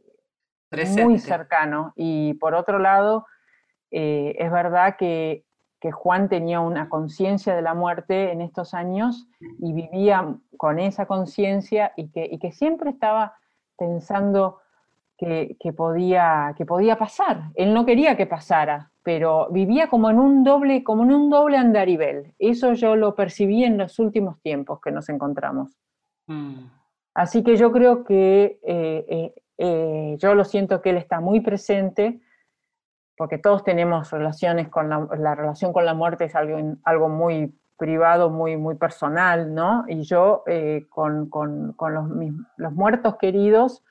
muy 0.71 1.19
cercano. 1.19 1.93
Y 1.95 2.33
por 2.35 2.55
otro 2.55 2.79
lado, 2.79 3.25
es 3.93 4.51
verdad 4.51 4.95
que, 4.97 5.45
Juan 5.91 6.29
tenía 6.29 6.61
una 6.61 6.87
conciencia 6.87 7.53
de 7.53 7.61
la 7.61 7.73
muerte 7.73 8.31
en 8.31 8.39
estos 8.39 8.73
años 8.73 9.27
y 9.59 9.73
vivía 9.73 10.33
con 10.55 10.79
esa 10.79 11.05
conciencia 11.07 11.91
y 11.97 12.07
que, 12.07 12.25
y 12.31 12.39
que 12.39 12.53
siempre 12.53 12.89
estaba 12.89 13.33
pensando 13.77 14.61
que, 15.17 15.73
podía, 15.75 16.53
que 16.57 16.65
podía 16.65 16.97
pasar. 16.97 17.51
Él 17.55 17.73
no 17.73 17.85
quería 17.85 18.17
que 18.17 18.25
pasara, 18.25 18.91
pero 19.03 19.47
vivía 19.51 19.89
como 19.89 20.09
en 20.09 20.19
un 20.19 20.43
doble, 20.43 20.83
como 20.83 21.03
en 21.03 21.13
un 21.13 21.29
doble 21.29 21.57
andarivel. 21.57 22.33
Eso 22.39 22.73
yo 22.73 22.95
lo 22.95 23.15
percibí 23.15 23.63
en 23.63 23.77
los 23.77 23.99
últimos 23.99 24.41
tiempos 24.41 24.79
que 24.81 24.91
nos 24.91 25.09
encontramos. 25.09 25.77
Mm. 26.27 26.65
Así 27.13 27.43
que 27.43 27.55
yo 27.57 27.71
creo 27.71 28.03
que 28.03 28.59
eh, 28.63 29.05
eh, 29.07 29.33
eh, 29.57 30.15
yo 30.17 30.35
lo 30.35 30.43
siento 30.43 30.81
que 30.81 30.89
él 30.89 30.97
está 30.97 31.19
muy 31.19 31.41
presente, 31.41 32.19
porque 33.17 33.37
todos 33.37 33.63
tenemos 33.63 34.11
relaciones 34.11 34.69
con 34.69 34.89
la, 34.89 35.35
relación 35.35 35.73
con 35.73 35.85
la 35.85 35.93
muerte 35.93 36.25
es 36.25 36.35
algo, 36.35 36.77
algo 36.83 37.09
muy 37.09 37.53
privado, 37.77 38.29
muy, 38.29 38.57
muy 38.57 38.75
personal, 38.75 39.53
¿no? 39.53 39.85
Y 39.87 40.03
yo 40.03 40.43
con, 40.89 41.29
con, 41.29 41.73
con 41.73 41.93
los, 41.93 42.05
los 42.57 42.73
muertos 42.73 43.17
queridos, 43.17 43.83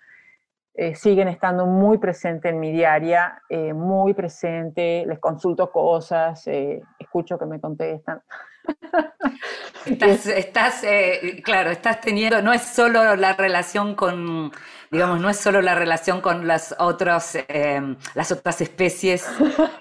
eh, 0.75 0.95
siguen 0.95 1.29
estando 1.29 1.67
muy 1.67 1.99
presentes 1.99 2.51
en 2.51 2.59
mi 2.59 2.73
diaria, 2.73 3.43
eh, 3.51 3.75
muy 3.75 4.15
presente, 4.15 5.05
les 5.07 5.19
consulto 5.19 5.71
cosas, 5.71 6.47
eh, 6.47 6.81
escucho 6.99 7.39
que 7.39 7.45
me 7.45 7.61
contestan. 7.61 8.23
Estás 9.85 10.85
claro, 11.43 11.73
estás 11.73 12.01
teniendo, 12.01 12.41
no 12.41 12.53
es 12.53 12.63
solo 12.63 13.17
la 13.17 13.33
relación 13.33 13.97
con, 13.97 14.53
digamos, 14.93 15.21
no 15.21 15.31
es 15.31 15.39
solo 15.39 15.63
la 15.63 15.75
relación 15.75 16.21
con 16.21 16.47
las, 16.47 16.77
otros, 16.79 17.39
las 18.15 18.31
otras 18.31 18.61
especies 18.61 19.27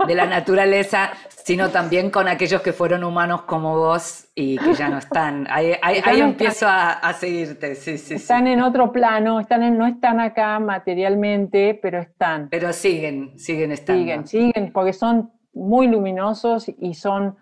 de 0.08 0.16
la 0.16 0.26
naturaleza, 0.26 1.12
sino 1.28 1.70
también 1.70 2.10
con 2.10 2.30
aquellos 2.30 2.62
que 2.62 2.72
fueron 2.72 3.04
humanos 3.04 3.42
como 3.42 3.76
vos 3.76 4.30
y 4.36 4.58
que 4.58 4.74
ya 4.74 4.88
no 4.88 5.00
están. 5.00 5.48
Ahí, 5.50 5.76
empiezo 6.18 6.66
a, 6.70 7.12
seguirte, 7.12 7.76
sí, 7.76 7.98
sí. 7.98 8.14
Están 8.14 8.48
en 8.48 8.62
otro 8.62 8.94
plano, 8.94 9.42
están 9.42 9.78
no 9.78 9.86
están 9.86 10.22
acá 10.22 10.58
materialmente, 10.60 11.78
pero 11.82 12.00
están. 12.00 12.48
Pero 12.50 12.72
siguen, 12.72 13.38
siguen 13.38 13.74
estando. 13.74 14.02
Siguen, 14.02 14.28
siguen, 14.28 14.72
porque 14.72 14.94
son 14.94 15.30
muy 15.54 15.88
luminosos 15.88 16.72
y 16.80 16.94
son, 16.94 17.36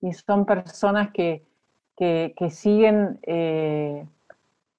y 0.00 0.12
son 0.12 0.46
personas 0.46 1.10
que, 1.10 1.42
que, 1.96 2.50
siguen, 2.50 3.18
eh, 3.22 4.06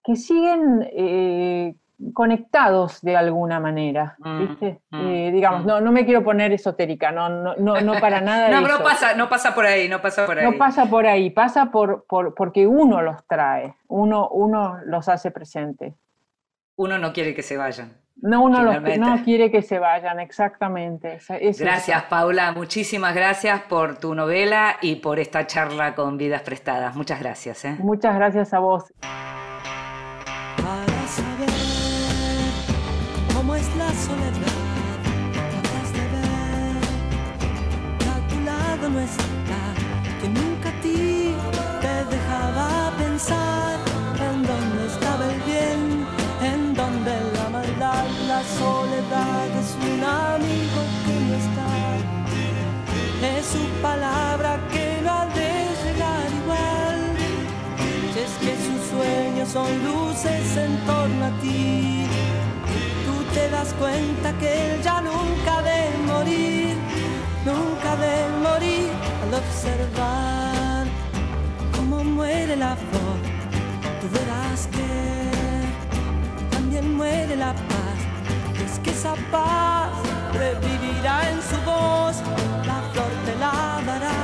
que 0.02 0.16
siguen 0.16 0.88
eh, 0.94 1.76
conectados 2.14 3.02
de 3.02 3.16
alguna 3.16 3.60
manera, 3.60 4.16
mm, 4.20 4.40
¿viste? 4.40 4.82
Mm, 4.92 5.08
eh, 5.08 5.32
digamos, 5.32 5.64
mm. 5.64 5.68
no, 5.68 5.82
no 5.82 5.92
me 5.92 6.06
quiero 6.06 6.24
poner 6.24 6.52
esotérica, 6.52 7.12
no, 7.12 7.30
no, 7.30 7.56
no, 7.56 8.00
para 8.00 8.22
nada. 8.22 8.50
no, 8.62 8.68
no 8.68 8.84
pasa, 8.84 9.16
no 9.16 9.30
pasa 9.30 9.56
por 9.56 9.66
ahí, 9.66 9.90
no 9.90 10.02
pasa 10.02 10.26
por 10.26 10.38
ahí. 10.38 10.46
No 10.46 10.58
pasa 10.58 10.86
por 10.86 11.08
ahí, 11.08 11.30
pasa 11.30 11.72
por, 11.72 12.06
por, 12.08 12.36
porque 12.36 12.68
uno 12.68 13.02
los 13.02 13.26
trae, 13.28 13.76
uno, 13.88 14.30
uno 14.30 14.78
los 14.86 15.10
hace 15.10 15.32
presentes. 15.32 15.94
Uno 16.76 17.00
no 17.00 17.12
quiere 17.14 17.34
que 17.34 17.42
se 17.42 17.58
vayan. 17.58 17.98
No, 18.20 18.44
uno 18.44 18.64
no 18.80 19.24
quiere 19.24 19.52
que 19.52 19.62
se 19.62 19.78
vayan, 19.78 20.20
exactamente. 20.20 21.20
gracias, 21.60 22.04
Paula. 22.04 22.52
Muchísimas 22.52 23.14
gracias 23.14 23.62
por 23.62 24.00
tu 24.00 24.16
novela 24.16 24.78
y 24.82 24.96
por 24.96 25.20
esta 25.20 25.46
charla 25.46 25.94
con 25.94 26.18
Vidas 26.18 26.42
Prestadas. 26.42 26.96
Muchas 26.96 27.20
gracias. 27.20 27.66
¿eh? 27.66 27.76
Muchas 27.80 28.16
gracias 28.16 28.54
a 28.54 28.60
vos. 28.60 28.92
Son 59.52 59.70
luces 59.84 60.58
en 60.58 60.78
torno 60.86 61.26
a 61.26 61.32
ti. 61.42 62.06
Tú 63.06 63.34
te 63.34 63.50
das 63.50 63.74
cuenta 63.74 64.34
que 64.40 64.74
él 64.74 64.82
ya 64.84 65.02
nunca 65.02 65.62
de 65.62 65.80
morir 66.06 66.78
nunca 67.48 67.96
de 67.96 68.16
morir 68.46 68.90
al 69.24 69.34
observar 69.42 70.86
cómo 71.76 72.04
muere 72.04 72.56
la 72.56 72.76
flor. 72.76 73.18
Tú 74.02 74.08
verás 74.18 74.68
que 74.76 74.92
también 76.52 76.96
muere 76.96 77.36
la 77.36 77.54
paz. 77.54 78.00
Es 78.66 78.80
que 78.80 78.92
esa 78.92 79.16
paz 79.32 79.92
revivirá 80.34 81.16
en 81.32 81.40
su 81.50 81.58
voz. 81.72 82.16
La 82.70 82.80
flor 82.92 83.12
te 83.26 83.34
lavará 83.46 84.18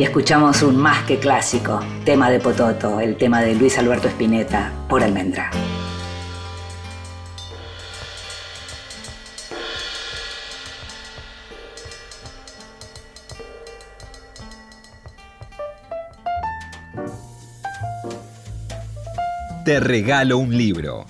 Y 0.00 0.04
escuchamos 0.04 0.62
un 0.62 0.78
más 0.78 1.04
que 1.04 1.18
clásico, 1.18 1.78
tema 2.06 2.30
de 2.30 2.40
Pototo, 2.40 3.00
el 3.00 3.18
tema 3.18 3.42
de 3.42 3.54
Luis 3.54 3.76
Alberto 3.76 4.08
Spinetta, 4.08 4.72
por 4.88 5.02
Almendra. 5.02 5.50
Te 19.66 19.80
regalo 19.80 20.38
un 20.38 20.56
libro. 20.56 21.04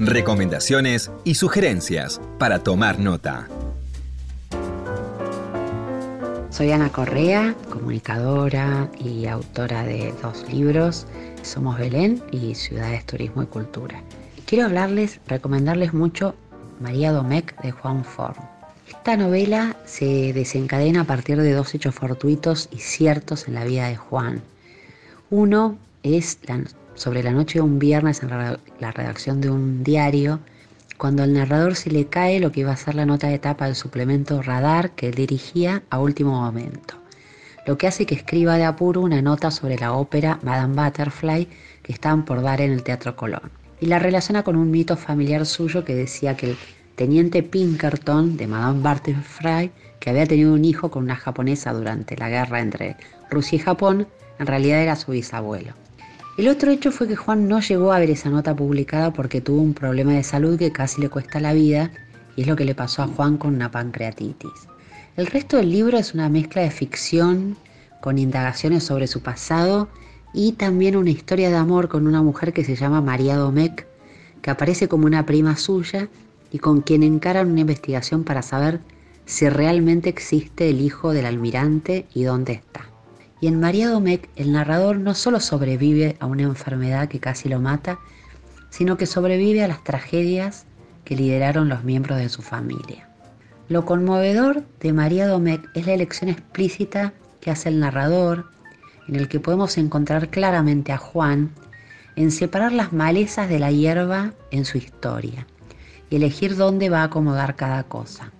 Recomendaciones 0.00 1.12
y 1.22 1.36
sugerencias 1.36 2.20
para 2.40 2.58
tomar 2.58 2.98
nota. 2.98 3.46
Soy 6.56 6.72
Ana 6.72 6.90
Correa, 6.90 7.54
comunicadora 7.68 8.90
y 8.98 9.26
autora 9.26 9.82
de 9.84 10.14
dos 10.22 10.50
libros, 10.50 11.06
Somos 11.42 11.76
Belén 11.76 12.22
y 12.32 12.54
Ciudades, 12.54 13.04
Turismo 13.04 13.42
y 13.42 13.46
Cultura. 13.46 14.02
Quiero 14.46 14.64
hablarles, 14.64 15.20
recomendarles 15.26 15.92
mucho 15.92 16.34
María 16.80 17.12
Domecq 17.12 17.60
de 17.60 17.72
Juan 17.72 18.06
Forn. 18.06 18.42
Esta 18.88 19.18
novela 19.18 19.76
se 19.84 20.32
desencadena 20.32 21.02
a 21.02 21.04
partir 21.04 21.42
de 21.42 21.52
dos 21.52 21.74
hechos 21.74 21.94
fortuitos 21.94 22.70
y 22.72 22.78
ciertos 22.78 23.48
en 23.48 23.54
la 23.54 23.64
vida 23.64 23.88
de 23.88 23.96
Juan. 23.96 24.40
Uno 25.28 25.76
es 26.02 26.38
sobre 26.94 27.22
la 27.22 27.32
noche 27.32 27.58
de 27.58 27.64
un 27.64 27.78
viernes 27.78 28.22
en 28.22 28.30
la 28.30 28.92
redacción 28.92 29.42
de 29.42 29.50
un 29.50 29.84
diario, 29.84 30.40
cuando 30.96 31.22
al 31.22 31.32
narrador 31.32 31.76
se 31.76 31.90
le 31.90 32.06
cae 32.06 32.40
lo 32.40 32.52
que 32.52 32.60
iba 32.60 32.72
a 32.72 32.76
ser 32.76 32.94
la 32.94 33.06
nota 33.06 33.28
de 33.28 33.38
tapa 33.38 33.66
del 33.66 33.74
suplemento 33.74 34.42
Radar 34.42 34.92
que 34.92 35.10
dirigía 35.10 35.82
a 35.90 35.98
último 35.98 36.40
momento, 36.40 36.94
lo 37.66 37.76
que 37.76 37.86
hace 37.86 38.06
que 38.06 38.14
escriba 38.14 38.56
de 38.56 38.64
apuro 38.64 39.00
una 39.00 39.22
nota 39.22 39.50
sobre 39.50 39.78
la 39.78 39.92
ópera 39.92 40.38
Madame 40.42 40.74
Butterfly 40.74 41.48
que 41.82 41.92
estaban 41.92 42.24
por 42.24 42.42
dar 42.42 42.60
en 42.60 42.72
el 42.72 42.82
Teatro 42.82 43.16
Colón, 43.16 43.50
y 43.80 43.86
la 43.86 43.98
relaciona 43.98 44.42
con 44.42 44.56
un 44.56 44.70
mito 44.70 44.96
familiar 44.96 45.44
suyo 45.46 45.84
que 45.84 45.94
decía 45.94 46.36
que 46.36 46.50
el 46.50 46.56
teniente 46.94 47.42
Pinkerton 47.42 48.36
de 48.36 48.46
Madame 48.46 48.80
Butterfly, 48.80 49.70
que 50.00 50.10
había 50.10 50.26
tenido 50.26 50.54
un 50.54 50.64
hijo 50.64 50.90
con 50.90 51.04
una 51.04 51.16
japonesa 51.16 51.72
durante 51.72 52.16
la 52.16 52.28
guerra 52.28 52.60
entre 52.60 52.96
Rusia 53.30 53.56
y 53.56 53.58
Japón, 53.58 54.08
en 54.38 54.46
realidad 54.46 54.82
era 54.82 54.96
su 54.96 55.12
bisabuelo. 55.12 55.74
El 56.36 56.48
otro 56.48 56.70
hecho 56.70 56.92
fue 56.92 57.08
que 57.08 57.16
Juan 57.16 57.48
no 57.48 57.60
llegó 57.60 57.92
a 57.92 57.98
ver 57.98 58.10
esa 58.10 58.28
nota 58.28 58.54
publicada 58.54 59.10
porque 59.10 59.40
tuvo 59.40 59.62
un 59.62 59.72
problema 59.72 60.12
de 60.12 60.22
salud 60.22 60.58
que 60.58 60.70
casi 60.70 61.00
le 61.00 61.08
cuesta 61.08 61.40
la 61.40 61.54
vida 61.54 61.90
y 62.36 62.42
es 62.42 62.46
lo 62.46 62.56
que 62.56 62.66
le 62.66 62.74
pasó 62.74 63.02
a 63.02 63.06
Juan 63.06 63.38
con 63.38 63.54
una 63.54 63.70
pancreatitis. 63.70 64.68
El 65.16 65.28
resto 65.28 65.56
del 65.56 65.70
libro 65.70 65.96
es 65.96 66.12
una 66.12 66.28
mezcla 66.28 66.60
de 66.60 66.70
ficción 66.70 67.56
con 68.02 68.18
indagaciones 68.18 68.84
sobre 68.84 69.06
su 69.06 69.22
pasado 69.22 69.88
y 70.34 70.52
también 70.52 70.96
una 70.96 71.08
historia 71.08 71.48
de 71.48 71.56
amor 71.56 71.88
con 71.88 72.06
una 72.06 72.22
mujer 72.22 72.52
que 72.52 72.64
se 72.64 72.76
llama 72.76 73.00
María 73.00 73.36
Domecq, 73.36 73.86
que 74.42 74.50
aparece 74.50 74.88
como 74.88 75.06
una 75.06 75.24
prima 75.24 75.56
suya 75.56 76.10
y 76.52 76.58
con 76.58 76.82
quien 76.82 77.02
encaran 77.02 77.50
una 77.50 77.60
investigación 77.60 78.24
para 78.24 78.42
saber 78.42 78.80
si 79.24 79.48
realmente 79.48 80.10
existe 80.10 80.68
el 80.68 80.82
hijo 80.82 81.14
del 81.14 81.24
almirante 81.24 82.04
y 82.12 82.24
dónde 82.24 82.52
está. 82.52 82.95
Y 83.40 83.48
en 83.48 83.60
María 83.60 83.90
Domecq 83.90 84.28
el 84.36 84.52
narrador 84.52 84.98
no 84.98 85.14
solo 85.14 85.40
sobrevive 85.40 86.16
a 86.20 86.26
una 86.26 86.42
enfermedad 86.42 87.08
que 87.08 87.20
casi 87.20 87.48
lo 87.48 87.60
mata, 87.60 87.98
sino 88.70 88.96
que 88.96 89.06
sobrevive 89.06 89.62
a 89.62 89.68
las 89.68 89.84
tragedias 89.84 90.64
que 91.04 91.16
lideraron 91.16 91.68
los 91.68 91.84
miembros 91.84 92.18
de 92.18 92.28
su 92.28 92.42
familia. 92.42 93.08
Lo 93.68 93.84
conmovedor 93.84 94.64
de 94.80 94.92
María 94.92 95.26
Domecq 95.26 95.68
es 95.74 95.86
la 95.86 95.94
elección 95.94 96.30
explícita 96.30 97.12
que 97.40 97.50
hace 97.50 97.68
el 97.68 97.80
narrador, 97.80 98.46
en 99.08 99.16
el 99.16 99.28
que 99.28 99.40
podemos 99.40 99.76
encontrar 99.76 100.30
claramente 100.30 100.92
a 100.92 100.98
Juan 100.98 101.50
en 102.16 102.30
separar 102.30 102.72
las 102.72 102.92
malezas 102.92 103.48
de 103.48 103.58
la 103.58 103.70
hierba 103.70 104.32
en 104.50 104.64
su 104.64 104.78
historia 104.78 105.46
y 106.08 106.16
elegir 106.16 106.56
dónde 106.56 106.88
va 106.88 107.02
a 107.02 107.04
acomodar 107.04 107.54
cada 107.56 107.82
cosa 107.84 108.32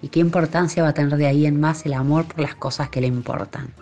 y 0.00 0.08
qué 0.08 0.20
importancia 0.20 0.82
va 0.82 0.90
a 0.90 0.94
tener 0.94 1.16
de 1.16 1.26
ahí 1.26 1.46
en 1.46 1.60
más 1.60 1.84
el 1.86 1.94
amor 1.94 2.26
por 2.26 2.40
las 2.40 2.54
cosas 2.54 2.88
que 2.88 3.00
le 3.00 3.08
importan 3.08 3.74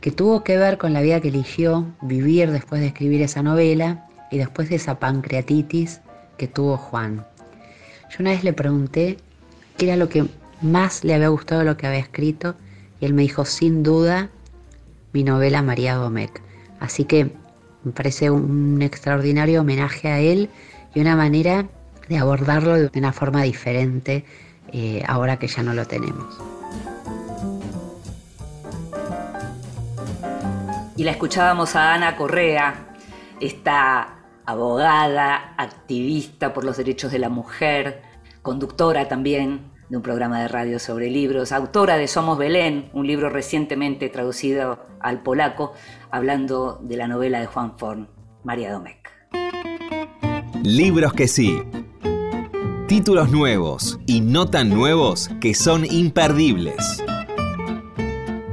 que 0.00 0.10
tuvo 0.10 0.44
que 0.44 0.56
ver 0.56 0.78
con 0.78 0.92
la 0.92 1.00
vida 1.00 1.20
que 1.20 1.28
eligió 1.28 1.86
vivir 2.02 2.50
después 2.50 2.80
de 2.80 2.88
escribir 2.88 3.22
esa 3.22 3.42
novela 3.42 4.06
y 4.30 4.38
después 4.38 4.68
de 4.68 4.76
esa 4.76 4.98
pancreatitis 4.98 6.00
que 6.36 6.46
tuvo 6.46 6.76
Juan. 6.76 7.26
Yo 8.10 8.16
una 8.20 8.30
vez 8.30 8.44
le 8.44 8.52
pregunté 8.52 9.18
qué 9.76 9.86
era 9.86 9.96
lo 9.96 10.08
que 10.08 10.26
más 10.60 11.04
le 11.04 11.14
había 11.14 11.28
gustado 11.28 11.64
lo 11.64 11.76
que 11.76 11.86
había 11.86 12.00
escrito 12.00 12.54
y 13.00 13.06
él 13.06 13.14
me 13.14 13.22
dijo 13.22 13.44
sin 13.44 13.82
duda 13.82 14.30
mi 15.12 15.24
novela 15.24 15.62
María 15.62 15.94
Domecq. 15.94 16.40
Así 16.80 17.04
que 17.04 17.30
me 17.84 17.92
parece 17.92 18.30
un 18.30 18.80
extraordinario 18.82 19.60
homenaje 19.60 20.08
a 20.08 20.20
él 20.20 20.48
y 20.94 21.00
una 21.00 21.16
manera 21.16 21.66
de 22.08 22.18
abordarlo 22.18 22.74
de 22.76 22.90
una 22.98 23.12
forma 23.12 23.42
diferente 23.42 24.24
eh, 24.72 25.02
ahora 25.06 25.38
que 25.38 25.48
ya 25.48 25.62
no 25.62 25.74
lo 25.74 25.86
tenemos. 25.86 26.38
Y 30.98 31.04
la 31.04 31.12
escuchábamos 31.12 31.76
a 31.76 31.94
Ana 31.94 32.16
Correa, 32.16 32.88
esta 33.38 34.24
abogada, 34.44 35.54
activista 35.56 36.52
por 36.52 36.64
los 36.64 36.76
derechos 36.76 37.12
de 37.12 37.20
la 37.20 37.28
mujer, 37.28 38.02
conductora 38.42 39.06
también 39.06 39.70
de 39.88 39.96
un 39.96 40.02
programa 40.02 40.40
de 40.40 40.48
radio 40.48 40.80
sobre 40.80 41.08
libros, 41.08 41.52
autora 41.52 41.96
de 41.98 42.08
Somos 42.08 42.36
Belén, 42.36 42.90
un 42.94 43.06
libro 43.06 43.30
recientemente 43.30 44.08
traducido 44.08 44.80
al 44.98 45.22
polaco, 45.22 45.72
hablando 46.10 46.80
de 46.82 46.96
la 46.96 47.06
novela 47.06 47.38
de 47.38 47.46
Juan 47.46 47.78
Forn, 47.78 48.08
María 48.42 48.72
Domecq. 48.72 49.08
Libros 50.64 51.12
que 51.12 51.28
sí. 51.28 51.62
Títulos 52.88 53.30
nuevos 53.30 54.00
y 54.04 54.20
no 54.20 54.46
tan 54.46 54.68
nuevos 54.68 55.30
que 55.40 55.54
son 55.54 55.84
imperdibles. 55.84 57.04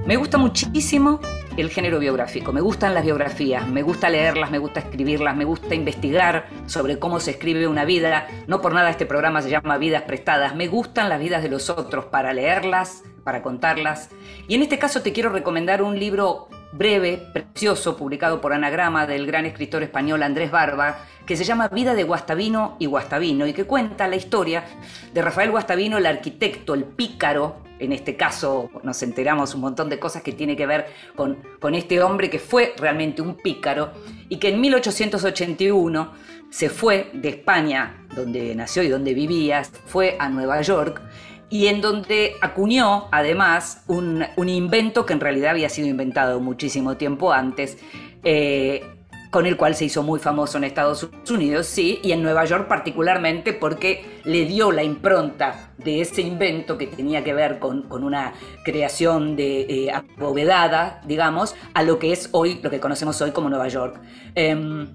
Me 0.05 0.17
gusta 0.17 0.37
muchísimo 0.37 1.19
el 1.57 1.69
género 1.69 1.99
biográfico. 1.99 2.51
Me 2.51 2.61
gustan 2.61 2.93
las 2.93 3.05
biografías, 3.05 3.67
me 3.67 3.81
gusta 3.81 4.09
leerlas, 4.09 4.51
me 4.51 4.57
gusta 4.57 4.79
escribirlas, 4.79 5.35
me 5.35 5.45
gusta 5.45 5.75
investigar 5.75 6.47
sobre 6.65 6.99
cómo 6.99 7.19
se 7.19 7.31
escribe 7.31 7.67
una 7.67 7.85
vida. 7.85 8.27
No 8.47 8.61
por 8.61 8.73
nada 8.73 8.89
este 8.89 9.05
programa 9.05 9.41
se 9.41 9.49
llama 9.49 9.77
Vidas 9.77 10.03
Prestadas. 10.03 10.55
Me 10.55 10.67
gustan 10.67 11.09
las 11.09 11.19
vidas 11.19 11.43
de 11.43 11.49
los 11.49 11.69
otros 11.69 12.05
para 12.05 12.33
leerlas, 12.33 13.03
para 13.23 13.41
contarlas. 13.41 14.09
Y 14.47 14.55
en 14.55 14.61
este 14.61 14.79
caso 14.79 15.01
te 15.01 15.13
quiero 15.13 15.29
recomendar 15.29 15.81
un 15.81 15.97
libro 15.99 16.49
breve, 16.77 17.29
precioso, 17.33 17.95
publicado 17.95 18.41
por 18.41 18.53
Anagrama 18.53 19.07
del 19.07 19.25
gran 19.25 19.45
escritor 19.45 19.83
español 19.83 20.23
Andrés 20.23 20.51
Barba, 20.51 20.99
que 21.25 21.35
se 21.35 21.43
llama 21.43 21.69
Vida 21.69 21.93
de 21.95 22.03
Guastavino 22.03 22.75
y 22.79 22.85
Guastavino 22.85 23.47
y 23.47 23.53
que 23.53 23.65
cuenta 23.65 24.07
la 24.07 24.15
historia 24.15 24.65
de 25.13 25.21
Rafael 25.21 25.51
Guastavino, 25.51 25.97
el 25.97 26.05
arquitecto, 26.05 26.73
el 26.73 26.83
pícaro, 26.83 27.63
en 27.79 27.91
este 27.91 28.15
caso 28.15 28.69
nos 28.83 29.01
enteramos 29.03 29.55
un 29.55 29.61
montón 29.61 29.89
de 29.89 29.99
cosas 29.99 30.21
que 30.21 30.31
tiene 30.31 30.55
que 30.55 30.65
ver 30.65 30.87
con, 31.15 31.37
este 31.75 32.01
hombre 32.01 32.29
que 32.29 32.39
fue 32.39 32.73
realmente 32.77 33.21
un 33.21 33.35
pícaro 33.35 33.91
y 34.29 34.37
que 34.37 34.49
en 34.49 34.61
1881 34.61 36.11
se 36.49 36.69
fue 36.69 37.09
de 37.13 37.29
España, 37.29 38.05
donde 38.15 38.55
nació 38.55 38.83
y 38.83 38.87
donde 38.87 39.13
vivía, 39.13 39.63
fue 39.85 40.15
a 40.19 40.29
Nueva 40.29 40.61
York 40.61 41.01
y 41.49 41.67
en 41.67 41.81
donde 41.81 42.35
acuñó 42.41 43.07
además 43.11 43.83
un, 43.87 44.25
invento 44.37 45.05
que 45.05 45.13
en 45.13 45.19
realidad 45.19 45.51
había 45.51 45.69
sido 45.69 45.87
inventado 45.87 46.39
muchísimo 46.39 46.97
tiempo 46.97 47.31
antes, 47.31 47.77
eh, 48.23 48.83
con 49.29 49.45
el 49.45 49.57
cual 49.57 49.75
se 49.75 49.85
hizo 49.85 50.01
muy 50.01 50.19
famoso 50.19 50.57
en 50.57 50.63
Estados 50.63 51.09
Unidos, 51.29 51.67
sí, 51.67 51.99
y 52.01 52.13
en 52.13 52.23
Nueva 52.23 52.45
York 52.45 52.67
particularmente 52.69 53.51
porque 53.51 54.21
le 54.23 54.45
dio 54.45 54.71
la 54.71 54.81
impronta 54.83 55.71
de 55.77 55.99
ese 56.01 56.21
invento 56.21 56.77
que 56.77 56.87
tenía 56.87 57.23
que 57.23 57.33
ver 57.33 57.59
con, 57.59 57.85
una 57.91 58.33
creación 58.63 59.35
de 59.35 59.61
eh, 59.61 59.91
abovedada, 59.91 61.01
digamos, 61.05 61.55
a 61.73 61.83
lo 61.83 61.99
que 61.99 62.13
es 62.13 62.29
hoy, 62.31 62.59
lo 62.63 62.69
que 62.69 62.79
conocemos 62.79 63.21
hoy 63.21 63.31
como 63.31 63.49
Nueva 63.49 63.67
York. 63.67 63.99
Em, 64.35 64.87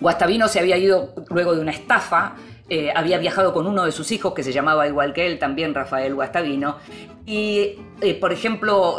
Guastavino 0.00 0.48
se 0.48 0.60
había 0.60 0.76
ido 0.76 1.14
luego 1.28 1.54
de 1.54 1.60
una 1.60 1.72
estafa 1.72 2.34
eh, 2.72 2.92
había 2.94 3.18
viajado 3.18 3.52
con 3.52 3.66
uno 3.66 3.84
de 3.84 3.90
sus 3.90 4.12
hijos 4.12 4.32
que 4.32 4.44
se 4.44 4.52
llamaba 4.52 4.86
igual 4.86 5.12
que 5.12 5.26
él, 5.26 5.40
también 5.40 5.74
Rafael 5.74 6.14
Guastavino. 6.14 6.76
Y, 7.26 7.78
eh, 8.00 8.14
por 8.14 8.32
ejemplo, 8.32 8.96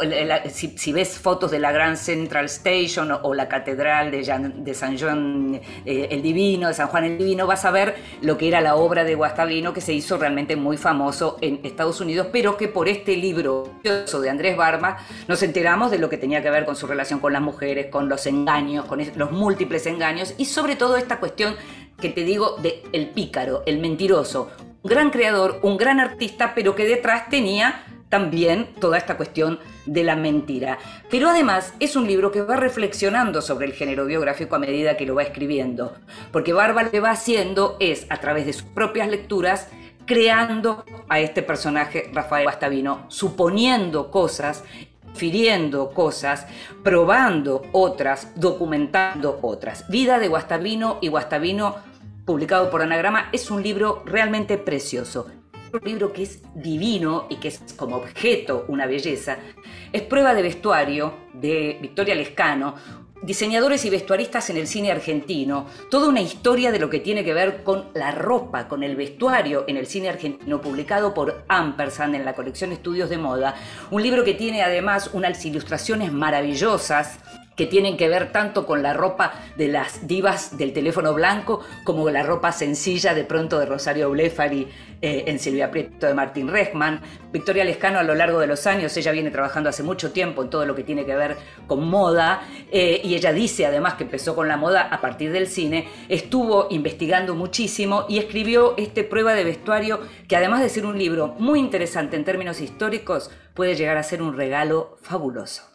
si, 0.50 0.92
ves 0.92 1.18
fotos 1.18 1.50
de 1.50 1.58
la 1.58 1.72
Grand 1.72 1.96
Central 1.96 2.46
Station 2.46 3.10
o, 3.22 3.34
la 3.34 3.48
Catedral 3.48 4.10
de, 4.10 4.74
San 4.74 4.98
Juan 4.98 5.58
eh, 5.86 6.08
el 6.10 6.20
Divino, 6.20 6.68
de 6.68 6.74
San 6.74 6.88
Juan 6.88 7.04
el 7.04 7.18
Divino, 7.18 7.46
vas 7.46 7.64
a 7.64 7.70
ver 7.70 7.94
lo 8.20 8.36
que 8.36 8.48
era 8.48 8.60
la 8.60 8.76
obra 8.76 9.04
de 9.04 9.14
Guastavino 9.14 9.72
que 9.72 9.80
se 9.80 9.94
hizo 9.94 10.18
realmente 10.18 10.54
muy 10.54 10.76
famoso 10.76 11.38
en 11.40 11.60
Estados 11.62 12.00
Unidos, 12.02 12.28
pero 12.30 12.58
que 12.58 12.68
por 12.68 12.88
este 12.88 13.16
libro 13.16 13.70
de 13.82 14.30
Andrés 14.30 14.54
Barma 14.54 14.98
nos 15.28 15.42
enteramos 15.42 15.90
de 15.90 15.98
lo 15.98 16.10
que 16.10 16.18
tenía 16.18 16.42
que 16.42 16.50
ver 16.50 16.66
con 16.66 16.76
su 16.76 16.86
relación 16.86 17.20
con 17.20 17.32
las 17.32 17.42
mujeres, 17.42 17.86
con 17.86 18.08
los 18.08 18.26
engaños, 18.26 18.84
con 18.84 19.00
los 19.16 19.32
múltiples 19.32 19.86
engaños 19.86 20.34
y 20.36 20.44
sobre 20.44 20.76
todo 20.76 20.96
esta 20.98 21.18
cuestión 21.18 21.56
que 22.02 22.10
te 22.10 22.24
digo 22.24 22.56
de 22.60 22.82
el 22.92 23.08
pícaro, 23.08 23.62
el 23.64 23.78
mentiroso, 23.78 24.50
un 24.82 24.90
gran 24.90 25.10
creador, 25.10 25.60
un 25.62 25.78
gran 25.78 26.00
artista, 26.00 26.52
pero 26.54 26.74
que 26.74 26.84
detrás 26.84 27.30
tenía 27.30 27.84
también 28.08 28.74
toda 28.78 28.98
esta 28.98 29.16
cuestión 29.16 29.58
de 29.86 30.04
la 30.04 30.16
mentira. 30.16 30.78
Pero 31.08 31.30
además 31.30 31.72
es 31.80 31.96
un 31.96 32.06
libro 32.06 32.30
que 32.30 32.42
va 32.42 32.56
reflexionando 32.56 33.40
sobre 33.40 33.66
el 33.66 33.72
género 33.72 34.04
biográfico 34.04 34.56
a 34.56 34.58
medida 34.58 34.98
que 34.98 35.06
lo 35.06 35.14
va 35.14 35.22
escribiendo, 35.22 35.94
porque 36.30 36.52
Barba 36.52 36.82
lo 36.82 36.90
que 36.90 37.00
va 37.00 37.10
haciendo 37.10 37.76
es, 37.80 38.04
a 38.10 38.18
través 38.18 38.44
de 38.44 38.52
sus 38.52 38.64
propias 38.64 39.08
lecturas, 39.08 39.68
creando 40.04 40.84
a 41.08 41.20
este 41.20 41.42
personaje 41.42 42.10
Rafael 42.12 42.44
Bastavino, 42.44 43.06
suponiendo 43.08 44.10
cosas 44.10 44.64
firiendo 45.14 45.90
cosas, 45.90 46.46
probando 46.82 47.62
otras, 47.72 48.32
documentando 48.36 49.38
otras. 49.42 49.88
Vida 49.88 50.18
de 50.18 50.28
Guastavino 50.28 50.98
y 51.00 51.08
Guastavino, 51.08 51.76
publicado 52.24 52.70
por 52.70 52.82
Anagrama, 52.82 53.28
es 53.32 53.50
un 53.50 53.62
libro 53.62 54.02
realmente 54.06 54.58
precioso. 54.58 55.26
Un 55.72 55.80
libro 55.84 56.12
que 56.12 56.24
es 56.24 56.42
divino 56.54 57.26
y 57.30 57.36
que 57.36 57.48
es 57.48 57.60
como 57.76 57.96
objeto 57.96 58.66
una 58.68 58.86
belleza. 58.86 59.38
Es 59.92 60.02
prueba 60.02 60.34
de 60.34 60.42
vestuario 60.42 61.14
de 61.32 61.78
Victoria 61.80 62.14
Lescano, 62.14 62.74
diseñadores 63.22 63.84
y 63.84 63.90
vestuaristas 63.90 64.50
en 64.50 64.56
el 64.56 64.66
cine 64.66 64.90
argentino, 64.90 65.66
toda 65.90 66.08
una 66.08 66.20
historia 66.20 66.72
de 66.72 66.80
lo 66.80 66.90
que 66.90 67.00
tiene 67.00 67.24
que 67.24 67.32
ver 67.32 67.62
con 67.62 67.88
la 67.94 68.10
ropa, 68.10 68.68
con 68.68 68.82
el 68.82 68.96
vestuario 68.96 69.64
en 69.68 69.76
el 69.76 69.86
cine 69.86 70.08
argentino, 70.08 70.60
publicado 70.60 71.14
por 71.14 71.44
Ampersand 71.48 72.16
en 72.16 72.24
la 72.24 72.34
colección 72.34 72.72
Estudios 72.72 73.08
de 73.08 73.18
Moda, 73.18 73.54
un 73.90 74.02
libro 74.02 74.24
que 74.24 74.34
tiene 74.34 74.62
además 74.62 75.10
unas 75.12 75.44
ilustraciones 75.44 76.12
maravillosas 76.12 77.20
que 77.56 77.66
tienen 77.66 77.96
que 77.96 78.08
ver 78.08 78.32
tanto 78.32 78.66
con 78.66 78.82
la 78.82 78.92
ropa 78.92 79.32
de 79.56 79.68
las 79.68 80.06
divas 80.06 80.56
del 80.56 80.72
teléfono 80.72 81.14
blanco 81.14 81.60
como 81.84 82.08
la 82.10 82.22
ropa 82.22 82.52
sencilla 82.52 83.14
de 83.14 83.24
pronto 83.24 83.58
de 83.58 83.66
Rosario 83.66 84.10
Blefari 84.10 84.68
eh, 85.00 85.24
en 85.26 85.38
Silvia 85.38 85.70
Prieto 85.70 86.06
de 86.06 86.14
Martín 86.14 86.48
Rechman. 86.48 87.00
Victoria 87.32 87.64
Lescano 87.64 87.98
a 87.98 88.02
lo 88.02 88.14
largo 88.14 88.38
de 88.38 88.46
los 88.46 88.66
años, 88.66 88.96
ella 88.96 89.12
viene 89.12 89.30
trabajando 89.30 89.68
hace 89.68 89.82
mucho 89.82 90.12
tiempo 90.12 90.42
en 90.42 90.50
todo 90.50 90.64
lo 90.64 90.74
que 90.74 90.84
tiene 90.84 91.04
que 91.04 91.14
ver 91.14 91.36
con 91.66 91.88
moda 91.88 92.42
eh, 92.70 93.00
y 93.02 93.14
ella 93.14 93.32
dice 93.32 93.66
además 93.66 93.94
que 93.94 94.04
empezó 94.04 94.34
con 94.34 94.48
la 94.48 94.56
moda 94.56 94.82
a 94.82 95.00
partir 95.00 95.32
del 95.32 95.46
cine, 95.46 95.88
estuvo 96.08 96.68
investigando 96.70 97.34
muchísimo 97.34 98.06
y 98.08 98.18
escribió 98.18 98.74
este 98.76 99.04
prueba 99.04 99.34
de 99.34 99.44
vestuario 99.44 100.00
que 100.28 100.36
además 100.36 100.60
de 100.60 100.68
ser 100.68 100.86
un 100.86 100.98
libro 100.98 101.34
muy 101.38 101.58
interesante 101.58 102.16
en 102.16 102.24
términos 102.24 102.60
históricos, 102.60 103.30
puede 103.54 103.74
llegar 103.74 103.96
a 103.96 104.02
ser 104.02 104.22
un 104.22 104.36
regalo 104.36 104.96
fabuloso. 105.02 105.71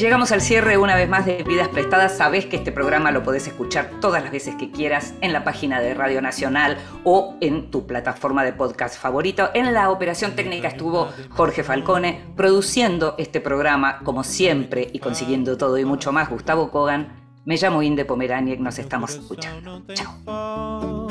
Llegamos 0.00 0.32
al 0.32 0.40
cierre 0.40 0.78
una 0.78 0.96
vez 0.96 1.08
más 1.08 1.26
de 1.26 1.42
Vidas 1.42 1.68
Prestadas. 1.68 2.16
Sabés 2.16 2.46
que 2.46 2.56
este 2.56 2.72
programa 2.72 3.10
lo 3.10 3.22
podés 3.22 3.46
escuchar 3.46 3.90
todas 4.00 4.22
las 4.22 4.32
veces 4.32 4.54
que 4.54 4.70
quieras 4.70 5.14
en 5.20 5.32
la 5.34 5.44
página 5.44 5.80
de 5.80 5.92
Radio 5.94 6.22
Nacional 6.22 6.78
o 7.04 7.36
en 7.40 7.70
tu 7.70 7.86
plataforma 7.86 8.42
de 8.42 8.54
podcast 8.54 8.98
favorito. 8.98 9.50
En 9.52 9.74
la 9.74 9.90
operación 9.90 10.34
técnica 10.34 10.68
estuvo 10.68 11.10
Jorge 11.30 11.62
Falcone 11.62 12.24
produciendo 12.34 13.14
este 13.18 13.40
programa 13.40 14.00
como 14.00 14.24
siempre 14.24 14.88
y 14.90 14.98
consiguiendo 15.00 15.58
todo 15.58 15.76
y 15.76 15.84
mucho 15.84 16.12
más. 16.12 16.30
Gustavo 16.30 16.70
Kogan. 16.70 17.20
Me 17.44 17.56
llamo 17.56 17.82
Inde 17.82 18.04
Pomeraniec. 18.04 18.58
Nos 18.58 18.78
estamos 18.78 19.14
escuchando. 19.14 19.82
Chao. 19.92 21.08